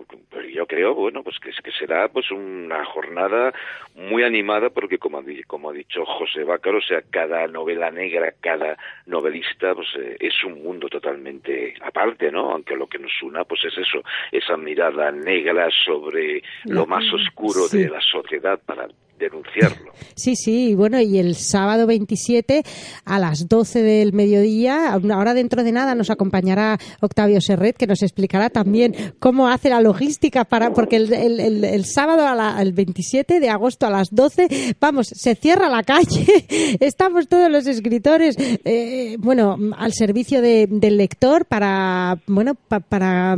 yo 0.55 0.67
creo, 0.67 0.95
bueno, 0.95 1.23
pues 1.23 1.39
que, 1.39 1.51
que 1.63 1.71
será 1.73 2.09
pues 2.09 2.31
una 2.31 2.85
jornada 2.85 3.53
muy 3.95 4.23
animada 4.23 4.71
porque 4.71 4.99
como, 4.99 5.23
como 5.47 5.71
ha 5.71 5.73
dicho 5.73 6.05
José 6.05 6.45
Bácaro, 6.45 6.79
o 6.79 6.83
sea, 6.83 7.03
cada 7.11 7.47
novela 7.47 7.91
negra, 7.91 8.33
cada 8.41 8.77
novelista, 9.07 9.75
pues 9.75 9.89
eh, 9.99 10.17
es 10.21 10.35
un 10.45 10.63
mundo 10.63 10.89
totalmente 10.89 11.75
aparte, 11.83 12.31
¿no? 12.31 12.53
Aunque 12.53 12.77
lo 12.77 12.87
que 12.87 12.99
nos 12.99 13.13
una, 13.23 13.45
pues 13.45 13.65
es 13.65 13.77
eso, 13.79 14.03
esa 14.33 14.57
mirada 14.57 15.11
negra 15.11 15.69
sobre 15.85 16.43
lo 16.65 16.87
más 16.87 17.05
oscuro 17.13 17.69
de 17.69 17.89
la 17.89 18.01
sociedad 18.01 18.61
para 18.65 18.89
denunciarlo. 19.21 19.93
Sí, 20.17 20.35
sí, 20.35 20.75
bueno, 20.75 21.01
y 21.01 21.19
el 21.19 21.35
sábado 21.37 21.87
27 21.87 22.63
a 23.05 23.19
las 23.19 23.49
12 23.49 23.83
del 23.83 24.13
mediodía, 24.13 24.93
ahora 24.93 25.35
dentro 25.35 25.63
de 25.63 25.73
nada 25.73 25.95
nos 25.95 26.11
acompañará 26.11 26.79
Octavio 27.01 27.41
Serret, 27.41 27.77
que 27.77 27.87
nos 27.87 28.03
explicará 28.11 28.51
también 28.51 28.95
cómo 29.19 29.49
hace 29.49 29.71
la 29.71 29.81
logística 29.81 30.45
para, 30.45 30.73
porque 30.73 30.97
el, 30.97 31.13
el, 31.13 31.85
sábado, 31.85 32.27
a 32.27 32.61
el 32.61 32.73
27 32.73 33.41
de 33.41 33.49
agosto 33.49 33.87
a 33.87 33.91
las 33.91 34.09
12, 34.11 34.77
vamos, 34.81 35.09
se 35.09 35.35
cierra 35.35 35.69
la 35.69 35.83
calle, 35.83 36.27
estamos 36.81 37.29
todos 37.29 37.51
los 37.51 37.67
escritores, 37.67 38.37
eh, 38.39 39.17
bueno, 39.19 39.57
al 39.77 39.93
servicio 39.93 40.43
de, 40.43 40.67
del 40.69 40.97
lector 40.97 41.47
para, 41.47 42.21
bueno, 42.27 42.55
para 42.55 43.37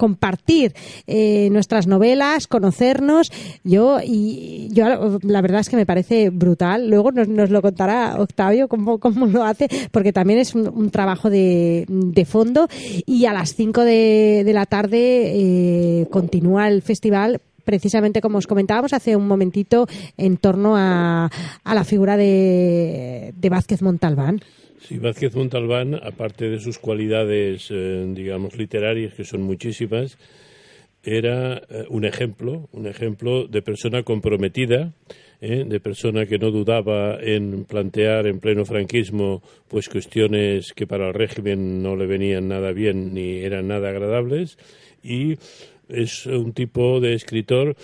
compartir 0.00 0.72
eh, 1.06 1.50
nuestras 1.52 1.86
novelas, 1.86 2.46
conocernos. 2.46 3.30
Yo 3.64 3.98
y 4.02 4.68
yo 4.72 5.18
la 5.22 5.42
verdad 5.42 5.60
es 5.60 5.68
que 5.68 5.76
me 5.76 5.84
parece 5.84 6.30
brutal. 6.30 6.88
Luego 6.88 7.12
nos, 7.12 7.28
nos 7.28 7.50
lo 7.50 7.60
contará 7.60 8.16
Octavio 8.18 8.66
cómo, 8.66 8.98
cómo, 8.98 9.26
lo 9.26 9.44
hace, 9.44 9.68
porque 9.92 10.12
también 10.12 10.38
es 10.38 10.54
un, 10.54 10.90
trabajo 10.90 11.28
de, 11.28 11.84
de, 11.88 12.24
fondo. 12.24 12.66
Y 13.04 13.26
a 13.26 13.34
las 13.34 13.54
5 13.54 13.84
de, 13.84 13.99
de, 14.44 14.52
la 14.52 14.66
tarde 14.66 15.32
eh, 15.34 16.06
continúa 16.10 16.68
el 16.68 16.82
festival 16.82 17.40
precisamente 17.64 18.20
como 18.20 18.38
os 18.38 18.46
comentábamos 18.46 18.92
hace 18.92 19.14
un 19.14 19.28
momentito 19.28 19.86
en 20.16 20.38
torno 20.38 20.76
a, 20.76 21.30
a 21.62 21.74
la 21.74 21.84
figura 21.84 22.16
de, 22.16 23.32
de 23.36 23.48
Vázquez 23.48 23.82
Montalbán. 23.82 24.40
Sí, 24.80 24.98
Vázquez 24.98 25.36
Montalbán, 25.36 25.94
aparte 25.94 26.48
de 26.48 26.58
sus 26.58 26.78
cualidades, 26.78 27.68
eh, 27.70 28.06
digamos, 28.14 28.56
literarias, 28.56 29.14
que 29.14 29.24
son 29.24 29.42
muchísimas, 29.42 30.18
era 31.02 31.58
eh, 31.58 31.84
un 31.90 32.04
ejemplo, 32.04 32.68
un 32.72 32.86
ejemplo 32.86 33.46
de 33.46 33.62
persona 33.62 34.02
comprometida, 34.02 34.92
eh, 35.40 35.64
de 35.66 35.80
persona 35.80 36.26
que 36.26 36.38
no 36.38 36.50
dudaba 36.50 37.18
en 37.20 37.64
plantear 37.64 38.26
en 38.26 38.40
pleno 38.40 38.64
franquismo 38.64 39.42
pues 39.68 39.88
cuestiones 39.88 40.72
que 40.74 40.86
para 40.86 41.08
el 41.08 41.14
régimen 41.14 41.82
no 41.82 41.96
le 41.96 42.06
venían 42.06 42.48
nada 42.48 42.72
bien 42.72 43.14
ni 43.14 43.38
eran 43.38 43.68
nada 43.68 43.88
agradables. 43.88 44.58
Y 45.02 45.36
es 45.88 46.26
un 46.26 46.52
tipo 46.52 47.00
de 47.00 47.14
escritor 47.14 47.76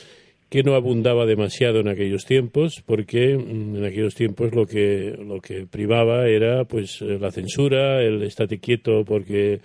que 0.48 0.62
no 0.62 0.74
abundaba 0.74 1.26
demasiado 1.26 1.80
en 1.80 1.88
aquellos 1.88 2.24
tiempos, 2.24 2.82
porque 2.84 3.36
mm, 3.36 3.76
en 3.76 3.84
aquellos 3.84 4.14
tiempos 4.14 4.54
lo 4.54 4.66
que, 4.66 5.16
lo 5.18 5.40
que 5.40 5.66
privaba 5.66 6.28
era 6.28 6.64
pues 6.64 7.00
la 7.00 7.32
censura, 7.32 8.02
el 8.02 8.22
estate 8.22 8.58
quieto 8.58 9.04
porque 9.04 9.60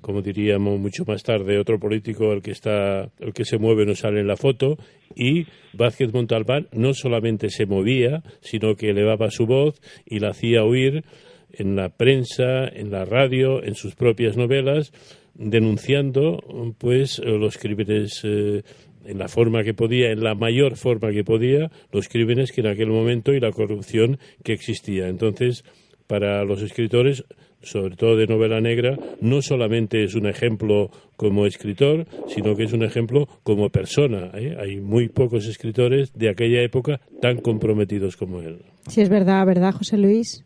como 0.00 0.22
diríamos 0.22 0.78
mucho 0.78 1.04
más 1.06 1.22
tarde 1.22 1.58
otro 1.58 1.78
político 1.78 2.32
el 2.32 2.42
que 2.42 2.52
está 2.52 3.10
el 3.18 3.32
que 3.32 3.44
se 3.44 3.58
mueve 3.58 3.86
no 3.86 3.94
sale 3.94 4.20
en 4.20 4.26
la 4.26 4.36
foto 4.36 4.76
y 5.14 5.46
Vázquez 5.72 6.12
Montalbán 6.12 6.68
no 6.72 6.94
solamente 6.94 7.50
se 7.50 7.66
movía 7.66 8.22
sino 8.40 8.76
que 8.76 8.90
elevaba 8.90 9.30
su 9.30 9.46
voz 9.46 9.80
y 10.06 10.20
la 10.20 10.30
hacía 10.30 10.64
oír 10.64 11.04
en 11.52 11.76
la 11.76 11.88
prensa 11.88 12.66
en 12.68 12.90
la 12.90 13.04
radio 13.04 13.62
en 13.62 13.74
sus 13.74 13.94
propias 13.94 14.36
novelas 14.36 14.92
denunciando 15.34 16.40
pues 16.78 17.20
los 17.20 17.58
crímenes 17.58 18.20
eh, 18.24 18.62
en 19.08 19.18
la 19.18 19.28
forma 19.28 19.62
que 19.62 19.72
podía, 19.72 20.10
en 20.10 20.22
la 20.22 20.34
mayor 20.34 20.76
forma 20.76 21.10
que 21.12 21.24
podía, 21.24 21.70
los 21.92 22.08
crímenes 22.08 22.52
que 22.52 22.60
en 22.60 22.66
aquel 22.66 22.88
momento 22.88 23.32
y 23.32 23.40
la 23.40 23.52
corrupción 23.52 24.18
que 24.44 24.52
existía. 24.52 25.08
Entonces, 25.08 25.64
para 26.08 26.44
los 26.44 26.62
escritores, 26.62 27.24
sobre 27.62 27.94
todo 27.94 28.16
de 28.16 28.26
novela 28.26 28.60
negra, 28.60 28.96
no 29.20 29.42
solamente 29.42 30.02
es 30.02 30.14
un 30.14 30.26
ejemplo 30.26 30.90
como 31.16 31.46
escritor, 31.46 32.06
sino 32.26 32.56
que 32.56 32.64
es 32.64 32.72
un 32.72 32.82
ejemplo 32.82 33.28
como 33.44 33.68
persona. 33.68 34.30
¿eh? 34.34 34.56
Hay 34.58 34.80
muy 34.80 35.08
pocos 35.08 35.46
escritores 35.46 36.12
de 36.14 36.30
aquella 36.30 36.62
época 36.62 37.00
tan 37.20 37.38
comprometidos 37.38 38.16
como 38.16 38.40
él. 38.40 38.62
Sí, 38.88 39.02
es 39.02 39.10
verdad, 39.10 39.46
¿verdad, 39.46 39.72
José 39.72 39.98
Luis? 39.98 40.44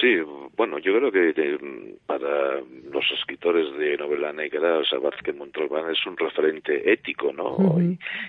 Sí, 0.00 0.08
bueno, 0.56 0.78
yo 0.78 0.96
creo 0.96 1.12
que 1.12 1.96
para 2.06 2.60
los 2.90 3.04
escritores 3.12 3.76
de 3.76 3.96
novela 3.98 4.32
negra, 4.32 4.80
Vázquez 5.02 5.34
Montalbán 5.34 5.90
es 5.90 6.06
un 6.06 6.16
referente 6.16 6.90
ético, 6.90 7.32
¿no? 7.32 7.56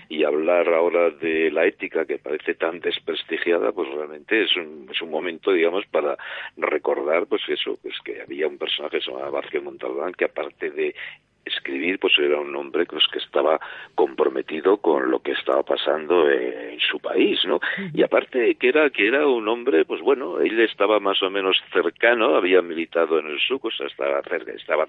y, 0.09 0.23
hablar 0.28 0.67
ahora 0.67 1.09
de 1.09 1.49
la 1.51 1.65
ética 1.65 2.05
que 2.05 2.17
parece 2.17 2.55
tan 2.55 2.82
desprestigiada, 2.82 3.71
pues 3.71 3.88
realmente 3.93 4.43
es 4.43 4.53
un, 4.57 4.89
es 4.91 5.01
un 5.01 5.09
momento, 5.09 5.53
digamos, 5.53 5.86
para 5.86 6.17
recordar, 6.57 7.28
pues 7.28 7.41
eso, 7.47 7.78
pues 7.82 7.95
que 8.03 8.21
había 8.21 8.47
un 8.47 8.57
personaje 8.57 8.99
llamaba 8.99 9.30
Vázquez 9.30 9.63
Montalbán 9.63 10.11
que 10.13 10.25
aparte 10.25 10.69
de 10.71 10.93
escribir, 11.47 11.99
pues 11.99 12.13
era 12.17 12.39
un 12.39 12.55
hombre 12.55 12.85
pues, 12.85 13.05
que 13.11 13.19
estaba 13.19 13.59
comprometido 13.95 14.77
con 14.77 15.09
lo 15.11 15.19
que 15.19 15.31
estaba 15.31 15.63
pasando 15.63 16.29
en 16.29 16.79
su 16.79 16.99
país, 16.99 17.39
¿no? 17.45 17.59
Y 17.93 18.03
aparte 18.03 18.55
que 18.55 18.69
era 18.69 18.89
que 18.89 19.07
era 19.07 19.27
un 19.27 19.47
hombre, 19.47 19.85
pues 19.85 20.01
bueno, 20.01 20.39
él 20.39 20.59
estaba 20.59 20.99
más 20.99 21.21
o 21.23 21.29
menos 21.29 21.57
cercano, 21.71 22.35
había 22.35 22.61
militado 22.61 23.19
en 23.19 23.27
el 23.27 23.39
SUC, 23.39 23.65
o 23.65 23.71
sea, 23.71 23.87
estaba 23.87 24.21
cerca, 24.23 24.51
estaba 24.51 24.85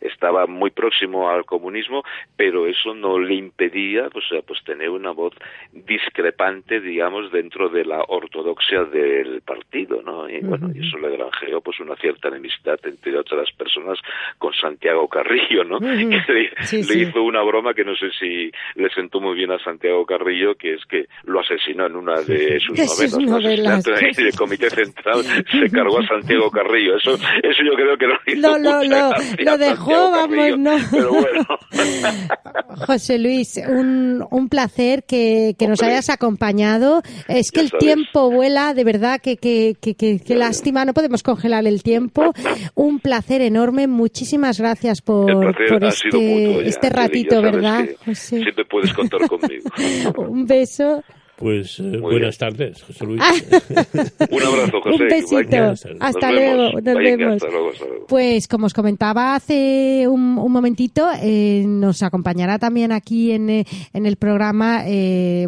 estaba 0.00 0.46
muy 0.46 0.70
próximo 0.70 1.28
al 1.28 1.44
comunismo, 1.44 2.04
pero 2.36 2.66
eso 2.66 2.94
no 2.94 3.18
le 3.18 3.34
impedía, 3.34 4.08
pues, 4.10 4.24
pues 4.46 4.62
tener 4.64 4.90
una 4.90 5.10
voz 5.10 5.34
discrepante, 5.72 6.80
digamos, 6.80 7.30
dentro 7.32 7.68
de 7.68 7.84
la 7.84 8.02
ortodoxia 8.08 8.84
del 8.84 9.42
partido, 9.42 10.02
¿no? 10.02 10.28
Y 10.28 10.40
bueno, 10.40 10.70
y 10.74 10.86
eso 10.86 10.98
le 10.98 11.16
granjeó 11.16 11.60
pues 11.60 11.80
una 11.80 11.96
cierta 11.96 12.28
enemistad 12.28 12.78
entre 12.84 13.16
otras 13.18 13.50
personas 13.52 13.98
con 14.38 14.52
Santiago 14.54 15.08
Carrillo, 15.08 15.64
¿no? 15.64 15.78
le, 16.28 17.02
hizo 17.02 17.22
una 17.22 17.42
broma 17.42 17.74
que 17.74 17.84
no 17.84 17.94
sé 17.96 18.10
si 18.18 18.50
le 18.74 18.88
sentó 18.90 19.20
muy 19.20 19.34
bien 19.34 19.50
a 19.52 19.58
Santiago 19.58 20.04
Carrillo, 20.04 20.54
que 20.54 20.74
es 20.74 20.84
que 20.86 21.06
lo 21.24 21.40
asesinó 21.40 21.86
en 21.86 21.96
una 21.96 22.20
de 22.22 22.60
sus 22.60 23.18
novelas. 23.18 23.84
el 23.86 24.34
Comité 24.36 24.70
Central 24.70 25.22
se 25.50 25.70
cargó 25.70 26.00
a 26.00 26.06
Santiago 26.06 26.50
Carrillo. 26.50 26.96
Eso, 26.96 27.14
eso 27.14 27.62
yo 27.64 27.74
creo 27.74 27.96
que 27.96 28.06
lo 28.06 28.14
hizo. 28.26 28.40
No, 28.40 28.58
no, 28.58 28.82
lo 28.82 29.58
dejó, 29.58 30.10
vamos, 30.10 30.58
no. 30.58 30.76
Pero 30.90 31.10
bueno. 31.10 31.46
José 32.86 33.18
Luis, 33.18 33.60
un, 33.68 34.24
un 34.30 34.48
placer 34.48 35.04
que, 35.04 35.54
que 35.58 35.66
nos 35.66 35.82
hayas 35.82 36.10
acompañado. 36.10 37.02
Es 37.28 37.50
que 37.50 37.60
el 37.60 37.72
tiempo 37.72 38.30
vuela, 38.30 38.74
de 38.74 38.84
verdad, 38.84 39.20
que, 39.20 39.36
que, 39.36 39.76
que, 39.80 39.94
que, 39.94 40.34
lástima, 40.34 40.84
no 40.84 40.92
podemos 40.92 41.22
congelar 41.22 41.66
el 41.66 41.82
tiempo. 41.82 42.32
Un 42.74 43.00
placer 43.00 43.40
enorme, 43.40 43.86
muchísimas 43.86 44.58
gracias 44.58 45.00
por, 45.00 45.54
por 45.68 45.84
este, 45.84 46.68
este 46.68 46.90
ratito, 46.90 47.40
¿verdad? 47.40 47.86
Siempre 48.12 48.64
puedes 48.64 48.92
contar 48.92 49.26
conmigo. 49.28 49.70
Un 50.28 50.46
beso. 50.46 51.02
Pues 51.36 51.78
eh, 51.80 51.98
buenas 51.98 52.38
tardes, 52.38 52.82
José 52.82 53.04
Luis. 53.04 53.20
Un 54.30 54.42
abrazo, 54.42 54.80
José. 54.82 55.02
Un 55.02 55.08
besito. 55.08 55.74
Hasta, 56.00 56.32
luego. 56.32 56.80
Nos 56.80 56.82
vemos. 56.82 57.42
Pues 58.08 58.48
como 58.48 58.66
os 58.66 58.72
comentaba 58.72 59.34
hace 59.34 60.06
un, 60.08 60.34
momentito, 60.34 61.08
eh, 61.20 61.64
nos 61.66 62.02
acompañará 62.02 62.58
también 62.58 62.90
aquí 62.90 63.32
en, 63.32 63.50
eh, 63.50 63.66
en 63.92 64.06
el 64.06 64.16
programa, 64.16 64.84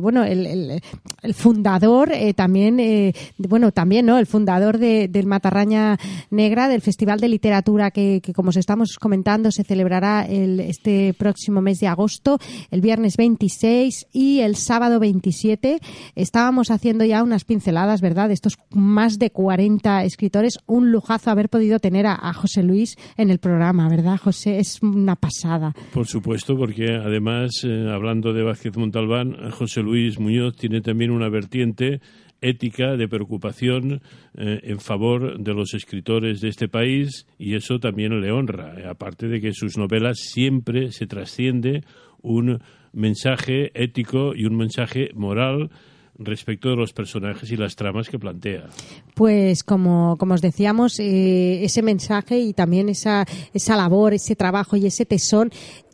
bueno, 0.01 0.24
el, 0.24 0.80
el 1.22 1.34
fundador, 1.34 2.12
eh, 2.12 2.32
también, 2.34 2.78
eh, 2.80 3.12
bueno, 3.39 3.72
también, 3.72 4.07
¿no? 4.07 4.18
El 4.18 4.26
fundador 4.26 4.78
de, 4.78 5.09
del 5.09 5.26
Matarraña 5.26 5.99
Negra, 6.30 6.68
del 6.68 6.80
Festival 6.80 7.20
de 7.20 7.28
Literatura 7.28 7.91
que, 7.91 8.20
que, 8.22 8.32
como 8.32 8.51
os 8.51 8.57
estamos 8.57 8.97
comentando, 8.99 9.51
se 9.51 9.64
celebrará 9.64 10.24
el, 10.26 10.61
este 10.61 11.14
próximo 11.14 11.61
mes 11.61 11.80
de 11.80 11.89
agosto, 11.89 12.39
el 12.70 12.80
viernes 12.80 13.16
26 13.16 14.07
y 14.12 14.41
el 14.41 14.57
sábado 14.57 15.01
27. 15.01 15.78
Estábamos 16.14 16.70
haciendo 16.70 17.05
ya 17.05 17.22
unas 17.22 17.45
pinceladas, 17.45 18.01
¿verdad? 18.01 18.29
De 18.29 18.35
estos 18.35 18.59
más 18.70 19.18
de 19.18 19.31
40 19.31 20.05
escritores. 20.05 20.59
Un 20.66 20.93
lujazo 20.93 21.31
haber 21.31 21.49
podido 21.49 21.79
tener 21.79 22.07
a, 22.07 22.33
José 22.33 22.62
Luis 22.62 22.97
en 23.16 23.31
el 23.31 23.39
programa, 23.39 23.89
¿verdad, 23.89 24.18
José? 24.18 24.59
Es 24.59 24.83
una 24.83 25.16
pasada. 25.16 25.74
Por 25.93 26.07
supuesto, 26.07 26.57
porque 26.57 26.95
además, 26.95 27.64
eh, 27.64 27.91
hablando 27.91 28.33
de 28.33 28.43
Vázquez 28.43 28.76
Montalbán, 28.76 29.51
José 29.51 29.83
Luis 29.83 30.18
Muñoz 30.20 30.57
tiene 30.57 30.81
también 30.81 31.11
una 31.11 31.29
vertiente 31.29 32.01
ética 32.41 32.97
de 32.97 33.09
preocupación 33.09 34.01
eh, 34.37 34.61
en 34.62 34.81
favor 34.81 35.39
de 35.39 35.55
los 35.55 35.74
escritores 35.74 36.41
de 36.41 36.49
este 36.49 36.68
país 36.68 37.26
y 37.39 37.55
eso 37.55 37.79
también 37.79 38.20
le 38.20 38.31
honra, 38.31 38.74
aparte 38.89 39.29
de 39.29 39.41
que 39.41 39.53
sus 39.53 39.76
novelas 39.76 40.18
siempre 40.18 40.93
se 40.93 41.07
trasciende 41.07 41.83
un 42.22 42.61
mensaje 42.93 43.70
ético 43.74 44.34
y 44.34 44.45
un 44.45 44.57
mensaje 44.57 45.11
moral 45.14 45.70
respecto 46.18 46.70
de 46.70 46.76
los 46.76 46.93
personajes 46.93 47.51
y 47.51 47.57
las 47.57 47.76
tramas 47.76 48.09
que 48.09 48.18
plantea. 48.18 48.68
Pues 49.14 49.62
como, 49.62 50.16
como 50.18 50.34
os 50.34 50.43
decíamos, 50.43 50.99
eh, 50.99 51.64
ese 51.64 51.82
mensaje 51.82 52.39
y 52.41 52.53
también 52.53 52.89
esa, 52.89 53.24
esa 53.55 53.76
labor, 53.76 54.14
ese 54.14 54.34
trabajo 54.34 54.76
y 54.76 54.86
ese 54.86 55.07
tesón 55.07 55.51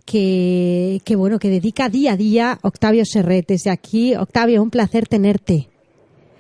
que, 0.06 1.00
que, 1.04 1.16
bueno, 1.16 1.38
que 1.38 1.48
dedica 1.48 1.88
día 1.88 2.12
a 2.12 2.16
día 2.16 2.58
Octavio 2.62 3.04
Serret. 3.04 3.46
Desde 3.46 3.70
aquí, 3.70 4.14
Octavio, 4.14 4.62
un 4.62 4.70
placer 4.70 5.06
tenerte. 5.06 5.68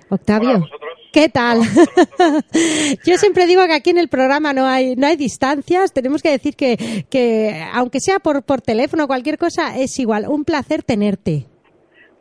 Octavio. 0.08 0.66
¿Qué 1.14 1.28
tal? 1.28 1.60
Yo 3.06 3.14
siempre 3.18 3.46
digo 3.46 3.64
que 3.66 3.72
aquí 3.72 3.90
en 3.90 3.98
el 3.98 4.08
programa 4.08 4.52
no 4.52 4.66
hay 4.66 4.96
no 4.96 5.06
hay 5.06 5.14
distancias. 5.14 5.92
Tenemos 5.94 6.22
que 6.22 6.30
decir 6.30 6.56
que, 6.56 7.06
que 7.08 7.54
aunque 7.72 8.00
sea 8.00 8.18
por, 8.18 8.42
por 8.42 8.60
teléfono 8.60 9.04
o 9.04 9.06
cualquier 9.06 9.38
cosa, 9.38 9.78
es 9.78 9.96
igual. 10.00 10.26
Un 10.26 10.44
placer 10.44 10.82
tenerte. 10.82 11.46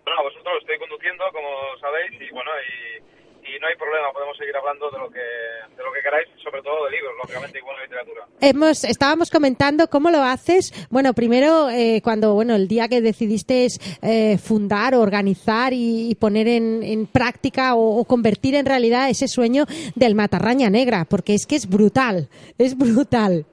Bueno, 0.06 0.22
vosotros 0.22 0.54
estoy 0.62 0.78
conduciendo, 0.78 1.24
como 1.34 1.50
sabéis, 1.82 2.22
y 2.22 2.32
bueno, 2.32 2.52
y, 2.62 3.02
y, 3.46 3.60
no 3.60 3.68
hay 3.68 3.76
problema, 3.76 4.12
podemos 4.14 4.38
seguir 4.38 4.56
hablando 4.56 4.90
de 4.90 4.98
lo 5.00 5.10
que 5.10 5.20
de 5.20 5.84
lo 5.84 5.92
que 5.92 6.02
queráis, 6.02 6.28
sobre 6.44 6.62
todo 6.62 6.86
de 6.86 6.92
libros, 6.92 7.14
lógicamente, 7.22 7.60
y 7.60 7.62
buena 7.62 7.82
literatura. 7.84 8.26
Hemos, 8.42 8.84
estábamos 8.84 9.30
comentando 9.30 9.88
cómo 9.88 10.12
lo 10.12 10.22
haces. 10.22 10.72
Bueno, 10.90 11.14
primero, 11.14 11.70
eh, 11.70 12.02
cuando, 12.04 12.34
bueno, 12.34 12.56
el 12.56 12.68
día 12.68 12.88
que 12.88 13.02
decidiste 13.02 13.68
eh, 14.02 14.38
fundar, 14.38 14.96
organizar 14.96 15.74
y, 15.74 16.12
y 16.12 16.16
poner 16.16 16.48
en, 16.48 16.84
en 16.84 17.08
práctica 17.08 17.76
o, 17.76 18.00
o, 18.00 18.06
convertir 18.06 18.56
en 18.56 18.66
realidad 18.66 19.10
ese 19.10 19.28
sueño 19.28 19.66
del 19.96 20.16
Matarraña 20.16 20.70
Negra, 20.70 21.06
porque 21.10 21.34
es 21.34 21.46
que 21.48 21.56
es 21.56 21.70
brutal, 21.70 22.30
es 22.58 22.78
brutal. 22.78 23.46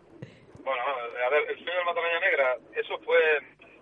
Bueno, 0.65 0.83
a 0.83 1.31
ver, 1.31 1.43
el 1.49 1.57
sueño 1.57 1.77
del 1.77 1.87
Matarraña 1.87 2.21
Negra, 2.21 2.57
eso 2.75 2.99
fue, 3.05 3.19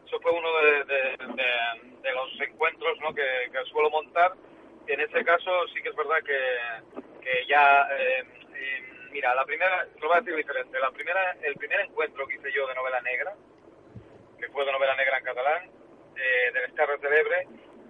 eso 0.06 0.20
fue 0.20 0.32
uno 0.32 0.48
de, 0.58 0.84
de, 0.84 1.34
de 1.34 1.88
de 2.08 2.14
los 2.14 2.40
encuentros 2.40 2.98
¿no? 3.00 3.14
que, 3.14 3.22
que, 3.52 3.70
suelo 3.70 3.90
montar. 3.90 4.32
En 4.88 5.00
este 5.00 5.22
caso 5.22 5.50
sí 5.74 5.82
que 5.82 5.90
es 5.90 5.96
verdad 5.96 6.16
que, 6.24 7.00
que 7.20 7.46
ya, 7.46 7.86
eh, 7.92 8.24
eh, 8.54 8.82
mira, 9.12 9.34
la 9.34 9.44
primera, 9.44 9.86
lo 10.00 10.08
voy 10.08 10.16
a 10.16 10.20
decir 10.20 10.34
diferente, 10.34 10.80
la 10.80 10.90
primera, 10.90 11.36
el 11.42 11.54
primer 11.56 11.80
encuentro 11.80 12.26
que 12.26 12.36
hice 12.36 12.50
yo 12.52 12.66
de 12.66 12.74
novela 12.74 12.98
negra, 13.02 13.34
que 14.40 14.48
fue 14.48 14.64
de 14.64 14.72
novela 14.72 14.96
negra 14.96 15.18
en 15.18 15.24
catalán, 15.24 15.70
eh, 16.16 16.52
del 16.54 16.72
Terres 16.72 17.00
de 17.02 17.10
Lebre, 17.10 17.48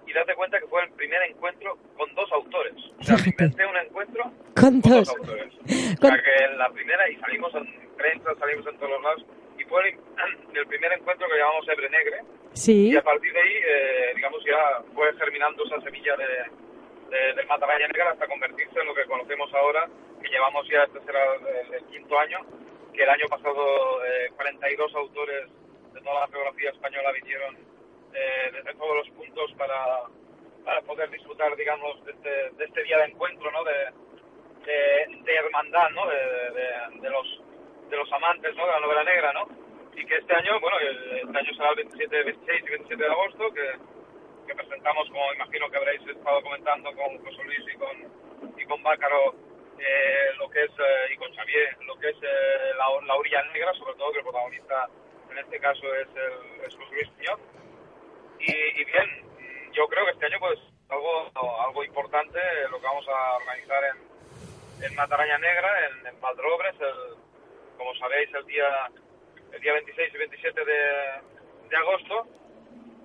y 0.08 0.12
date 0.12 0.34
cuenta 0.34 0.58
que 0.58 0.66
fue 0.66 0.82
el 0.82 0.90
primer 0.90 1.22
encuentro 1.22 1.78
con 1.96 2.12
dos 2.16 2.32
autores. 2.32 2.74
O 2.98 3.04
sea, 3.04 3.16
inventé 3.24 3.64
un 3.64 3.76
encuentro 3.76 4.24
con, 4.56 4.80
con 4.80 4.80
dos. 4.80 5.06
dos 5.06 5.08
autores. 5.10 5.54
O 5.54 6.06
sea, 6.06 6.20
que 6.20 6.56
la 6.56 6.68
primera, 6.70 7.08
y 7.08 7.16
salimos 7.16 7.54
en 7.54 7.94
prensa, 7.96 8.34
salimos 8.40 8.66
en 8.66 8.76
todos 8.76 8.90
los 8.90 9.02
lados, 9.02 9.24
y 9.56 9.64
fue 9.66 9.88
el, 9.88 9.98
el 10.58 10.66
primer 10.66 10.92
encuentro 10.94 11.28
que 11.28 11.38
llamamos 11.38 11.68
Ebre 11.68 11.90
Negre, 11.90 12.20
Sí. 12.54 12.90
Y 12.90 12.96
a 12.96 13.02
partir 13.02 13.32
de 13.32 13.38
ahí, 13.40 13.54
eh, 13.68 14.12
digamos, 14.16 14.42
ya 14.44 14.82
fue 14.92 15.14
germinando 15.16 15.64
esa 15.64 15.80
semilla 15.80 16.16
de, 16.16 16.24
de, 17.08 17.32
del 17.34 17.46
Matarraña 17.46 17.88
Negra 17.88 18.10
hasta 18.10 18.26
convertirse 18.26 18.80
en 18.80 18.86
lo 18.86 18.94
que 18.94 19.04
conocemos 19.06 19.52
ahora, 19.54 19.88
que 20.20 20.28
llevamos 20.28 20.66
ya, 20.68 20.84
este 20.84 21.00
será 21.00 21.20
el, 21.34 21.74
el 21.74 21.84
quinto 21.86 22.18
año, 22.18 22.38
que 22.92 23.02
el 23.02 23.10
año 23.10 23.26
pasado 23.28 24.04
eh, 24.04 24.30
42 24.36 24.94
autores 24.94 25.48
de 25.92 26.00
toda 26.00 26.20
la 26.20 26.28
geografía 26.28 26.70
española 26.70 27.12
vinieron 27.12 27.56
eh, 28.14 28.50
desde 28.52 28.74
todos 28.74 28.96
los 28.96 29.10
puntos 29.10 29.52
para, 29.56 30.02
para 30.64 30.80
poder 30.82 31.10
disfrutar, 31.10 31.54
digamos, 31.56 32.04
de 32.04 32.12
este, 32.12 32.50
de 32.56 32.64
este 32.64 32.82
día 32.84 32.98
de 32.98 33.04
encuentro, 33.04 33.50
¿no? 33.50 33.64
De, 33.64 33.92
de, 34.64 35.22
de 35.22 35.34
hermandad, 35.34 35.90
¿no? 35.90 36.06
De, 36.06 37.10
los, 37.10 37.42
de 37.88 37.96
los 37.96 38.12
amantes, 38.12 38.54
¿no? 38.56 38.66
De 38.66 38.72
la 38.72 38.80
novela 38.80 39.04
negra, 39.04 39.32
¿no? 39.32 39.68
y 39.98 40.06
que 40.06 40.14
este 40.14 40.32
año, 40.32 40.60
bueno, 40.60 40.76
este 40.78 41.38
año 41.38 41.54
será 41.54 41.70
el 41.70 41.76
27, 41.76 42.22
26 42.22 42.62
y 42.62 42.70
27 42.70 43.02
de 43.02 43.10
agosto, 43.10 43.52
que, 43.52 43.97
que 44.48 44.54
presentamos, 44.54 45.08
como 45.10 45.32
imagino 45.34 45.70
que 45.70 45.76
habréis 45.76 46.00
estado 46.08 46.42
comentando 46.42 46.90
con 46.94 47.18
José 47.22 47.44
Luis 47.44 47.60
y 47.72 47.76
con, 47.76 48.58
y 48.58 48.64
con 48.64 48.82
Bácaro, 48.82 49.34
eh, 49.78 50.32
lo 50.38 50.48
que 50.48 50.64
es, 50.64 50.70
eh, 50.70 51.12
y 51.12 51.16
con 51.16 51.32
Xavier, 51.34 51.76
lo 51.86 51.94
que 51.96 52.08
es 52.08 52.16
eh, 52.16 52.72
la, 52.78 52.88
la, 53.06 53.14
orilla 53.14 53.42
negra, 53.52 53.72
sobre 53.74 53.94
todo 53.94 54.10
que 54.12 54.18
el 54.18 54.24
protagonista 54.24 54.88
en 55.30 55.38
este 55.38 55.60
caso 55.60 55.94
es, 55.94 56.08
el, 56.08 56.64
es 56.66 56.74
José 56.74 56.90
Luis 56.92 57.08
Piñón. 57.18 57.40
Y, 58.40 58.80
y, 58.80 58.84
bien, 58.84 59.72
yo 59.72 59.86
creo 59.86 60.06
que 60.06 60.12
este 60.12 60.26
año 60.26 60.38
pues 60.40 60.58
algo, 60.88 61.30
algo 61.60 61.84
importante, 61.84 62.38
lo 62.70 62.80
que 62.80 62.86
vamos 62.86 63.06
a 63.08 63.36
organizar 63.36 63.84
en, 63.84 64.84
en 64.84 64.94
Mataraña 64.94 65.38
Negra, 65.38 65.70
en, 65.86 66.06
en 66.06 66.20
Valdrobres, 66.20 66.74
el, 66.80 67.18
como 67.76 67.94
sabéis, 67.96 68.32
el 68.34 68.46
día 68.46 68.88
el 69.52 69.60
día 69.60 69.72
26 69.72 70.14
y 70.14 70.18
27 70.18 70.64
de, 70.64 70.72
de 71.68 71.76
agosto 71.76 72.26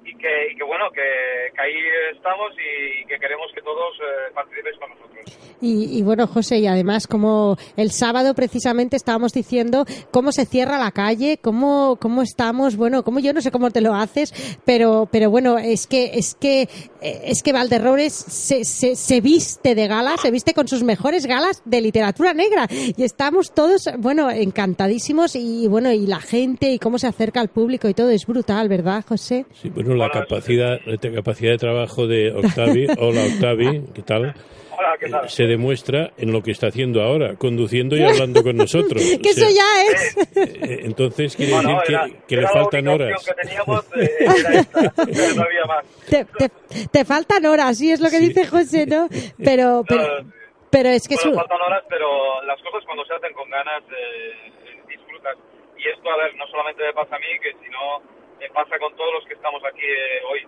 y 0.03 0.12
que, 0.23 0.51
y 0.51 0.55
que 0.55 0.63
bueno, 0.63 0.89
que, 0.91 1.51
que, 1.53 1.61
ahí 1.61 1.77
estamos 2.13 2.53
y 2.57 3.05
que 3.05 3.19
queremos 3.19 3.51
que 3.53 3.61
todos 3.61 3.93
eh, 3.99 4.31
participéis 4.33 4.77
con 4.77 4.89
nosotros. 4.91 5.12
Y, 5.61 5.97
y, 5.97 6.01
bueno, 6.01 6.27
José, 6.27 6.59
y 6.59 6.67
además 6.67 7.07
como 7.07 7.57
el 7.77 7.91
sábado 7.91 8.33
precisamente 8.33 8.97
estábamos 8.97 9.31
diciendo 9.31 9.85
cómo 10.11 10.33
se 10.33 10.45
cierra 10.45 10.77
la 10.77 10.91
calle, 10.91 11.39
cómo, 11.41 11.97
cómo 12.01 12.21
estamos, 12.21 12.75
bueno, 12.75 13.03
como 13.03 13.19
yo 13.19 13.31
no 13.31 13.41
sé 13.41 13.49
cómo 13.49 13.71
te 13.71 13.79
lo 13.79 13.93
haces, 13.93 14.33
pero, 14.65 15.07
pero 15.09 15.29
bueno, 15.29 15.57
es 15.57 15.87
que, 15.87 16.11
es 16.15 16.35
que, 16.35 16.67
es 17.01 17.41
que 17.43 17.53
Valderrobres 17.53 18.13
se, 18.13 18.65
se, 18.65 18.97
se 18.97 19.21
viste 19.21 19.73
de 19.73 19.87
gala, 19.87 20.17
se 20.21 20.31
viste 20.31 20.53
con 20.53 20.67
sus 20.67 20.83
mejores 20.83 21.25
galas 21.25 21.61
de 21.63 21.79
literatura 21.79 22.33
negra 22.33 22.67
y 22.69 23.01
estamos 23.01 23.53
todos, 23.53 23.89
bueno, 23.99 24.29
encantadísimos 24.29 25.35
y 25.35 25.67
bueno, 25.67 25.91
y 25.91 26.05
la 26.07 26.19
gente 26.19 26.71
y 26.71 26.79
cómo 26.79 26.99
se 26.99 27.07
acerca 27.07 27.39
al 27.39 27.47
público 27.47 27.87
y 27.87 27.93
todo 27.93 28.09
es 28.09 28.25
brutal, 28.25 28.67
¿verdad, 28.67 29.03
José? 29.07 29.45
Sí, 29.61 29.69
bueno, 29.69 29.95
la 29.95 30.09
capacidad, 30.09 30.79
la 30.85 30.97
capacidad 30.97 31.51
de 31.51 31.57
trabajo 31.57 32.07
de 32.07 32.31
Octavi. 32.35 32.87
Hola, 32.97 33.23
Octavi, 33.25 33.83
¿qué 33.93 34.01
tal? 34.01 34.35
Hola, 34.77 34.95
¿qué 34.99 35.09
tal? 35.09 35.29
Se 35.29 35.43
demuestra 35.43 36.11
en 36.17 36.31
lo 36.31 36.41
que 36.41 36.51
está 36.51 36.67
haciendo 36.67 37.01
ahora, 37.01 37.35
conduciendo 37.35 37.95
y 37.95 38.03
hablando 38.03 38.43
con 38.43 38.57
nosotros. 38.57 39.01
que 39.21 39.29
eso 39.29 39.47
ya 39.49 39.83
es. 39.83 40.17
Eh, 40.35 40.79
entonces 40.83 41.35
quiere 41.35 41.53
bueno, 41.53 41.79
decir 41.79 41.95
era, 41.95 42.05
que, 42.05 42.21
que 42.27 42.35
le 42.37 42.47
faltan 42.47 42.87
horas. 42.87 43.25
que 43.25 43.33
teníamos 43.33 43.85
eh, 43.95 44.09
era 44.19 44.53
esta, 44.53 44.93
pero 44.95 45.35
no 45.35 45.43
había 45.43 45.65
más. 45.67 45.85
Te, 46.09 46.25
te, 46.25 46.49
te, 46.91 47.05
faltan 47.05 47.45
horas, 47.45 47.77
sí, 47.77 47.91
es 47.91 47.99
lo 47.99 48.09
que 48.09 48.17
sí. 48.17 48.27
dice 48.27 48.47
José, 48.47 48.85
¿no? 48.87 49.07
Pero, 49.43 49.83
pero, 49.87 50.25
pero 50.71 50.89
es 50.89 51.07
que 51.07 51.15
bueno, 51.15 51.37
faltan 51.37 51.61
horas, 51.61 51.83
pero 51.87 52.41
las 52.43 52.59
cosas 52.61 52.83
cuando 52.85 53.05
se 53.05 53.13
hacen 53.13 53.33
con 53.33 53.49
ganas 53.49 53.83
eh, 53.91 54.81
disfrutas. 54.87 55.37
Y 55.77 55.87
esto, 55.87 56.09
a 56.09 56.17
ver, 56.17 56.35
no 56.35 56.47
solamente 56.47 56.83
me 56.83 56.93
pasa 56.93 57.15
a 57.15 57.19
mí, 57.19 57.27
que 57.41 57.53
sino 57.63 58.01
me 58.39 58.49
pasa 58.49 58.77
con 58.79 58.95
todos 58.95 59.13
los 59.13 59.25
que 59.25 59.33
estamos 59.35 59.61
aquí 59.63 59.85
eh, 59.85 60.21
hoy 60.29 60.39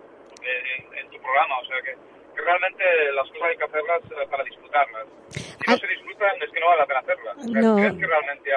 en, 0.42 0.98
en, 0.98 1.10
tu 1.10 1.18
programa. 1.22 1.58
O 1.60 1.66
sea 1.66 1.76
que, 1.82 1.94
realmente 2.42 2.84
las 3.12 3.28
cosas 3.28 3.48
hay 3.48 3.56
que 3.56 3.64
hacerlas 3.64 4.00
eh, 4.10 4.26
para 4.30 4.44
disfrutarlas. 4.44 5.06
Si 5.30 5.70
no 5.70 5.76
se 5.76 5.86
disfrutan, 5.86 6.42
es 6.42 6.50
que 6.50 6.60
no 6.60 6.66
vale 6.66 6.80
la 6.80 6.86
pena 6.86 7.00
hacerlas. 7.00 7.36
No. 7.36 7.44
Si 7.44 7.82
crees 7.82 7.98
que 7.98 8.06
realmente 8.06 8.50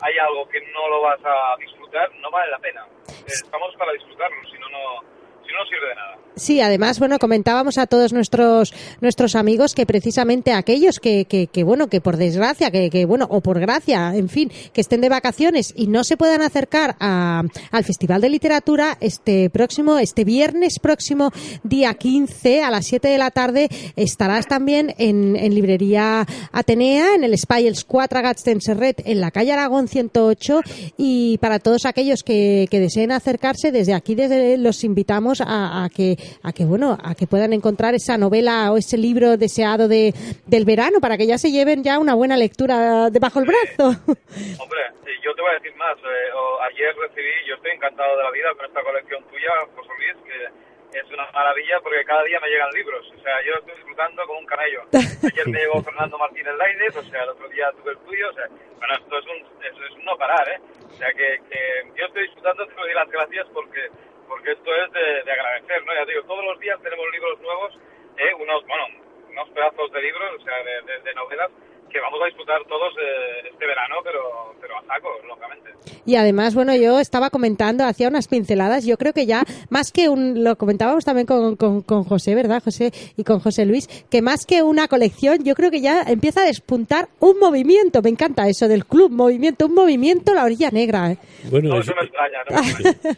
hay 0.00 0.18
algo 0.18 0.48
que 0.48 0.60
no 0.72 0.88
lo 0.88 1.02
vas 1.02 1.20
a 1.24 1.56
disfrutar, 1.58 2.10
no 2.16 2.30
vale 2.30 2.50
la 2.50 2.58
pena. 2.58 2.86
Estamos 3.26 3.74
para 3.76 3.92
disfrutarlo, 3.92 4.36
si 4.50 4.58
no, 4.58 4.68
no 4.68 5.15
si 5.46 5.52
no 5.52 5.64
sirve 5.66 5.88
de 5.88 5.94
nada. 5.94 6.16
Sí, 6.38 6.60
además, 6.60 6.98
bueno, 6.98 7.18
comentábamos 7.18 7.78
a 7.78 7.86
todos 7.86 8.12
nuestros 8.12 8.74
nuestros 9.00 9.34
amigos 9.36 9.74
que 9.74 9.86
precisamente 9.86 10.52
aquellos 10.52 11.00
que, 11.00 11.24
que, 11.24 11.46
que 11.46 11.64
bueno, 11.64 11.88
que 11.88 12.02
por 12.02 12.18
desgracia, 12.18 12.70
que, 12.70 12.90
que, 12.90 13.06
bueno, 13.06 13.26
o 13.30 13.40
por 13.40 13.58
gracia, 13.58 14.14
en 14.14 14.28
fin, 14.28 14.52
que 14.74 14.82
estén 14.82 15.00
de 15.00 15.08
vacaciones 15.08 15.72
y 15.74 15.86
no 15.86 16.04
se 16.04 16.18
puedan 16.18 16.42
acercar 16.42 16.96
a, 17.00 17.42
al 17.70 17.84
Festival 17.84 18.20
de 18.20 18.28
Literatura 18.28 18.98
este 19.00 19.48
próximo, 19.48 19.98
este 19.98 20.24
viernes 20.24 20.78
próximo, 20.78 21.30
día 21.62 21.94
15 21.94 22.62
a 22.62 22.70
las 22.70 22.84
7 22.86 23.08
de 23.08 23.18
la 23.18 23.30
tarde, 23.30 23.68
estarás 23.96 24.46
también 24.46 24.94
en, 24.98 25.36
en 25.36 25.54
librería 25.54 26.26
Atenea, 26.52 27.14
en 27.14 27.24
el 27.24 27.38
Spy 27.38 27.66
Els 27.66 27.84
Quatre 27.84 28.20
Gats 28.20 28.44
d'Enserret, 28.44 29.02
en 29.06 29.22
la 29.22 29.30
calle 29.30 29.52
Aragón 29.52 29.88
108 29.88 30.60
y 30.98 31.38
para 31.38 31.60
todos 31.60 31.86
aquellos 31.86 32.22
que, 32.22 32.66
que 32.70 32.78
deseen 32.78 33.10
acercarse, 33.10 33.72
desde 33.72 33.94
aquí 33.94 34.14
desde 34.14 34.58
los 34.58 34.84
invitamos 34.84 35.35
amigos 35.40 35.84
a, 35.84 35.88
que, 35.94 36.16
a 36.42 36.52
que, 36.52 36.64
bueno, 36.64 36.96
a 37.02 37.14
que 37.14 37.26
puedan 37.26 37.52
encontrar 37.52 37.94
esa 37.94 38.16
novela 38.16 38.72
o 38.72 38.76
ese 38.76 38.96
libro 38.96 39.36
deseado 39.36 39.88
de, 39.88 40.12
del 40.46 40.64
verano 40.64 41.00
para 41.00 41.16
que 41.16 41.26
ya 41.26 41.38
se 41.38 41.50
lleven 41.50 41.82
ya 41.82 41.98
una 41.98 42.14
buena 42.14 42.36
lectura 42.36 43.10
debajo 43.10 43.40
el 43.40 43.46
brazo. 43.46 43.88
Hombre, 44.60 44.82
yo 45.22 45.34
te 45.34 45.42
voy 45.42 45.50
a 45.50 45.58
decir 45.58 45.74
más. 45.76 45.96
Eh, 45.98 46.30
ayer 46.72 46.94
recibí, 46.96 47.32
yo 47.48 47.54
estoy 47.56 47.72
encantado 47.72 48.16
de 48.16 48.24
la 48.24 48.30
vida 48.30 48.48
con 48.56 48.66
esta 48.66 48.82
colección 48.82 49.22
tuya, 49.30 49.52
José 49.74 49.90
Luis, 49.98 50.16
que 50.24 50.98
es 50.98 51.06
una 51.12 51.30
maravilla 51.32 51.80
porque 51.82 52.04
cada 52.04 52.22
día 52.24 52.40
me 52.40 52.48
llegan 52.48 52.70
libros. 52.72 53.04
O 53.12 53.20
sea, 53.22 53.34
yo 53.44 53.54
estoy 53.58 53.74
disfrutando 53.74 54.26
como 54.26 54.40
un 54.40 54.46
camello. 54.46 54.82
Ayer 54.92 55.48
me 55.48 55.58
llegó 55.58 55.82
Fernando 55.82 56.18
Martínez 56.18 56.54
Lainez, 56.56 56.96
o 56.96 57.02
sea, 57.04 57.22
el 57.24 57.30
otro 57.30 57.48
día 57.48 57.70
tuve 57.72 57.92
el 57.92 57.98
tuyo. 57.98 58.30
O 58.30 58.34
sea, 58.34 58.46
bueno, 58.48 58.94
esto 58.94 59.18
es 59.18 59.26
un, 59.26 59.38
esto 59.64 59.84
es 59.84 59.92
un 59.98 60.04
no 60.04 60.16
parar, 60.16 60.48
¿eh? 60.48 60.60
O 60.86 60.94
sea, 60.96 61.12
que, 61.12 61.42
que 61.50 61.60
yo 61.98 62.06
estoy 62.06 62.22
disfrutando, 62.22 62.66
te 62.66 62.74
doy 62.74 62.94
las 62.94 63.10
gracias 63.10 63.46
porque 63.52 63.90
porque 64.28 64.52
esto 64.52 64.74
es 64.74 64.92
de, 64.92 65.32
agradecer, 65.32 65.84
¿no? 65.84 65.94
Ya 65.94 66.04
digo, 66.04 66.22
todos 66.24 66.44
los 66.44 66.58
días 66.60 66.80
tenemos 66.82 67.06
libros 67.12 67.40
nuevos, 67.40 67.78
¿eh? 68.18 68.34
unos, 68.34 68.66
bueno, 68.66 68.84
unos 69.30 69.48
pedazos 69.50 69.92
de 69.92 70.02
libros, 70.02 70.40
o 70.40 70.44
sea, 70.44 70.62
de, 70.62 71.00
de 71.00 71.14
novelas 71.14 71.50
que 71.96 72.02
vamos 72.02 72.20
a 72.22 72.26
disfrutar 72.26 72.62
todos 72.68 72.92
eh, 73.00 73.48
este 73.50 73.66
verano, 73.66 73.96
pero, 74.04 74.54
pero 74.60 74.76
a 74.76 74.82
saco, 74.84 75.08
lógicamente. 75.26 75.70
Y 76.04 76.16
además, 76.16 76.54
bueno, 76.54 76.74
yo 76.76 77.00
estaba 77.00 77.30
comentando, 77.30 77.84
hacía 77.84 78.08
unas 78.08 78.28
pinceladas, 78.28 78.84
yo 78.84 78.96
creo 78.98 79.12
que 79.12 79.24
ya, 79.24 79.44
más 79.70 79.92
que 79.92 80.08
un, 80.08 80.44
lo 80.44 80.56
comentábamos 80.56 81.04
también 81.04 81.26
con, 81.26 81.56
con, 81.56 81.80
con, 81.82 82.04
José, 82.04 82.34
¿verdad, 82.34 82.62
José? 82.62 82.92
Y 83.16 83.24
con 83.24 83.40
José 83.40 83.64
Luis, 83.64 83.88
que 84.10 84.20
más 84.20 84.44
que 84.44 84.62
una 84.62 84.88
colección, 84.88 85.42
yo 85.42 85.54
creo 85.54 85.70
que 85.70 85.80
ya 85.80 86.02
empieza 86.02 86.42
a 86.42 86.44
despuntar 86.44 87.08
un 87.18 87.38
movimiento, 87.38 88.02
me 88.02 88.10
encanta 88.10 88.46
eso 88.46 88.68
del 88.68 88.84
club, 88.84 89.10
movimiento, 89.10 89.66
un 89.66 89.74
movimiento, 89.74 90.34
la 90.34 90.44
orilla 90.44 90.70
negra. 90.70 91.12
¿eh? 91.12 91.18
Bueno, 91.50 91.78
es, 91.78 91.90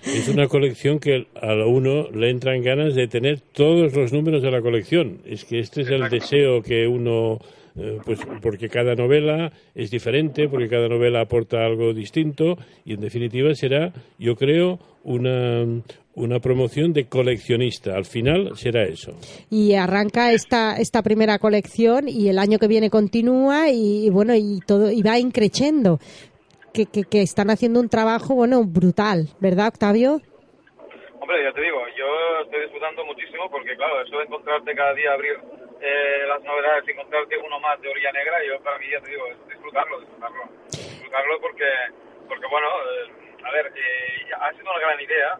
es 0.07 0.29
una 0.29 0.47
colección 0.47 1.01
que 1.01 1.27
a 1.43 1.53
uno 1.67 2.11
le 2.11 2.31
entran 2.31 2.63
ganas 2.63 2.95
de 2.95 3.09
tener 3.09 3.41
todos 3.41 3.93
los 3.95 4.13
números 4.13 4.43
de 4.43 4.51
la 4.53 4.63
colección. 4.63 5.21
Es 5.27 5.45
que 5.45 5.59
este 5.59 5.83
es 5.83 5.89
el 5.89 6.09
deseo 6.09 6.63
que 6.63 6.87
uno 6.87 7.39
eh, 7.77 7.99
pues 8.05 8.21
porque 8.43 8.69
cada 8.69 8.95
novela 8.95 9.53
es 9.75 9.91
diferente, 9.91 10.49
porque 10.49 10.69
cada 10.69 10.89
novela 10.89 11.21
aporta 11.21 11.65
algo 11.65 11.93
distinto 11.93 12.57
y 12.85 12.95
en 12.95 13.01
definitiva 13.01 13.55
será, 13.55 13.93
yo 14.19 14.37
creo, 14.37 14.79
una, 15.05 15.65
una 16.15 16.41
promoción 16.41 16.93
de 16.93 17.07
coleccionista. 17.07 17.95
Al 17.95 18.05
final 18.05 18.57
será 18.57 18.85
eso. 18.85 19.13
Y 19.51 19.75
arranca 19.75 20.33
esta, 20.33 20.77
esta 20.77 21.03
primera 21.03 21.39
colección 21.39 22.09
y 22.09 22.29
el 22.29 22.39
año 22.39 22.59
que 22.59 22.69
viene 22.69 22.91
continúa 22.91 23.71
y, 23.71 24.11
bueno, 24.11 24.35
y 24.35 24.61
todo, 24.67 24.91
y 24.91 25.03
va 25.03 25.19
increciendo. 25.19 25.99
Que, 26.73 26.85
que, 26.85 27.03
que, 27.05 27.23
están 27.23 27.51
haciendo 27.51 27.81
un 27.81 27.89
trabajo, 27.89 28.35
bueno, 28.35 28.63
brutal, 28.63 29.29
¿verdad, 29.41 29.69
Octavio? 29.69 30.21
Hombre, 31.19 31.43
ya 31.43 31.53
te 31.53 31.63
digo, 31.63 31.79
yo 31.97 32.07
estoy 32.43 32.63
disfrutando 32.63 33.05
muchísimo 33.05 33.51
porque, 33.51 33.77
claro, 33.77 34.01
eso 34.03 34.19
de 34.19 34.25
encontrarte 34.25 34.75
cada 34.75 34.95
día 34.95 35.13
abrir 35.13 35.39
eh, 35.81 36.25
las 36.27 36.43
novedades 36.43 36.89
encontrarte 36.89 37.39
uno 37.39 37.61
más 37.61 37.81
de 37.81 37.89
orilla 37.89 38.13
negra, 38.13 38.43
yo 38.45 38.61
para 38.61 38.79
mí 38.79 38.87
ya 38.91 39.01
te 39.01 39.11
digo, 39.11 39.27
es 39.29 39.49
disfrutarlo, 39.49 40.01
disfrutarlo. 40.01 40.43
Disfrutarlo 40.71 41.41
porque, 41.41 41.71
porque 42.29 42.47
bueno, 42.47 42.69
eh, 42.69 43.13
a 43.45 43.51
ver, 43.53 43.73
eh, 43.75 44.31
ha 44.41 44.53
sido 44.53 44.71
una 44.71 44.81
gran 44.81 45.01
idea 45.01 45.39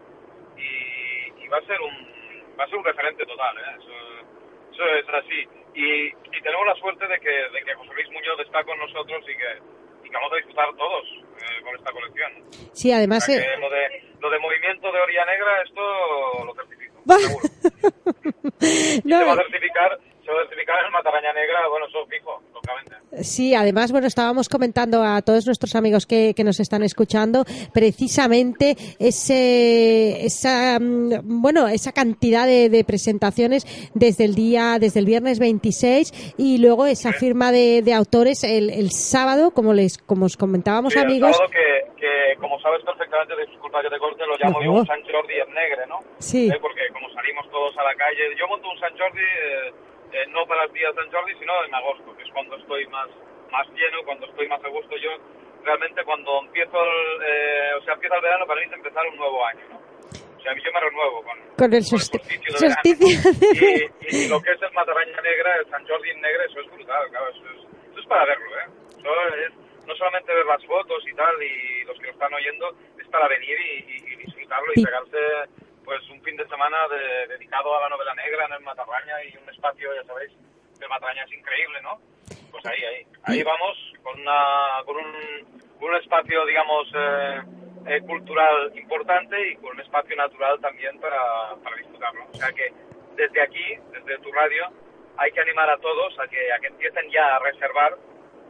y, 0.57 1.43
y, 1.45 1.49
va 1.49 1.59
a 1.59 1.67
ser 1.67 1.81
un 1.81 2.09
va 2.59 2.65
a 2.65 2.69
ser 2.69 2.77
un 2.77 2.85
referente 2.85 3.25
total, 3.27 3.57
¿eh? 3.59 3.77
eso, 3.79 3.93
eso 4.73 4.85
es 4.95 5.09
así. 5.09 5.49
Y, 5.75 6.07
y, 6.07 6.41
tenemos 6.43 6.67
la 6.67 6.75
suerte 6.77 7.07
de 7.07 7.19
que, 7.21 7.31
de 7.31 7.63
que 7.65 7.75
José 7.75 7.95
Luis 7.95 8.11
Muñoz 8.11 8.41
está 8.41 8.65
con 8.65 8.79
nosotros 8.79 9.23
y 9.29 9.37
que, 9.37 9.59
y 10.05 10.11
que 10.11 10.15
vamos 10.15 10.33
a 10.33 10.37
disfrutar 10.37 10.75
todos 10.77 11.05
eh, 11.39 11.63
con 11.63 11.75
esta 11.77 11.93
colección. 11.93 12.33
Sí, 12.73 12.91
además... 12.91 13.23
O 13.29 13.33
sea 13.33 13.43
que 13.43 13.61
lo, 13.61 13.71
de, 13.71 14.03
lo 14.21 14.31
de 14.31 14.39
movimiento 14.39 14.91
de 14.91 15.01
orilla 15.01 15.25
negra, 15.27 15.63
esto 15.63 16.45
lo 16.45 16.55
certifico, 17.09 17.19
seguro. 17.19 17.49
no, 19.05 19.19
se 19.19 19.25
va 19.25 19.33
a 19.33 20.49
certificar 20.49 20.91
Mataraña 20.91 21.33
Negra, 21.33 21.67
bueno, 21.69 21.87
eso 21.87 22.07
fijo, 22.07 22.43
lógicamente. 22.69 23.25
Sí, 23.25 23.55
además, 23.55 23.91
bueno, 23.91 24.07
estábamos 24.07 24.49
comentando 24.49 25.03
a 25.03 25.23
todos 25.23 25.47
nuestros 25.47 25.75
amigos 25.75 26.07
que, 26.07 26.35
que 26.37 26.45
nos 26.45 26.61
están 26.61 26.83
escuchando 26.83 27.45
precisamente 27.73 28.77
ese, 28.99 30.25
esa, 30.25 30.79
mm, 30.79 31.41
bueno, 31.41 31.69
esa 31.69 31.93
cantidad 31.93 32.47
de, 32.47 32.69
de, 32.69 32.85
presentaciones 32.85 33.65
desde 33.95 34.25
el 34.25 34.35
día, 34.35 34.79
desde 34.79 35.01
el 35.01 35.07
viernes 35.07 35.39
26 35.39 36.35
y 36.37 36.59
luego 36.59 36.87
esa 36.87 37.13
firma 37.13 37.51
de, 37.51 37.83
de 37.83 37.95
autores 37.95 38.45
el, 38.45 38.71
el, 38.71 38.91
sábado, 38.91 39.51
como 39.51 39.73
les, 39.73 39.99
como 39.99 40.27
os 40.27 40.37
comentábamos 40.37 40.93
sí, 40.93 40.99
amigos. 40.99 41.31
El 41.31 41.35
sábado 41.35 41.51
que, 41.51 42.01
que, 42.01 42.37
como 42.39 42.61
sabes 42.61 42.83
perfectamente, 42.85 43.35
disculpa 43.51 43.83
que 43.83 43.91
te 43.91 43.99
corte, 43.99 44.25
lo 44.27 44.37
llamo 44.37 44.61
no. 44.61 44.65
yo 44.65 44.73
un 44.73 44.87
San 44.87 45.01
Jordi 45.03 45.35
en 45.35 45.55
negre, 45.55 45.87
¿no? 45.89 45.99
Sí. 46.19 46.49
¿Eh? 46.49 46.59
Porque 46.61 46.83
como 46.93 47.09
salimos 47.15 47.51
todos 47.51 47.77
a 47.79 47.83
la 47.85 47.95
calle, 47.95 48.37
yo 48.39 48.47
monto 48.49 48.69
un 48.69 48.79
San 48.79 48.97
Jordi, 48.97 49.21
eh, 49.21 49.73
eh, 50.19 50.27
no 50.31 50.47
para 50.47 50.65
el 50.65 50.73
día 50.73 50.89
de 50.89 50.95
San 50.95 51.11
Jordi, 51.13 51.35
sino 51.39 51.65
en 51.65 51.75
agosto, 51.75 52.17
que 52.17 52.23
es 52.23 52.31
cuando 52.33 52.57
estoy 52.57 52.87
más, 52.89 53.09
más 53.51 53.67
lleno, 53.71 54.03
cuando 54.05 54.27
estoy 54.27 54.49
más 54.49 54.63
a 54.65 54.69
gusto. 54.69 54.97
Yo 54.97 55.11
realmente 55.63 56.03
cuando 56.05 56.41
empiezo 56.43 56.77
el, 56.83 57.23
eh, 57.23 57.71
o 57.79 57.85
sea, 57.85 57.95
empieza 57.95 58.17
el 58.17 58.23
verano 58.23 58.47
para 58.47 58.61
mí 58.61 58.67
es 58.67 58.73
empezar 58.73 59.07
un 59.07 59.17
nuevo 59.17 59.45
año, 59.47 59.65
¿no? 59.71 59.79
O 59.79 60.41
sea, 60.41 60.55
yo 60.55 60.73
me 60.73 60.81
renuevo 60.81 61.23
con, 61.23 61.39
con 61.59 61.73
el, 61.73 61.83
solsticio 61.83 62.53
de 62.55 62.69
verano. 62.69 62.83
Y, 62.83 64.25
y, 64.25 64.29
lo 64.29 64.41
que 64.41 64.53
es 64.53 64.63
el 64.63 64.73
Mataraña 64.73 65.21
Negra, 65.21 65.57
el 65.59 65.67
San 65.71 65.87
Jordi 65.87 66.11
en 66.11 66.21
negro, 66.21 66.43
eso 66.45 66.61
es 66.61 66.71
brutal, 66.71 67.11
claro, 67.11 67.29
eso 67.31 67.45
es, 67.55 67.91
eso 67.91 68.01
es 68.01 68.07
para 68.07 68.25
verlo, 68.25 68.51
¿eh? 68.59 68.67
Eso 68.99 69.11
es, 69.35 69.53
no 69.87 69.95
solamente 69.97 70.35
ver 70.35 70.47
las 70.47 70.65
fotos 70.65 71.03
y 71.11 71.15
tal, 71.15 71.43
y 71.43 71.85
los 71.85 71.99
que 71.99 72.07
lo 72.07 72.13
están 72.13 72.33
oyendo, 72.35 72.71
es 72.99 73.09
para 73.09 73.29
venir 73.29 73.57
y, 73.61 73.79
y, 73.93 74.13
y 74.13 74.17
disfrutarlo 74.17 74.73
y 74.75 74.85
pegarse 74.85 75.19
pues 75.89 76.07
un 76.11 76.21
fin 76.21 76.37
de 76.37 76.47
semana 76.49 76.77
de, 76.89 77.29
dedicado 77.29 77.75
a 77.75 77.81
la 77.81 77.89
novela 77.89 78.15
negra 78.15 78.45
en 78.45 78.53
el 78.53 78.61
Matarraña 78.61 79.25
y 79.25 79.35
un 79.39 79.49
espacio, 79.49 79.89
ya 79.95 80.05
sabéis, 80.05 80.31
el 80.79 80.87
Matarraña 80.87 81.25
es 81.25 81.33
increíble, 81.33 81.81
¿no? 81.81 81.99
Pues 82.51 82.67
ahí, 82.67 82.85
ahí, 82.85 83.07
ahí 83.25 83.43
vamos 83.43 83.75
con, 84.03 84.21
una, 84.21 84.83
con, 84.85 84.97
un, 84.99 85.65
con 85.81 85.89
un 85.89 85.97
espacio, 85.97 86.45
digamos, 86.45 86.93
eh, 86.95 87.41
eh, 87.87 88.01
cultural 88.03 88.71
importante 88.77 89.49
y 89.49 89.57
con 89.57 89.71
un 89.71 89.81
espacio 89.81 90.15
natural 90.15 90.61
también 90.61 91.01
para, 91.01 91.57
para 91.65 91.77
disfrutarlo. 91.77 92.27
O 92.33 92.35
sea 92.35 92.53
que 92.53 92.71
desde 93.17 93.41
aquí, 93.41 93.79
desde 93.91 94.19
tu 94.19 94.31
radio, 94.31 94.69
hay 95.17 95.33
que 95.33 95.41
animar 95.41 95.71
a 95.71 95.79
todos 95.79 96.19
a 96.21 96.29
que, 96.29 96.53
a 96.53 96.59
que 96.59 96.67
empiecen 96.67 97.11
ya 97.11 97.37
a 97.37 97.39
reservar 97.39 97.97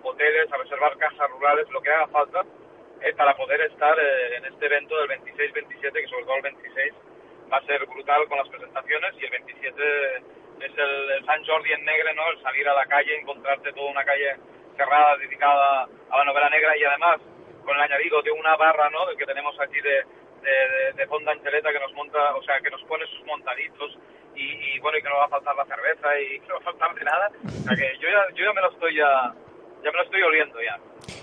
hoteles, 0.03 0.53
a 0.53 0.57
reservar 0.57 0.99
casas 0.99 1.31
rurales, 1.31 1.71
lo 1.71 1.81
que 1.83 1.91
haga 1.91 2.09
falta, 2.09 2.43
eh, 3.01 3.15
para 3.15 3.37
poder 3.37 3.61
estar 3.61 3.97
eh, 3.97 4.39
en 4.39 4.45
este 4.47 4.67
evento 4.67 4.97
del 4.99 5.21
26-27, 5.23 5.93
que 5.93 6.09
sobre 6.09 6.25
todo 6.25 6.35
el 6.35 6.43
26 6.43 6.95
va 7.53 7.59
a 7.59 7.67
ser 7.67 7.85
brutal 7.87 8.27
con 8.29 8.39
las 8.39 8.49
presentaciones 8.49 9.15
y 9.21 9.25
el 9.25 9.31
27 9.31 10.17
es 10.61 10.73
el, 10.77 11.11
el, 11.11 11.25
San 11.25 11.45
Jordi 11.45 11.73
en 11.73 11.85
negre, 11.85 12.15
¿no? 12.15 12.29
El 12.31 12.43
salir 12.43 12.69
a 12.69 12.75
la 12.75 12.87
calle, 12.87 13.19
encontrarte 13.19 13.73
toda 13.73 13.91
una 13.91 14.05
calle 14.05 14.37
cerrada 14.77 15.17
dedicada 15.17 15.89
a 16.11 16.19
la 16.19 16.25
novela 16.25 16.51
negra 16.51 16.77
y 16.77 16.85
además 16.85 17.21
con 17.65 17.77
el 17.77 17.83
añadido 17.83 18.23
de 18.23 18.31
una 18.33 18.57
barra, 18.57 18.91
¿no? 18.91 19.07
Que 19.17 19.27
tenemos 19.27 19.59
aquí 19.61 19.81
de, 19.81 20.05
de, 20.43 20.93
de, 20.95 21.07
Fonda 21.07 21.33
Angeleta 21.33 21.73
que 21.73 21.81
nos 21.81 21.93
monta, 21.95 22.35
o 22.35 22.43
sea, 22.43 22.61
que 22.61 22.71
nos 22.71 22.83
pone 22.85 23.07
sus 23.07 23.25
montaditos 23.27 23.99
y, 24.35 24.43
y, 24.43 24.79
bueno, 24.79 24.99
y 24.99 25.03
que 25.03 25.09
no 25.09 25.17
va 25.17 25.27
a 25.27 25.29
faltar 25.29 25.57
la 25.57 25.67
cerveza 25.67 26.21
y 26.21 26.39
no 26.41 26.55
va 26.55 26.61
a 26.61 26.65
faltar 26.65 26.95
de 26.95 27.05
nada. 27.05 27.31
O 27.45 27.63
sea, 27.65 27.77
que 27.77 27.99
yo 27.99 28.09
ya, 28.09 28.35
yo 28.35 28.45
ya 28.45 28.53
me 28.53 28.61
lo 28.63 28.71
estoy 28.71 28.97
ya, 28.97 29.35
ya 29.85 29.91
me 29.91 29.99
lo 29.99 30.05
estoy 30.05 30.23
oliendo 30.23 30.59
ya. 30.61 30.79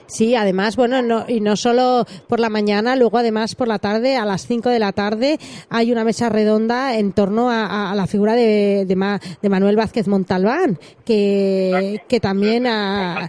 Sí, 0.08 0.36
además, 0.36 0.76
bueno, 0.76 1.02
no, 1.02 1.26
y 1.28 1.42
no 1.42 1.56
solo 1.56 2.06
por 2.28 2.40
la 2.40 2.50
mañana, 2.50 2.96
luego 2.96 3.18
además 3.18 3.56
por 3.56 3.68
la 3.68 3.80
tarde, 3.80 4.18
a 4.18 4.26
las 4.26 4.48
5 4.48 4.70
de 4.70 4.80
la 4.80 4.92
tarde, 4.92 5.38
hay 5.70 5.92
una 5.92 6.04
mesa 6.04 6.30
redonda 6.30 6.98
en 6.98 7.12
torno 7.12 7.50
a, 7.50 7.92
a 7.92 7.96
la 7.96 8.08
figura 8.08 8.34
de, 8.34 8.86
de, 8.86 8.96
Ma, 8.96 9.20
de, 9.42 9.50
Manuel 9.50 9.76
Vázquez 9.76 10.08
Montalbán, 10.08 10.78
que, 11.06 12.02
que 12.08 12.20
también 12.20 12.68
ha, 12.68 13.28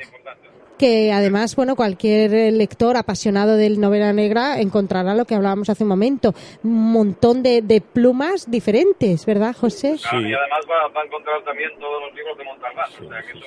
que 0.79 1.13
además, 1.13 1.57
bueno, 1.57 1.77
cualquier 1.77 2.53
lector 2.53 2.97
apasionado 2.97 3.57
del 3.57 3.81
novela 3.81 4.13
negra 4.13 4.61
encontrará 4.61 5.15
lo 5.15 5.25
que 5.25 5.35
hablábamos 5.35 5.71
hace 5.71 5.85
un 5.85 5.89
momento, 5.89 6.35
un 6.63 6.93
montón 6.93 7.43
de, 7.43 7.63
de 7.63 7.81
plumas 7.81 8.51
diferentes, 8.51 9.25
¿verdad, 9.25 9.55
José? 9.57 9.97
Sí. 9.99 10.17
y 10.17 10.35
además 10.35 10.61
va, 10.71 10.89
va, 10.95 11.01
a 11.01 11.05
encontrar 11.05 11.43
también 11.45 11.71
todos 11.79 12.03
los 12.03 12.15
libros 12.15 12.37
de 12.37 12.45
Montalbán, 12.45 12.91
o 12.91 13.09
sea 13.09 13.23
que 13.23 13.39
eso, 13.39 13.47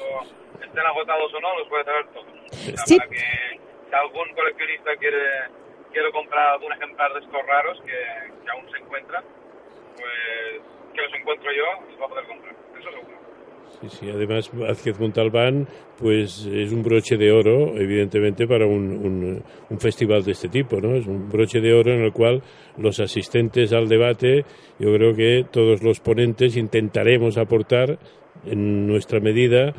estén 0.70 0.86
agotados 0.86 1.34
o 1.34 1.40
no, 1.42 1.60
los 1.60 1.68
puede 1.68 1.84
traer 1.84 2.06
todos. 2.14 2.28
Sí. 2.86 2.98
Para 2.98 3.10
que 3.10 3.60
si 3.90 3.96
algún 3.96 4.30
coleccionista 4.34 4.96
quiere, 4.98 5.26
quiere 5.92 6.12
comprar 6.12 6.54
algún 6.54 6.72
ejemplar 6.74 7.14
de 7.14 7.20
estos 7.20 7.42
raros 7.46 7.82
que, 7.82 7.98
que 8.46 8.52
aún 8.52 8.70
se 8.72 8.78
encuentran, 8.78 9.24
pues 9.98 10.62
que 10.94 11.02
los 11.02 11.14
encuentro 11.14 11.50
yo, 11.52 11.86
los 11.90 12.02
va 12.02 12.06
a 12.06 12.10
poder 12.10 12.26
comprar, 12.26 12.56
eso 12.80 12.90
seguro. 12.92 13.20
Sí, 13.82 13.90
sí, 13.90 14.10
además 14.10 14.50
Vázquez 14.54 15.00
Montalbán 15.00 15.68
pues 15.98 16.46
es 16.46 16.72
un 16.72 16.84
broche 16.84 17.18
de 17.18 17.32
oro, 17.32 17.78
evidentemente, 17.78 18.48
para 18.48 18.66
un, 18.66 18.92
un, 18.92 19.44
un, 19.70 19.80
festival 19.80 20.24
de 20.24 20.32
este 20.32 20.50
tipo, 20.50 20.82
¿no? 20.82 20.96
Es 20.96 21.06
un 21.06 21.30
broche 21.30 21.60
de 21.60 21.74
oro 21.74 21.92
en 21.92 22.02
el 22.02 22.12
cual 22.12 22.42
los 22.78 23.00
asistentes 23.00 23.72
al 23.74 23.88
debate, 23.88 24.44
yo 24.80 24.94
creo 24.94 25.14
que 25.14 25.46
todos 25.52 25.84
los 25.84 26.00
ponentes 26.00 26.58
intentaremos 26.58 27.38
aportar 27.38 28.00
en 28.46 28.88
nuestra 28.88 29.20
medida 29.20 29.74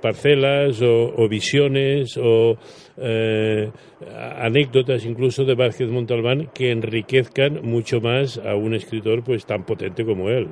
parcelas 0.00 0.80
o, 0.82 1.28
visiones 1.28 2.16
o 2.16 2.56
eh, 3.00 3.70
anécdotas 4.40 5.04
incluso 5.04 5.44
de 5.44 5.54
Vázquez 5.54 5.88
Montalbán 5.88 6.50
que 6.52 6.70
enriquezcan 6.70 7.60
mucho 7.62 8.00
más 8.00 8.38
a 8.38 8.56
un 8.56 8.74
escritor 8.74 9.22
pues 9.22 9.46
tan 9.46 9.64
potente 9.64 10.04
como 10.04 10.28
él. 10.28 10.48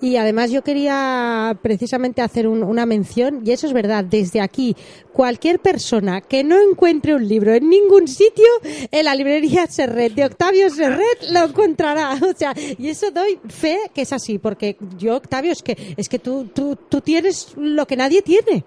Y 0.00 0.16
además 0.16 0.50
yo 0.50 0.62
quería 0.62 1.56
precisamente 1.60 2.22
hacer 2.22 2.46
una 2.46 2.86
mención, 2.86 3.42
y 3.44 3.50
eso 3.50 3.66
es 3.66 3.72
verdad, 3.72 4.04
desde 4.04 4.40
aquí, 4.40 4.76
cualquier 5.12 5.58
persona 5.58 6.20
que 6.20 6.44
no 6.44 6.56
encuentre 6.60 7.14
un 7.14 7.26
libro 7.26 7.52
en 7.52 7.68
ningún 7.68 8.08
sitio, 8.08 8.46
en 8.90 9.04
la 9.04 9.14
librería 9.14 9.66
Serret 9.66 10.14
de 10.14 10.24
Octavio 10.24 10.70
Serret 10.70 11.30
lo 11.30 11.44
encontrará. 11.44 12.18
O 12.32 12.34
sea, 12.34 12.54
y 12.78 12.88
eso 12.88 13.10
doy 13.10 13.38
fe 13.48 13.78
que 13.94 14.02
es 14.02 14.12
así, 14.12 14.38
porque 14.38 14.76
yo, 14.96 15.16
Octavio, 15.16 15.52
es 15.52 15.62
que, 15.62 15.76
es 15.96 16.08
que 16.08 16.18
tú, 16.18 16.48
tú, 16.54 16.76
tú 16.88 17.00
tienes 17.00 17.52
lo 17.56 17.86
que 17.86 17.96
nadie 17.96 18.22
tiene. 18.22 18.64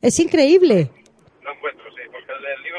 Es 0.00 0.18
increíble. 0.18 0.90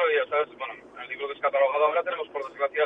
Libro, 0.03 0.25
ya 0.25 0.29
sabes, 0.29 0.57
bueno, 0.57 0.73
el 1.01 1.07
libro 1.07 1.27
descatalogado 1.29 1.85
ahora 1.85 2.03
tenemos, 2.03 2.27
por 2.29 2.43
desgracia, 2.49 2.83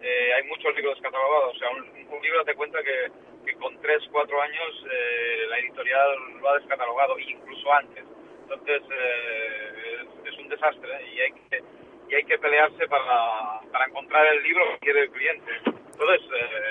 eh, 0.00 0.32
hay 0.34 0.44
muchos 0.44 0.74
libros 0.76 0.94
descatalogados. 0.94 1.56
O 1.56 1.58
sea, 1.58 1.70
un, 1.70 2.22
libro 2.22 2.44
te 2.44 2.54
cuenta 2.54 2.78
que, 2.82 3.10
que 3.44 3.54
con 3.58 3.76
3, 3.80 4.02
4 4.10 4.42
años 4.42 4.86
eh, 4.90 5.46
la 5.48 5.58
editorial 5.58 6.40
lo 6.40 6.48
ha 6.48 6.58
descatalogado, 6.58 7.18
incluso 7.18 7.72
antes. 7.72 8.04
Entonces, 8.42 8.82
eh, 8.90 10.04
es, 10.24 10.38
un 10.38 10.48
desastre 10.48 10.90
y 11.14 11.20
hay 11.20 11.32
que 11.32 11.62
y 12.08 12.14
hay 12.14 12.24
que 12.24 12.38
pelearse 12.38 12.86
para, 12.88 13.60
para 13.70 13.84
encontrar 13.84 14.26
el 14.28 14.42
libro 14.42 14.64
que 14.72 14.78
quiere 14.78 15.02
el 15.02 15.10
cliente. 15.10 15.52
Entonces, 15.66 16.20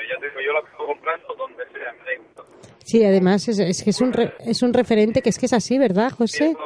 ya 0.10 0.18
te 0.18 0.30
digo, 0.30 0.42
yo 0.42 0.54
lo 0.54 0.60
acabo 0.60 0.88
comprando 0.88 1.36
donde 1.36 1.64
sea, 1.70 1.94
Sí, 2.84 3.04
además 3.04 3.48
es, 3.50 3.60
es 3.60 3.84
que 3.84 3.90
es 3.90 4.02
un, 4.02 4.14
es 4.40 4.64
un 4.64 4.74
referente 4.74 5.22
que 5.22 5.30
es 5.30 5.38
que 5.38 5.46
es 5.46 5.54
así, 5.54 5.78
¿verdad, 5.78 6.10
José? 6.10 6.56
Sí, 6.56 6.58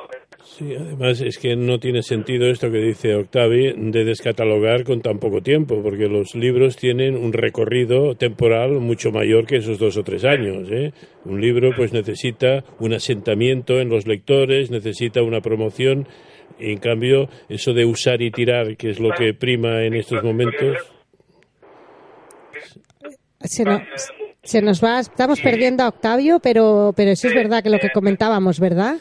además 0.60 1.22
es 1.22 1.38
que 1.38 1.56
no 1.56 1.80
tiene 1.80 2.04
sentido 2.04 2.48
esto 2.48 2.72
que 2.72 2.80
dice 2.80 3.16
Octavi 3.16 3.74
de 3.92 4.04
descatalogar 4.04 4.84
con 4.84 5.02
tan 5.02 5.20
poco 5.20 5.42
tiempo, 5.42 5.82
porque 5.82 6.08
los 6.08 6.36
libros 6.36 6.78
tienen 6.78 7.16
un 7.16 7.34
recorrido 7.34 8.16
temporal 8.16 8.72
mucho 8.80 9.12
mayor 9.12 9.46
que 9.46 9.58
esos 9.58 9.78
dos 9.78 9.98
o 9.98 10.04
tres 10.04 10.26
años. 10.26 10.68
¿eh? 10.72 10.94
Un 11.26 11.42
libro 11.42 11.72
pues 11.76 11.94
necesita 11.94 12.64
un 12.80 12.94
asentamiento 12.94 13.80
en 13.80 13.90
los 13.90 14.08
lectores, 14.08 14.72
necesita 14.72 15.22
una 15.22 15.42
promoción. 15.42 16.08
En 16.60 16.78
cambio, 16.78 17.30
eso 17.50 17.74
de 17.74 17.86
usar 17.86 18.22
y 18.22 18.32
tirar, 18.32 18.78
que 18.78 18.92
es 18.92 19.00
lo 19.00 19.12
que 19.12 19.34
prima 19.34 19.84
en 19.84 19.96
estos 19.96 20.24
momentos. 20.24 20.78
Se 23.40 23.64
nos, 23.64 23.82
se 24.44 24.62
nos 24.62 24.84
va, 24.84 25.00
estamos 25.00 25.40
perdiendo 25.42 25.84
a 25.84 25.88
Octavio, 25.88 26.40
pero, 26.40 26.94
pero 26.96 27.12
eso 27.12 27.28
es 27.28 27.34
verdad 27.34 27.64
que 27.64 27.70
lo 27.70 27.80
que 27.80 27.90
comentábamos, 27.90 28.60
¿verdad? 28.60 28.98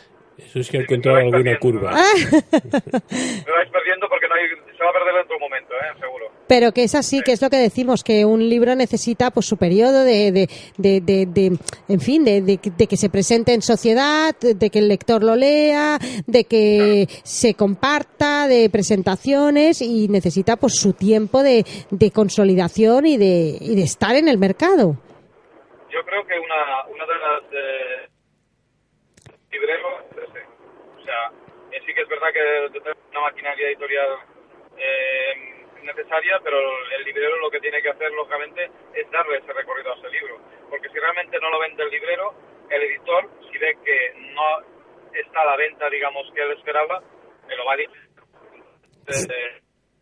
Eso 0.47 0.61
es 0.61 0.71
que 0.71 0.79
ha 0.79 0.81
encontrado 0.81 1.19
alguna 1.19 1.59
curva. 1.59 1.91
Me 1.93 3.53
vais 3.53 3.71
perdiendo 3.71 4.09
porque 4.09 4.27
no 4.29 4.35
hay, 4.35 4.49
se 4.77 4.85
va 4.85 4.91
a 4.91 4.93
perder 4.93 5.25
en 5.25 5.33
un 5.33 5.41
momento, 5.41 5.75
¿eh? 5.75 6.01
seguro. 6.01 6.27
Pero 6.49 6.73
que 6.73 6.85
es 6.85 6.95
así, 6.95 7.21
que 7.23 7.33
es 7.33 7.43
lo 7.43 7.51
que 7.51 7.59
decimos, 7.59 8.03
que 8.03 8.25
un 8.25 8.49
libro 8.49 8.75
necesita 8.75 9.31
pues 9.31 9.47
su 9.47 9.57
periodo 9.57 10.03
de, 10.03 10.33
de, 10.33 10.49
de, 10.79 11.27
de, 11.27 11.59
en 11.89 12.01
fin, 12.01 12.25
de, 12.25 12.59
que 12.59 12.97
se 12.97 13.09
presente 13.09 13.55
en 13.55 13.63
sociedad, 13.63 14.35
de 14.41 14.71
que 14.71 14.79
el 14.81 14.89
lector 14.89 15.23
lo 15.23 15.37
lea, 15.37 15.99
de 16.27 16.45
que 16.45 17.07
se 17.23 17.55
comparta, 17.55 18.49
de 18.49 18.69
presentaciones 18.71 19.81
y 19.83 20.09
necesita 20.09 20.57
pues 20.57 20.75
su 20.75 20.93
tiempo 20.93 21.43
de, 21.43 21.65
de 21.91 22.11
consolidación 22.11 23.07
y 23.07 23.17
de, 23.17 23.57
y 23.61 23.77
de 23.77 23.83
estar 23.83 24.17
en 24.17 24.29
el 24.29 24.39
mercado. 24.39 24.97
Yo 25.91 26.01
creo 26.05 26.25
que 26.27 26.39
una, 26.39 26.87
una 26.87 27.05
de 27.05 27.19
las 27.19 27.43
eh, 27.53 28.09
libreros 29.51 30.00
sí 30.00 30.00
que 32.01 32.05
es 32.05 32.09
verdad 32.09 32.33
que 32.33 32.65
es 32.67 32.97
una 33.11 33.21
maquinaria 33.21 33.69
editorial 33.69 34.19
eh, 34.79 35.67
necesaria, 35.83 36.41
pero 36.43 36.59
el 36.97 37.05
librero 37.05 37.37
lo 37.39 37.51
que 37.51 37.61
tiene 37.61 37.83
que 37.83 37.91
hacer, 37.91 38.11
lógicamente, 38.13 38.71
es 38.95 39.11
darle 39.11 39.37
ese 39.37 39.53
recorrido 39.53 39.93
a 39.93 39.99
ese 39.99 40.09
libro. 40.09 40.41
Porque 40.71 40.89
si 40.89 40.99
realmente 40.99 41.39
no 41.41 41.51
lo 41.51 41.59
vende 41.59 41.83
el 41.83 41.91
librero, 41.91 42.35
el 42.71 42.83
editor, 42.83 43.29
si 43.51 43.59
ve 43.59 43.77
que 43.85 44.15
no 44.35 44.61
está 45.13 45.43
a 45.43 45.47
la 45.47 45.57
venta, 45.57 45.91
digamos, 45.91 46.31
que 46.35 46.43
él 46.43 46.53
esperaba, 46.53 47.03
me 47.47 47.57
lo 47.57 47.65
va 47.67 47.75
a 47.75 47.77
decir. 47.77 48.11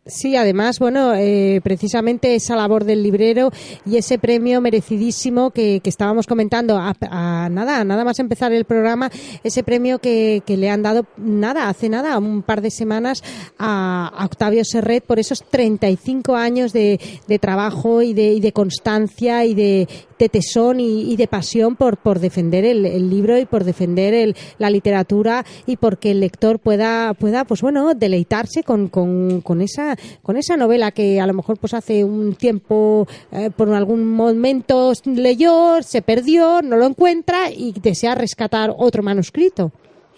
Sí, 0.09 0.35
además, 0.35 0.79
bueno, 0.79 1.13
eh, 1.13 1.61
precisamente 1.63 2.35
esa 2.35 2.55
labor 2.55 2.83
del 2.83 3.03
librero 3.03 3.51
y 3.85 3.97
ese 3.97 4.17
premio 4.17 4.59
merecidísimo 4.59 5.51
que, 5.51 5.81
estábamos 5.89 6.27
comentando 6.27 6.77
a, 6.77 7.49
nada, 7.49 7.83
nada 7.83 8.03
más 8.03 8.19
empezar 8.19 8.51
el 8.51 8.65
programa, 8.65 9.09
ese 9.43 9.63
premio 9.63 9.99
que, 9.99 10.43
le 10.47 10.69
han 10.69 10.83
dado 10.83 11.05
nada, 11.17 11.69
hace 11.69 11.89
nada, 11.89 12.17
un 12.17 12.43
par 12.43 12.61
de 12.61 12.71
semanas 12.71 13.23
a, 13.57 14.11
Octavio 14.25 14.63
Serret 14.65 15.03
por 15.03 15.19
esos 15.19 15.43
35 15.49 16.35
años 16.35 16.73
de, 16.73 16.99
de 17.27 17.39
trabajo 17.39 18.01
y 18.01 18.13
de, 18.13 18.33
y 18.33 18.39
de 18.39 18.51
constancia 18.51 19.45
y 19.45 19.53
de, 19.55 19.87
de 20.19 20.29
tesón 20.29 20.81
y, 20.81 21.15
de 21.15 21.27
pasión 21.27 21.77
por, 21.77 21.97
por 21.97 22.19
defender 22.19 22.65
el, 22.65 23.09
libro 23.09 23.39
y 23.39 23.45
por 23.45 23.63
defender 23.63 24.13
el, 24.13 24.35
la 24.57 24.69
literatura 24.69 25.45
y 25.65 25.77
porque 25.77 26.11
el 26.11 26.19
lector 26.19 26.59
pueda, 26.59 27.13
pueda 27.13 27.45
pues 27.45 27.61
bueno, 27.61 27.93
deleitarse 27.95 28.63
con, 28.63 28.89
con, 28.89 29.41
con, 29.41 29.61
esa, 29.61 29.97
con 30.21 30.37
esa 30.37 30.57
novela 30.57 30.91
que 30.91 31.19
a 31.19 31.27
lo 31.27 31.33
mejor 31.33 31.57
pues 31.57 31.73
hace 31.73 32.03
un 32.03 32.35
tiempo, 32.35 33.07
eh, 33.31 33.49
por 33.55 33.73
algún 33.73 34.05
momento 34.05 34.93
leyó, 35.05 35.81
se 35.81 36.01
perdió, 36.01 36.61
no 36.61 36.77
lo 36.77 36.85
encuentra 36.85 37.51
y 37.51 37.73
desea 37.73 38.15
rescatar 38.15 38.73
otro 38.77 39.03
manuscrito. 39.03 39.71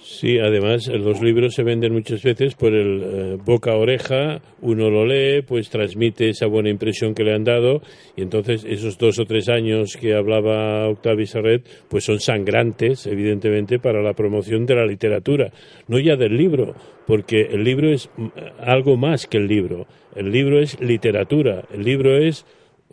Sí, 0.04 0.40
además 0.40 0.88
los 0.88 1.22
libros 1.22 1.54
se 1.54 1.62
venden 1.62 1.94
muchas 1.94 2.24
veces 2.24 2.56
por 2.56 2.74
el 2.74 3.04
eh, 3.04 3.38
boca 3.46 3.76
oreja, 3.76 4.42
uno 4.62 4.90
lo 4.90 5.06
lee, 5.06 5.44
pues 5.44 5.70
transmite 5.70 6.30
esa 6.30 6.48
buena 6.48 6.70
impresión 6.70 7.14
que 7.14 7.24
le 7.24 7.36
han 7.36 7.44
dado 7.44 7.84
y 8.16 8.24
entonces 8.24 8.66
esos 8.68 8.98
dos 8.98 9.20
o 9.20 9.26
tres 9.26 9.48
años 9.48 9.98
que 10.00 10.16
hablaba 10.16 10.90
Octavio 10.90 11.28
Serret, 11.28 11.68
pues 11.88 12.04
son 12.04 12.20
sangrantes, 12.20 13.06
evidentemente, 13.06 13.78
para 13.78 14.02
la 14.02 14.14
promoción 14.14 14.66
de 14.66 14.76
la 14.76 14.88
literatura, 14.88 15.52
no 15.88 16.00
ya 16.00 16.16
del 16.16 16.36
libro, 16.36 16.74
porque 17.06 17.42
el 17.52 17.64
libro 17.64 17.92
es 17.92 18.10
mm, 18.18 18.28
algo 18.60 18.98
más 18.98 19.28
que 19.28 19.38
el 19.38 19.48
libro, 19.48 19.86
el 20.16 20.32
libro 20.32 20.60
es 20.60 20.82
literatura, 20.82 21.66
el 21.72 21.84
libro 21.84 22.18
es 22.18 22.44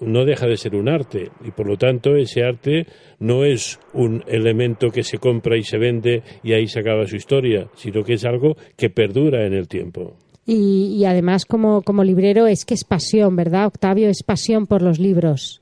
no 0.00 0.24
deja 0.24 0.46
de 0.46 0.56
ser 0.56 0.74
un 0.74 0.88
arte 0.88 1.30
y 1.44 1.50
por 1.50 1.66
lo 1.66 1.76
tanto 1.76 2.16
ese 2.16 2.44
arte 2.44 2.86
no 3.18 3.44
es 3.44 3.78
un 3.92 4.22
elemento 4.26 4.90
que 4.90 5.02
se 5.02 5.18
compra 5.18 5.56
y 5.56 5.62
se 5.62 5.78
vende 5.78 6.22
y 6.42 6.52
ahí 6.52 6.66
se 6.66 6.80
acaba 6.80 7.06
su 7.06 7.16
historia, 7.16 7.68
sino 7.74 8.04
que 8.04 8.14
es 8.14 8.24
algo 8.24 8.56
que 8.76 8.90
perdura 8.90 9.46
en 9.46 9.54
el 9.54 9.68
tiempo. 9.68 10.16
Y, 10.50 11.04
además 11.04 11.44
como, 11.44 11.82
como 11.82 12.04
librero 12.04 12.46
es 12.46 12.64
que 12.64 12.72
es 12.72 12.84
pasión, 12.84 13.36
¿verdad, 13.36 13.66
Octavio? 13.66 14.08
Es 14.08 14.22
pasión 14.22 14.66
por 14.66 14.80
los 14.80 14.98
libros 14.98 15.60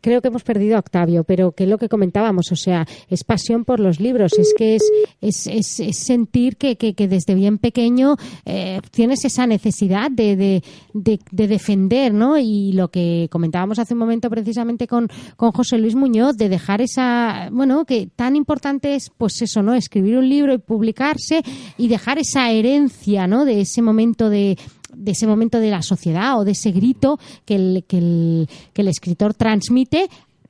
creo 0.00 0.20
que 0.20 0.28
hemos 0.28 0.42
perdido 0.42 0.76
a 0.76 0.80
Octavio, 0.80 1.24
pero 1.24 1.52
que 1.52 1.64
es 1.64 1.70
lo 1.70 1.78
que 1.78 1.88
comentábamos, 1.88 2.50
o 2.52 2.56
sea, 2.56 2.86
es 3.08 3.24
pasión 3.24 3.64
por 3.64 3.80
los 3.80 4.00
libros, 4.00 4.32
es 4.38 4.54
que 4.56 4.76
es, 4.76 4.82
es, 5.20 5.46
es, 5.80 5.96
sentir 5.96 6.56
que, 6.56 6.76
que, 6.76 7.08
desde 7.08 7.34
bien 7.34 7.58
pequeño 7.58 8.16
eh, 8.44 8.80
tienes 8.90 9.24
esa 9.24 9.46
necesidad 9.46 10.10
de, 10.10 10.36
de, 10.36 10.62
de, 10.94 11.48
defender, 11.48 12.12
¿no? 12.12 12.38
Y 12.38 12.72
lo 12.72 12.88
que 12.88 13.28
comentábamos 13.30 13.78
hace 13.78 13.94
un 13.94 14.00
momento 14.00 14.30
precisamente 14.30 14.86
con, 14.86 15.08
con 15.36 15.52
José 15.52 15.78
Luis 15.78 15.94
Muñoz, 15.94 16.36
de 16.36 16.48
dejar 16.48 16.80
esa, 16.80 17.48
bueno, 17.52 17.84
que 17.84 18.08
tan 18.14 18.36
importante 18.36 18.94
es, 18.94 19.10
pues 19.16 19.40
eso, 19.42 19.62
¿no? 19.62 19.74
Escribir 19.74 20.18
un 20.18 20.28
libro 20.28 20.52
y 20.54 20.58
publicarse 20.58 21.42
y 21.76 21.88
dejar 21.88 22.18
esa 22.18 22.50
herencia, 22.50 23.26
¿no? 23.26 23.44
De 23.44 23.60
ese 23.60 23.82
momento 23.82 24.30
de 24.30 24.56
de 24.98 25.12
ese 25.12 25.26
momento 25.26 25.60
de 25.60 25.70
la 25.70 25.82
sociedad 25.82 26.38
o 26.38 26.44
de 26.44 26.52
ese 26.52 26.72
grito 26.72 27.18
que 27.44 27.54
el, 27.54 27.84
que 27.86 27.98
el, 27.98 28.48
que 28.72 28.82
el 28.82 28.88
escritor 28.88 29.34
transmite 29.34 30.08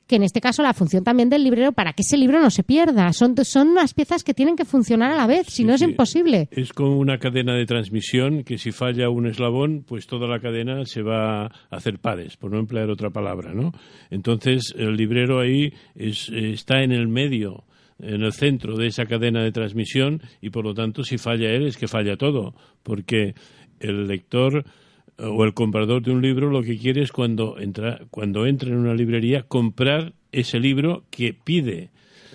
que 0.09 0.16
en 0.16 0.22
este 0.22 0.40
caso 0.40 0.62
la 0.62 0.72
función 0.72 1.05
también 1.05 1.28
del 1.28 1.44
librero 1.44 1.72
para 1.72 1.92
que 1.92 2.03
ese 2.03 2.16
libro 2.16 2.40
no 2.40 2.51
se 2.51 2.64
pierda. 2.64 3.12
Son, 3.12 3.36
son 3.44 3.68
unas 3.68 3.92
piezas 3.92 4.24
que 4.24 4.32
tienen 4.32 4.57
que 4.57 4.64
funcionar 4.64 5.12
a 5.12 5.16
la 5.16 5.26
vez, 5.26 5.46
si 5.49 5.64
no 5.64 5.74
es 5.74 5.82
imposible. 5.82 6.49
Es 6.51 6.72
como 6.72 6.99
una 6.99 7.18
cadena 7.18 7.55
de 7.55 7.66
transmisión 7.66 8.42
que 8.42 8.57
si 8.57 8.72
falla 8.72 9.11
un 9.11 9.26
eslabón, 9.26 9.84
pues 9.86 10.07
toda 10.07 10.26
la 10.26 10.40
cadena 10.40 10.86
se 10.86 11.03
va 11.03 11.44
a 11.44 11.51
hacer 11.70 11.99
pares, 11.99 12.38
por 12.38 12.51
no 12.51 12.59
emplear 12.59 12.88
otra 12.88 13.11
palabra, 13.11 13.53
¿no? 13.53 13.72
Entonces 14.11 14.74
el 14.76 14.96
librero 14.96 15.40
ahí 15.40 15.74
es, 15.94 16.30
está 16.30 16.82
en 16.82 16.92
el 16.92 17.07
medio 17.07 17.64
en 18.01 18.22
el 18.22 18.32
centro 18.32 18.76
de 18.76 18.86
esa 18.86 19.07
cadena 19.07 19.42
de 19.42 19.51
transmisión 19.51 20.22
y 20.40 20.51
por 20.51 20.64
lo 20.64 20.72
tanto 20.72 21.03
si 21.03 21.18
falla 21.18 21.51
él 21.51 21.66
es 21.66 21.76
que 21.76 21.88
falla 21.88 22.16
todo, 22.16 22.55
porque 22.82 23.34
el 23.81 24.07
lector 24.07 24.64
eh, 25.18 25.24
o 25.24 25.45
el 25.45 25.55
comprador 25.55 26.03
de 26.03 26.12
un 26.12 26.22
libro 26.22 26.51
lo 26.51 26.62
que 26.62 26.79
quiere 26.79 27.03
es 27.03 27.12
cuando 27.12 27.59
entra, 27.59 28.01
cuando 28.11 28.47
entra 28.47 28.70
en 28.70 28.76
una 28.76 28.95
librería 28.95 29.43
comprar 29.43 30.12
ese 30.33 30.61
libro 30.61 31.05
que 31.11 31.35
pide. 31.35 31.91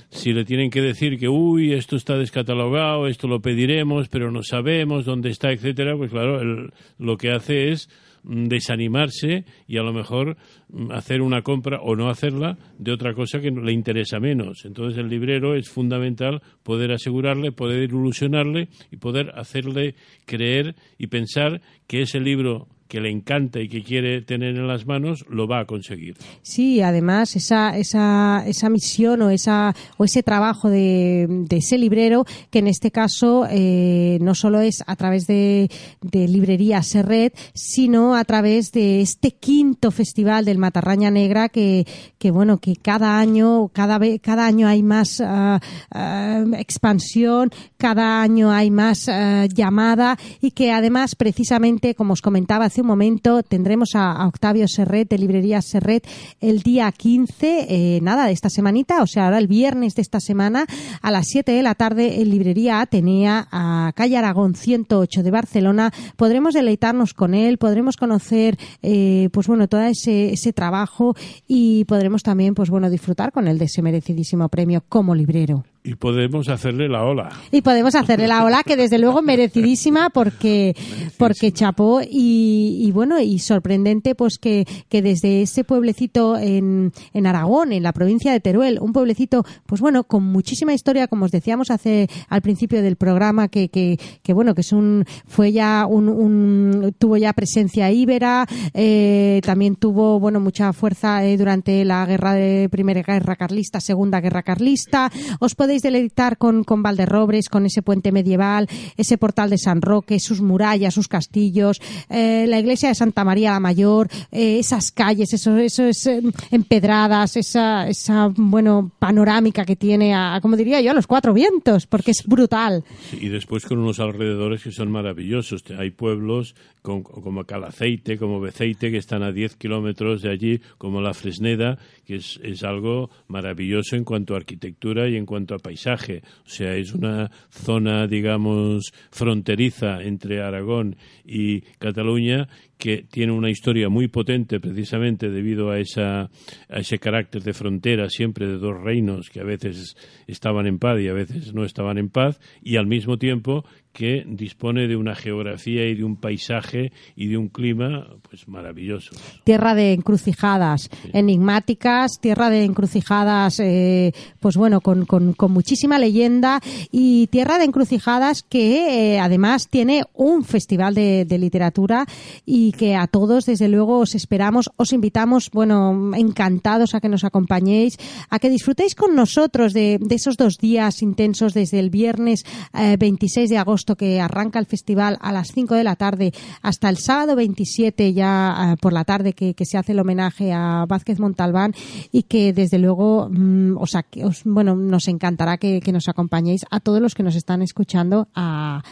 Si 0.10 0.32
le 0.32 0.46
tienen 0.46 0.70
que 0.70 0.82
decir 0.82 1.18
que, 1.18 1.28
uy, 1.28 1.74
esto 1.74 1.96
está 1.96 2.18
descatalogado, 2.18 3.08
esto 3.08 3.28
lo 3.28 3.42
pediremos, 3.42 4.10
pero 4.10 4.32
no 4.32 4.44
sabemos 4.44 5.06
dónde 5.06 5.30
está, 5.30 5.52
etcétera, 5.52 5.98
pues 5.98 6.12
claro, 6.12 6.70
lo 7.00 7.18
que 7.18 7.32
hace 7.32 7.72
es 7.72 7.90
desanimarse 8.24 9.46
y 9.68 9.78
a 9.78 9.84
lo 9.84 9.94
mejor 9.94 10.38
mm, 10.70 10.92
hacer 10.92 11.22
una 11.22 11.42
compra 11.42 11.82
o 11.82 11.96
no 11.96 12.10
hacerla 12.10 12.58
de 12.78 12.92
otra 12.92 13.14
cosa 13.14 13.40
que 13.40 13.52
le 13.52 13.72
interesa 13.72 14.20
menos. 14.20 14.66
Entonces 14.66 14.98
el 14.98 15.10
librero 15.10 15.56
es 15.56 15.70
fundamental 15.70 16.42
poder 16.64 16.92
asegurarle, 16.92 17.52
poder 17.52 17.84
ilusionarle 17.84 18.70
y 18.92 18.98
poder 18.98 19.32
hacerle 19.36 19.96
creer 20.26 20.76
y 20.98 21.08
pensar 21.08 21.62
que 21.88 22.02
ese 22.02 22.20
libro 22.20 22.68
que 22.94 23.02
le 23.02 23.10
encanta 23.10 23.60
y 23.60 23.70
que 23.70 23.82
quiere 23.82 24.22
tener 24.22 24.56
en 24.56 24.68
las 24.68 24.86
manos, 24.86 25.26
lo 25.28 25.48
va 25.48 25.62
a 25.62 25.66
conseguir. 25.66 26.16
Sí, 26.44 26.80
además 26.80 27.36
esa, 27.36 27.76
esa, 27.76 28.44
esa 28.46 28.70
misión 28.70 29.24
o, 29.24 29.32
esa, 29.32 29.74
o 29.98 30.06
ese 30.06 30.22
trabajo 30.22 30.70
de, 30.70 31.26
de 31.28 31.58
ese 31.58 31.80
librero, 31.80 32.24
que 32.52 32.60
en 32.60 32.68
este 32.68 32.92
caso 32.92 33.48
eh, 33.50 34.20
no 34.22 34.36
solo 34.36 34.60
es 34.60 34.84
a 34.86 34.96
través 34.96 35.26
de, 35.26 35.72
de 36.04 36.28
librería 36.28 36.84
Serret, 36.84 37.36
sino 37.56 38.14
a 38.14 38.26
través 38.26 38.72
de 38.72 39.02
este 39.02 39.32
quinto 39.32 39.90
festival 39.90 40.46
del 40.46 40.60
Matarraña 40.60 41.10
Negra, 41.10 41.50
que, 41.50 41.88
que 42.20 42.30
bueno, 42.30 42.60
que 42.60 42.76
cada 42.76 43.18
año, 43.18 43.70
cada, 43.70 44.00
cada 44.20 44.46
año 44.46 44.68
hay 44.68 44.84
más 44.84 45.20
uh, 45.20 45.58
uh, 45.96 46.56
expansión, 46.58 47.50
cada 47.84 48.22
año 48.22 48.50
hay 48.50 48.72
más 48.72 49.10
uh, 49.10 49.46
llamada 49.54 50.18
y 50.40 50.52
que 50.52 50.72
además, 50.72 51.16
precisamente, 51.16 51.96
como 51.96 52.14
os 52.14 52.22
comentaba 52.22 52.64
hace 52.64 52.80
un 52.80 52.88
momento 52.88 53.44
tendremos 53.44 53.90
a, 53.96 54.26
Octavio 54.26 54.70
Serret 54.70 55.10
de 55.10 55.18
Librería 55.18 55.62
Serret 55.62 56.08
el 56.40 56.62
día 56.62 56.90
15, 56.94 57.66
eh, 57.68 58.00
nada, 58.02 58.28
de 58.28 58.32
esta 58.32 58.50
semanita, 58.50 59.02
o 59.02 59.06
sea, 59.06 59.26
ahora 59.26 59.38
el 59.38 59.48
viernes 59.48 59.96
de 59.96 60.02
esta 60.02 60.22
semana 60.22 60.66
a 61.02 61.12
las 61.12 61.28
7 61.28 61.52
de 61.52 61.62
la 61.62 61.76
tarde 61.76 62.22
en 62.22 62.30
Librería 62.30 62.80
Atenea, 62.80 63.50
a 63.52 63.92
calle 63.94 64.16
Aragón 64.16 64.56
108 64.56 65.22
de 65.22 65.32
Barcelona. 65.32 65.92
Podremos 66.16 66.54
deleitarnos 66.54 67.14
con 67.14 67.34
él, 67.34 67.58
podremos 67.58 67.98
conocer, 67.98 68.58
eh, 68.82 69.28
pues 69.34 69.48
bueno, 69.48 69.68
todo 69.68 69.82
ese, 69.82 70.32
ese 70.32 70.54
trabajo 70.54 71.18
y 71.50 71.84
podremos 71.84 72.24
también, 72.24 72.56
pues 72.56 72.70
bueno, 72.70 72.90
disfrutar 72.90 73.34
con 73.34 73.50
él 73.50 73.58
de 73.58 73.66
ese 73.66 73.82
merecidísimo 73.82 74.48
premio 74.48 74.86
como 74.88 75.16
librero. 75.16 75.66
Y 75.86 75.96
podemos 75.96 76.48
hacerle 76.48 76.88
la 76.88 77.04
ola. 77.04 77.30
Y 77.52 77.62
podemos 77.62 77.94
hacerle 77.94 78.28
la 78.28 78.46
ola, 78.46 78.64
que 78.64 78.78
desde 78.78 79.00
luego 79.00 79.22
merecidísima 79.22 80.10
porque, 80.12 80.76
porque 81.18 81.52
chapó 81.52 82.02
y, 82.02 82.78
y, 82.80 82.92
bueno, 82.92 83.20
y 83.20 83.40
sorprendente 83.40 84.16
pues 84.16 84.38
que, 84.38 84.66
que 84.88 85.02
desde 85.02 85.42
ese 85.42 85.66
pueblecito 85.66 86.38
en, 86.38 86.94
en 87.14 87.28
Aragón, 87.28 87.74
en 87.74 87.84
la 87.84 87.92
provincia 87.92 88.32
de 88.32 88.40
Teruel, 88.40 88.80
un 88.80 88.94
pueblecito 88.94 89.44
pues 89.66 89.82
bueno, 89.82 90.06
con 90.06 90.24
muchísima 90.24 90.74
historia, 90.74 91.08
como 91.10 91.26
os 91.26 91.32
decíamos 91.32 91.70
hace 91.70 92.08
al 92.30 92.42
principio 92.42 92.82
del 92.82 92.96
programa, 92.96 93.50
que, 93.50 93.68
que, 93.68 94.00
que 94.22 94.34
bueno, 94.34 94.56
que 94.56 94.62
es 94.62 94.72
un, 94.72 95.04
fue 95.28 95.52
ya 95.52 95.86
un, 95.86 96.08
un 96.08 96.96
tuvo 96.98 97.18
ya 97.18 97.34
presencia 97.34 97.92
íbera, 97.92 98.48
eh, 98.74 99.42
también 99.44 99.76
tuvo 99.76 100.18
bueno 100.18 100.40
mucha 100.40 100.72
fuerza 100.72 101.26
eh, 101.26 101.36
durante 101.36 101.84
la 101.84 102.06
guerra 102.06 102.36
de 102.36 102.70
Primera 102.70 103.02
Guerra 103.02 103.36
Carlista, 103.36 103.82
Segunda 103.82 104.22
Guerra 104.22 104.44
Carlista. 104.44 105.12
Os 105.40 105.56
podéis 105.56 105.73
deleitar 105.82 106.38
con, 106.38 106.64
con 106.64 106.84
Valderrobres, 106.84 107.50
con 107.50 107.66
ese 107.66 107.82
puente 107.82 108.12
medieval, 108.12 108.68
ese 108.98 109.18
portal 109.18 109.50
de 109.50 109.58
San 109.58 109.82
Roque, 109.82 110.20
sus 110.20 110.42
murallas, 110.42 110.94
sus 110.94 111.08
castillos, 111.08 111.82
eh, 112.10 112.46
la 112.48 112.60
iglesia 112.60 112.90
de 112.90 112.96
Santa 112.96 113.24
María 113.24 113.52
la 113.52 113.60
Mayor, 113.60 114.08
eh, 114.32 114.60
esas 114.60 114.92
calles, 114.92 115.34
eso, 115.34 115.58
eso 115.58 115.84
es 115.84 116.06
eh, 116.08 116.22
empedradas, 116.52 117.38
esa, 117.38 117.88
esa 117.88 118.32
bueno 118.36 118.92
panorámica 119.00 119.66
que 119.66 119.76
tiene 119.76 120.14
a, 120.14 120.40
como 120.42 120.56
diría 120.56 120.82
yo, 120.82 120.92
a 120.92 120.94
los 120.94 121.08
cuatro 121.08 121.34
vientos, 121.34 121.88
porque 121.88 122.12
es 122.12 122.24
brutal. 122.26 122.84
Y 123.20 123.30
después 123.30 123.66
con 123.66 123.80
unos 123.80 124.00
alrededores 124.00 124.64
que 124.64 124.72
son 124.72 124.92
maravillosos. 124.92 125.64
Hay 125.78 125.92
pueblos 125.92 126.56
con, 126.82 127.04
como 127.04 127.46
Calaceite, 127.46 128.18
como 128.18 128.40
Beceite, 128.40 128.92
que 128.92 128.98
están 128.98 129.24
a 129.24 129.32
10 129.32 129.56
kilómetros 129.56 130.22
de 130.22 130.30
allí, 130.30 130.62
como 130.78 131.02
La 131.02 131.14
Fresneda, 131.14 131.78
que 132.06 132.16
es, 132.16 132.40
es 132.44 132.64
algo 132.64 133.10
maravilloso 133.28 133.96
en 133.96 134.04
cuanto 134.04 134.34
a 134.34 134.38
arquitectura 134.38 135.08
y 135.08 135.16
en 135.16 135.26
cuanto 135.26 135.56
a 135.56 135.60
paisaje. 135.64 136.22
O 136.46 136.50
sea, 136.50 136.76
es 136.76 136.94
una 136.94 137.32
zona, 137.50 138.06
digamos, 138.06 138.94
fronteriza 139.10 140.04
entre 140.04 140.44
Aragón 140.44 140.98
y 141.26 141.62
Cataluña 141.80 142.48
que 142.84 143.06
tiene 143.10 143.32
una 143.32 143.50
historia 143.50 143.88
muy 143.88 144.10
potente 144.10 144.60
precisamente 144.60 145.30
debido 145.30 145.72
a, 145.72 145.80
esa, 145.80 146.24
a 146.24 146.80
ese 146.80 147.00
carácter 147.00 147.42
de 147.42 147.54
frontera 147.54 148.10
siempre 148.10 148.46
de 148.46 148.58
dos 148.58 148.76
reinos 148.78 149.30
que 149.30 149.40
a 149.40 149.46
veces 149.46 149.96
estaban 150.28 150.68
en 150.68 150.80
paz 150.80 151.00
y 151.00 151.08
a 151.08 151.14
veces 151.14 151.54
no 151.54 151.64
estaban 151.64 151.98
en 151.98 152.10
paz 152.10 152.42
y 152.62 152.76
al 152.76 152.86
mismo 152.86 153.18
tiempo 153.18 153.64
que 153.94 154.26
dispone 154.28 154.88
de 154.88 154.96
una 154.96 155.16
geografía 155.16 155.88
y 155.88 155.96
de 155.96 156.04
un 156.04 156.18
paisaje 156.18 156.92
y 157.16 157.28
de 157.28 157.38
un 157.38 157.48
clima 157.48 158.08
pues 158.28 158.48
maravilloso. 158.48 159.16
Tierra 159.44 159.76
de 159.76 159.94
encrucijadas 159.94 160.90
sí. 160.92 161.10
enigmáticas, 161.14 162.20
tierra 162.20 162.50
de 162.50 162.66
encrucijadas 162.66 163.60
eh, 163.60 164.12
pues 164.40 164.58
bueno, 164.58 164.82
con, 164.82 165.06
con, 165.06 165.34
con, 165.34 165.52
muchísima 165.52 166.00
leyenda 166.00 166.60
y 166.92 167.28
tierra 167.28 167.60
de 167.60 167.66
encrucijadas 167.66 168.42
que 168.42 169.14
eh, 169.14 169.20
además 169.20 169.70
tiene 169.70 170.04
un 170.16 170.44
festival 170.44 170.96
de, 170.96 171.26
de, 171.26 171.38
literatura 171.38 172.08
y 172.46 172.73
que 172.78 172.96
a 172.96 173.08
todos 173.08 173.46
desde 173.46 173.68
luego 173.68 174.00
os 174.00 174.16
esperamos, 174.16 174.70
os 174.78 174.94
invitamos, 174.94 175.50
bueno, 175.52 176.12
encantados 176.16 176.96
a 176.96 177.00
que 177.00 177.10
nos 177.10 177.24
acompañéis, 177.24 177.98
a 178.30 178.40
que 178.40 178.50
disfrutéis 178.50 178.96
con 178.96 179.16
nosotros 179.16 179.74
de, 179.74 180.00
de 180.02 180.16
esos 180.16 180.38
dos 180.38 180.58
días 180.58 181.02
intensos 181.02 181.54
desde 181.54 181.80
el 181.80 181.90
viernes 181.90 182.44
eh, 182.74 182.98
26 182.98 183.50
de 183.50 183.58
agosto 183.58 183.96
que 183.96 184.20
arranca 184.20 184.60
el 184.60 184.66
festival 184.66 185.18
a 185.22 185.32
las 185.32 185.52
5 185.54 185.76
de 185.76 185.84
la 185.84 185.96
tarde 185.96 186.34
hasta 186.62 186.90
el 186.90 186.98
sábado 186.98 187.36
27 187.36 188.14
ya 188.14 188.74
uh, 188.74 188.78
por 188.78 188.94
la 188.94 189.06
tarde 189.06 189.34
que, 189.34 189.54
que, 189.54 189.66
se 189.66 189.78
hace 189.78 189.94
el 189.94 190.00
homenaje 190.00 190.52
a 190.52 190.86
Vázquez 190.88 191.20
Montalbán 191.20 191.74
y 192.12 192.24
que 192.24 192.54
desde 192.54 192.80
luego 192.80 193.30
o 193.78 193.88
sea, 193.88 194.04
que 194.04 194.26
os, 194.26 194.44
bueno, 194.44 194.76
nos 194.76 195.08
encantará 195.08 195.58
que, 195.58 195.82
que, 195.82 195.92
nos 195.92 196.08
acompañéis 196.08 196.66
a 196.70 196.80
todos 196.80 197.02
los 197.02 197.16
que 197.16 197.24
nos 197.24 197.36
están 197.36 197.62
escuchando 197.62 198.28
a 198.36 198.84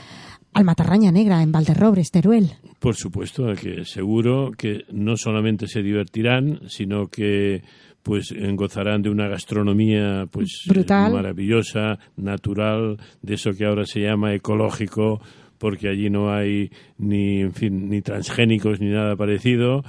al 0.54 0.66
Matarraña 0.66 1.12
Negra 1.12 1.42
en 1.42 1.52
Valderrobres, 1.52 2.12
Teruel. 2.12 2.52
Por 2.80 2.96
supuesto, 2.96 3.54
que 3.54 3.86
seguro 3.86 4.52
que 4.58 4.86
no 4.92 5.16
solamente 5.16 5.68
se 5.68 5.82
divertirán, 5.82 6.62
sino 6.68 7.08
que 7.08 7.62
pues 8.04 8.34
gozarán 8.56 9.02
de 9.02 9.10
una 9.10 9.28
gastronomía 9.28 10.26
pues 10.32 10.64
Brutal. 10.68 11.14
maravillosa, 11.14 12.00
natural, 12.18 12.98
de 13.22 13.36
eso 13.36 13.52
que 13.52 13.66
ahora 13.66 13.86
se 13.86 14.02
llama 14.02 14.34
ecológico, 14.34 15.22
porque 15.58 15.90
allí 15.90 16.10
no 16.10 16.34
hay 16.34 16.72
ni 16.98 17.42
en 17.42 17.54
fin 17.54 17.90
ni 17.90 18.02
transgénicos 18.02 18.80
ni 18.80 18.90
nada 18.90 19.16
parecido 19.16 19.84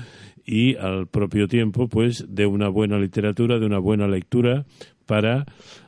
y 0.44 0.76
al 0.76 1.06
propio 1.06 1.48
tiempo 1.48 1.88
pues 1.88 2.26
de 2.28 2.44
una 2.46 2.68
buena 2.68 2.98
literatura, 2.98 3.58
de 3.58 3.66
una 3.66 3.78
buena 3.78 4.06
lectura 4.06 4.66
para 5.06 5.46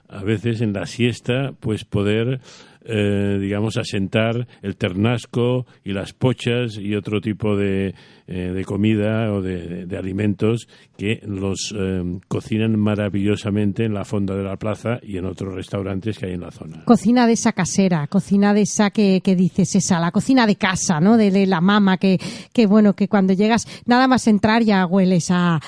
a 0.09 0.23
veces 0.23 0.61
en 0.61 0.73
la 0.73 0.87
siesta 0.87 1.53
pues 1.61 1.85
poder 1.85 2.41
eh, 2.85 3.39
digamos, 3.41 3.77
asentar 3.77 4.47
el 4.63 4.77
ternasco 4.77 5.67
y 5.85 5.93
las 5.93 6.13
pochas 6.13 6.77
y 6.79 6.95
otro 6.95 7.21
tipo 7.21 7.57
de, 7.57 7.95
eh, 8.27 8.53
de 8.55 8.65
comida 8.65 9.33
o 9.33 9.43
de, 9.43 9.87
alimentos 9.97 10.67
que 10.97 11.21
los 11.25 11.75
eh, 11.77 12.03
cocinan 12.27 12.79
maravillosamente 12.79 13.85
en 13.85 13.95
la 13.95 14.05
fonda 14.05 14.35
de 14.35 14.43
la 14.43 14.57
plaza 14.57 14.99
y 15.03 15.19
en 15.19 15.25
otros 15.25 15.55
restaurantes 15.55 16.19
que 16.19 16.27
hay 16.27 16.33
en 16.33 16.41
la 16.41 16.51
zona. 16.51 16.85
Cocina 16.85 17.27
de 17.27 17.35
esa 17.35 17.53
casera, 17.53 18.07
cocina 18.07 18.53
de 18.53 18.63
esa 18.63 18.91
que, 18.91 19.21
que 19.23 19.37
dices 19.37 19.75
esa, 19.77 20.01
la 20.01 20.11
cocina 20.11 20.47
de 20.47 20.57
casa, 20.57 21.01
¿no? 21.01 21.17
De, 21.17 21.47
la 21.47 21.61
mama, 21.61 21.97
que, 21.97 22.19
que 22.53 22.67
bueno, 22.67 22.95
que 22.95 23.09
cuando 23.09 23.33
llegas, 23.33 23.67
nada 23.87 24.09
más 24.09 24.27
entrar 24.27 24.63
ya 24.63 24.87
hueles 24.87 25.31
a, 25.31 25.61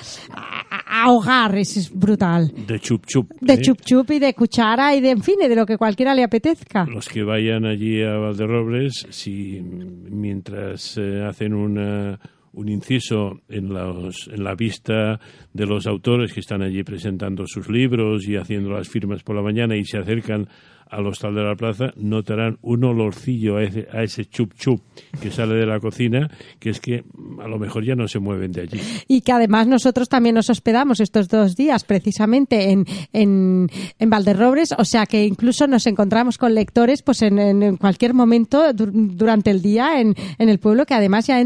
a 0.87 1.11
hogar, 1.11 1.57
es, 1.57 1.77
es, 1.77 1.91
brutal. 1.93 2.53
De 2.67 2.79
chup 2.79 3.05
chup. 3.07 3.31
De 3.41 3.55
¿eh? 3.55 3.61
chup 3.61 3.81
chup 3.83 4.11
y 4.13 4.19
de 4.19 4.33
cuchara 4.35 4.95
y 4.95 5.01
de, 5.01 5.11
en 5.11 5.23
fin, 5.23 5.37
de 5.39 5.55
lo 5.55 5.67
que 5.67 5.77
cualquiera 5.77 6.15
le 6.15 6.23
apetezca. 6.23 6.87
Los 6.87 7.09
que 7.09 7.23
vayan 7.23 7.65
allí 7.65 8.03
a 8.03 8.17
Valderrobles, 8.17 9.07
si 9.11 9.61
mientras 9.61 10.97
eh, 10.99 11.25
hacen 11.25 11.55
una 11.55 12.19
un 12.57 12.71
inciso 12.71 13.43
en, 13.51 13.69
los, 13.69 14.29
en, 14.33 14.43
la 14.43 14.55
vista 14.55 15.21
de 15.53 15.67
los 15.67 15.87
autores 15.87 16.33
que 16.33 16.41
están 16.41 16.63
allí 16.63 16.83
presentando 16.85 17.45
sus 17.47 17.69
libros 17.69 18.27
y 18.27 18.37
haciendo 18.37 18.71
las 18.71 18.89
firmas 18.89 19.23
por 19.23 19.37
la 19.37 19.43
mañana 19.43 19.77
y 19.77 19.85
se 19.85 19.99
acercan 19.99 20.49
al 20.91 21.07
hostal 21.07 21.35
de 21.35 21.43
la 21.43 21.57
plaza, 21.57 21.93
notarán 21.97 22.59
un 22.63 22.85
olorcillo 22.85 23.57
a 23.57 23.65
ese, 23.65 23.89
a 23.93 24.03
ese 24.03 24.25
chup 24.27 24.55
chup 24.55 24.81
que 25.21 25.31
sale 25.31 25.55
de 25.55 25.67
la 25.67 25.81
cocina, 25.81 26.31
que 26.59 26.71
es 26.71 26.81
que 26.81 27.05
a 27.43 27.49
lo 27.49 27.59
mejor 27.59 27.85
ya 27.85 27.95
no 27.95 28.07
se 28.09 28.19
mueven 28.19 28.53
de 28.53 28.63
allí. 28.63 28.81
Y 29.09 29.23
que 29.23 29.33
además 29.33 29.67
nosotros 29.67 30.09
también 30.09 30.35
nos 30.35 30.49
hospedamos 30.49 31.01
estos 31.01 31.29
dos 31.29 31.57
días 31.57 31.85
precisamente 31.85 32.71
en, 32.71 32.87
en, 33.13 33.69
en 33.99 34.11
Valderrobres, 34.11 34.75
o 34.79 34.85
sea 34.85 35.07
que 35.07 35.25
incluso 35.25 35.67
nos 35.67 35.87
encontramos 35.87 36.39
con 36.39 36.55
lectores 36.55 37.03
pues 37.03 37.23
en, 37.23 37.39
en 37.39 37.77
cualquier 37.77 38.15
momento 38.15 38.73
durante 38.73 39.51
el 39.51 39.63
día 39.63 40.01
en, 40.01 40.15
en 40.39 40.49
el 40.49 40.59
pueblo, 40.59 40.87
que 40.87 40.95
además 40.95 41.27
ya 41.27 41.39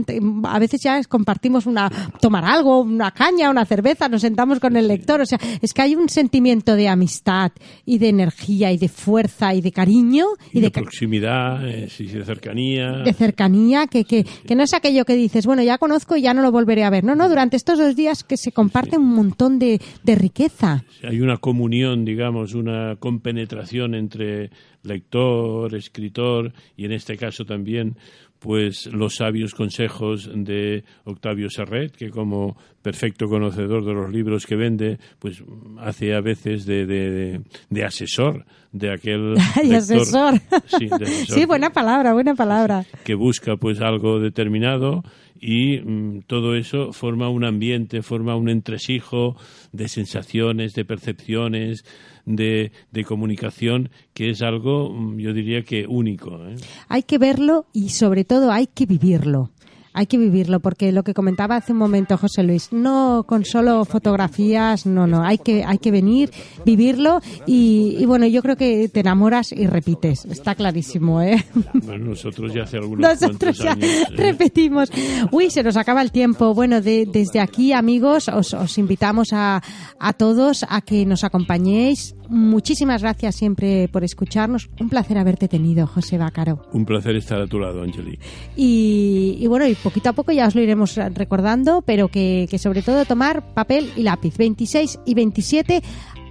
a 0.45 0.59
veces 0.59 0.82
ya 0.82 1.03
compartimos 1.05 1.66
una, 1.66 1.91
tomar 2.20 2.45
algo, 2.45 2.80
una 2.80 3.11
caña, 3.11 3.51
una 3.51 3.64
cerveza, 3.64 4.09
nos 4.09 4.20
sentamos 4.20 4.61
con 4.61 4.76
el 4.76 4.86
lector, 4.86 5.20
o 5.20 5.26
sea, 5.26 5.38
es 5.62 5.72
que 5.72 5.82
hay 5.82 5.97
un 5.97 6.09
sentimiento 6.09 6.76
de 6.76 6.88
amistad 6.88 7.53
y 7.86 7.99
de 7.99 8.09
energía 8.09 8.72
y 8.72 8.78
de 8.78 8.88
fuerza 8.88 9.29
fuerza 9.30 9.54
y 9.54 9.60
de 9.60 9.72
cariño. 9.72 10.26
Y, 10.52 10.60
de, 10.60 10.70
proximidad, 10.70 11.66
eh, 11.66 11.88
de 11.98 12.24
cercanía. 12.24 12.98
De 12.98 13.12
cercanía, 13.12 13.86
que, 13.86 14.04
que, 14.04 14.24
que, 14.24 14.54
no 14.54 14.62
es 14.62 14.74
aquello 14.74 15.04
que 15.04 15.14
dices, 15.14 15.46
bueno, 15.46 15.62
ya 15.62 15.78
conozco 15.78 16.16
y 16.16 16.22
ya 16.22 16.34
no 16.34 16.42
lo 16.42 16.52
volveré 16.52 16.84
a 16.84 16.90
ver. 16.90 17.04
No, 17.04 17.14
no, 17.14 17.28
durante 17.28 17.56
estos 17.56 17.78
dos 17.78 17.96
días 17.96 18.24
que 18.24 18.36
se 18.36 18.52
comparte 18.52 18.98
un 18.98 19.14
montón 19.14 19.58
de, 19.58 19.80
de 20.02 20.14
riqueza. 20.14 20.84
Hay 21.02 21.20
una 21.20 21.36
comunión, 21.38 22.04
digamos, 22.04 22.54
una 22.54 22.96
compenetración 22.96 23.94
entre 23.94 24.50
lector, 24.82 25.74
escritor 25.74 26.52
y 26.76 26.86
en 26.86 26.92
este 26.92 27.16
caso 27.16 27.44
también 27.44 27.96
pues 28.41 28.86
los 28.86 29.16
sabios 29.16 29.55
consejos 29.55 30.30
de 30.34 30.82
Octavio 31.05 31.51
Serret, 31.51 31.95
que 31.95 32.11
como 32.11 32.57
perfecto 32.82 33.28
conocedor 33.28 33.84
de 33.84 33.93
los 33.93 34.11
libros 34.11 34.47
que 34.47 34.57
vende, 34.57 34.99
pues 35.18 35.45
hace 35.78 36.14
a 36.14 36.22
veces 36.22 36.64
de, 36.64 36.86
de, 36.86 37.84
asesor 37.84 38.47
de 38.72 38.93
aquel 38.93 39.36
asesor. 39.76 40.41
Sí, 40.66 40.88
sí, 41.28 41.45
buena 41.45 41.70
palabra, 41.70 42.14
buena 42.14 42.34
palabra. 42.34 42.86
Que 43.05 43.14
busca 43.14 43.57
pues 43.57 43.80
algo 43.80 44.18
determinado 44.18 45.05
y 45.41 45.78
mm, 45.78 46.22
todo 46.26 46.55
eso 46.55 46.93
forma 46.93 47.28
un 47.28 47.45
ambiente, 47.45 48.03
forma 48.03 48.36
un 48.36 48.49
entresijo 48.49 49.36
de 49.72 49.88
sensaciones, 49.88 50.74
de 50.74 50.84
percepciones, 50.84 51.84
de, 52.26 52.72
de 52.91 53.05
comunicación 53.05 53.91
que 54.12 54.30
es 54.30 54.43
algo, 54.43 54.91
mm, 54.91 55.18
yo 55.18 55.32
diría 55.32 55.62
que 55.62 55.86
único. 55.86 56.36
¿eh? 56.47 56.57
Hay 56.88 57.03
que 57.05 57.18
verlo 57.18 57.66
y 57.72 57.88
sobre 57.91 58.24
todo 58.24 58.53
hay 58.53 58.66
que 58.66 58.86
vivirlo 58.86 59.51
hay 59.93 60.07
que 60.07 60.18
vivirlo, 60.18 60.61
porque 60.61 60.93
lo 60.93 61.03
que 61.03 61.14
comentaba 61.14 61.57
hace 61.57 61.72
un 61.72 61.78
momento 61.78 62.16
José 62.16 62.43
Luis, 62.43 62.72
no 62.72 63.24
con 63.26 63.45
solo 63.45 63.84
fotografías, 63.84 64.86
no, 64.86 65.07
no, 65.07 65.22
hay 65.22 65.38
que, 65.38 65.64
hay 65.64 65.78
que 65.78 65.91
venir, 65.91 66.30
vivirlo 66.64 67.20
y, 67.47 68.05
bueno, 68.07 68.26
yo 68.26 68.43
creo 68.43 68.57
que 68.57 68.88
te 68.88 69.01
enamoras 69.01 69.53
y 69.53 69.66
repites, 69.66 70.24
está 70.26 70.55
clarísimo, 70.55 71.22
¿eh? 71.22 71.45
Bueno, 71.72 72.11
nosotros 72.11 72.53
ya 72.53 72.62
hace 72.62 72.76
algunos 72.76 73.20
nosotros 73.20 73.59
ya 73.59 73.76
¿eh? 73.80 74.05
repetimos. 74.16 74.91
Uy, 75.30 75.51
se 75.51 75.62
nos 75.62 75.76
acaba 75.76 76.03
el 76.03 76.12
tiempo. 76.12 76.55
Bueno, 76.55 76.80
desde 76.80 77.41
aquí, 77.41 77.72
amigos, 77.72 78.28
os, 78.28 78.55
os 78.55 78.78
invitamos 78.78 79.32
a, 79.32 79.62
a 79.99 80.12
todos 80.12 80.64
a 80.68 80.80
que 80.82 81.07
nos 81.07 81.24
acompañéis 81.24 82.14
muchísimas 82.30 83.02
gracias 83.02 83.34
siempre 83.36 83.88
por 83.88 84.04
escucharnos. 84.04 84.70
Un 84.80 84.88
placer 84.88 85.18
haberte 85.18 85.48
tenido, 85.48 85.86
José 85.86 86.16
Bácaro. 86.16 86.62
Un 86.72 86.86
placer 86.86 87.16
estar 87.16 87.40
a 87.40 87.46
tu 87.46 87.58
lado, 87.58 87.82
Angeli. 87.82 88.18
Y, 88.56 89.44
bueno, 89.48 89.66
y 89.66 89.74
poquito 89.74 90.08
a 90.08 90.12
poco 90.12 90.32
ya 90.32 90.46
os 90.46 90.54
lo 90.54 90.62
iremos 90.62 90.96
recordando, 90.96 91.82
pero 91.82 92.08
que, 92.08 92.46
que 92.50 92.58
sobre 92.58 92.82
todo 92.82 93.04
tomar 93.04 93.54
papel 93.54 93.90
y 93.96 94.02
lápiz. 94.02 94.36
26 94.38 95.00
y 95.04 95.14
27 95.14 95.82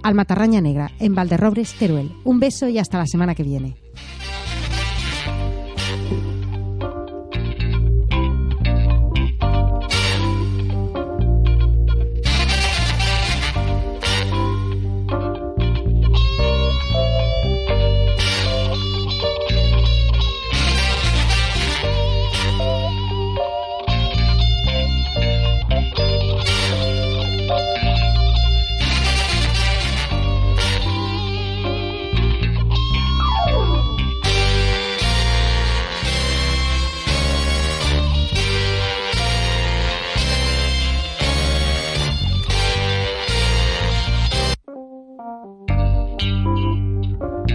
al 0.02 0.14
Matarraña 0.14 0.60
Negra, 0.60 0.90
en 0.98 1.14
Valderrobres, 1.14 1.74
Teruel. 1.74 2.10
Un 2.24 2.40
beso 2.40 2.68
y 2.68 2.78
hasta 2.78 2.98
la 2.98 3.06
semana 3.06 3.34
que 3.34 3.42
viene. 3.42 3.79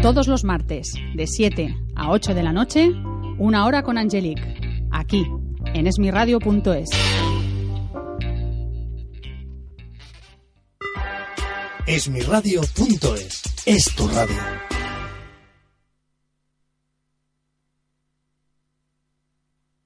Todos 0.06 0.28
los 0.28 0.44
martes, 0.44 0.94
de 1.16 1.26
7 1.26 1.76
a 1.96 2.12
8 2.12 2.36
de 2.36 2.44
la 2.44 2.54
noche, 2.54 2.92
una 3.40 3.66
hora 3.66 3.82
con 3.82 3.98
Angelique, 3.98 4.56
aquí, 4.92 5.26
en 5.74 5.88
esmiradio.es. 5.88 6.90
Esmiradio.es 11.88 13.42
es 13.66 13.96
tu 13.96 14.08
radio. 14.10 14.75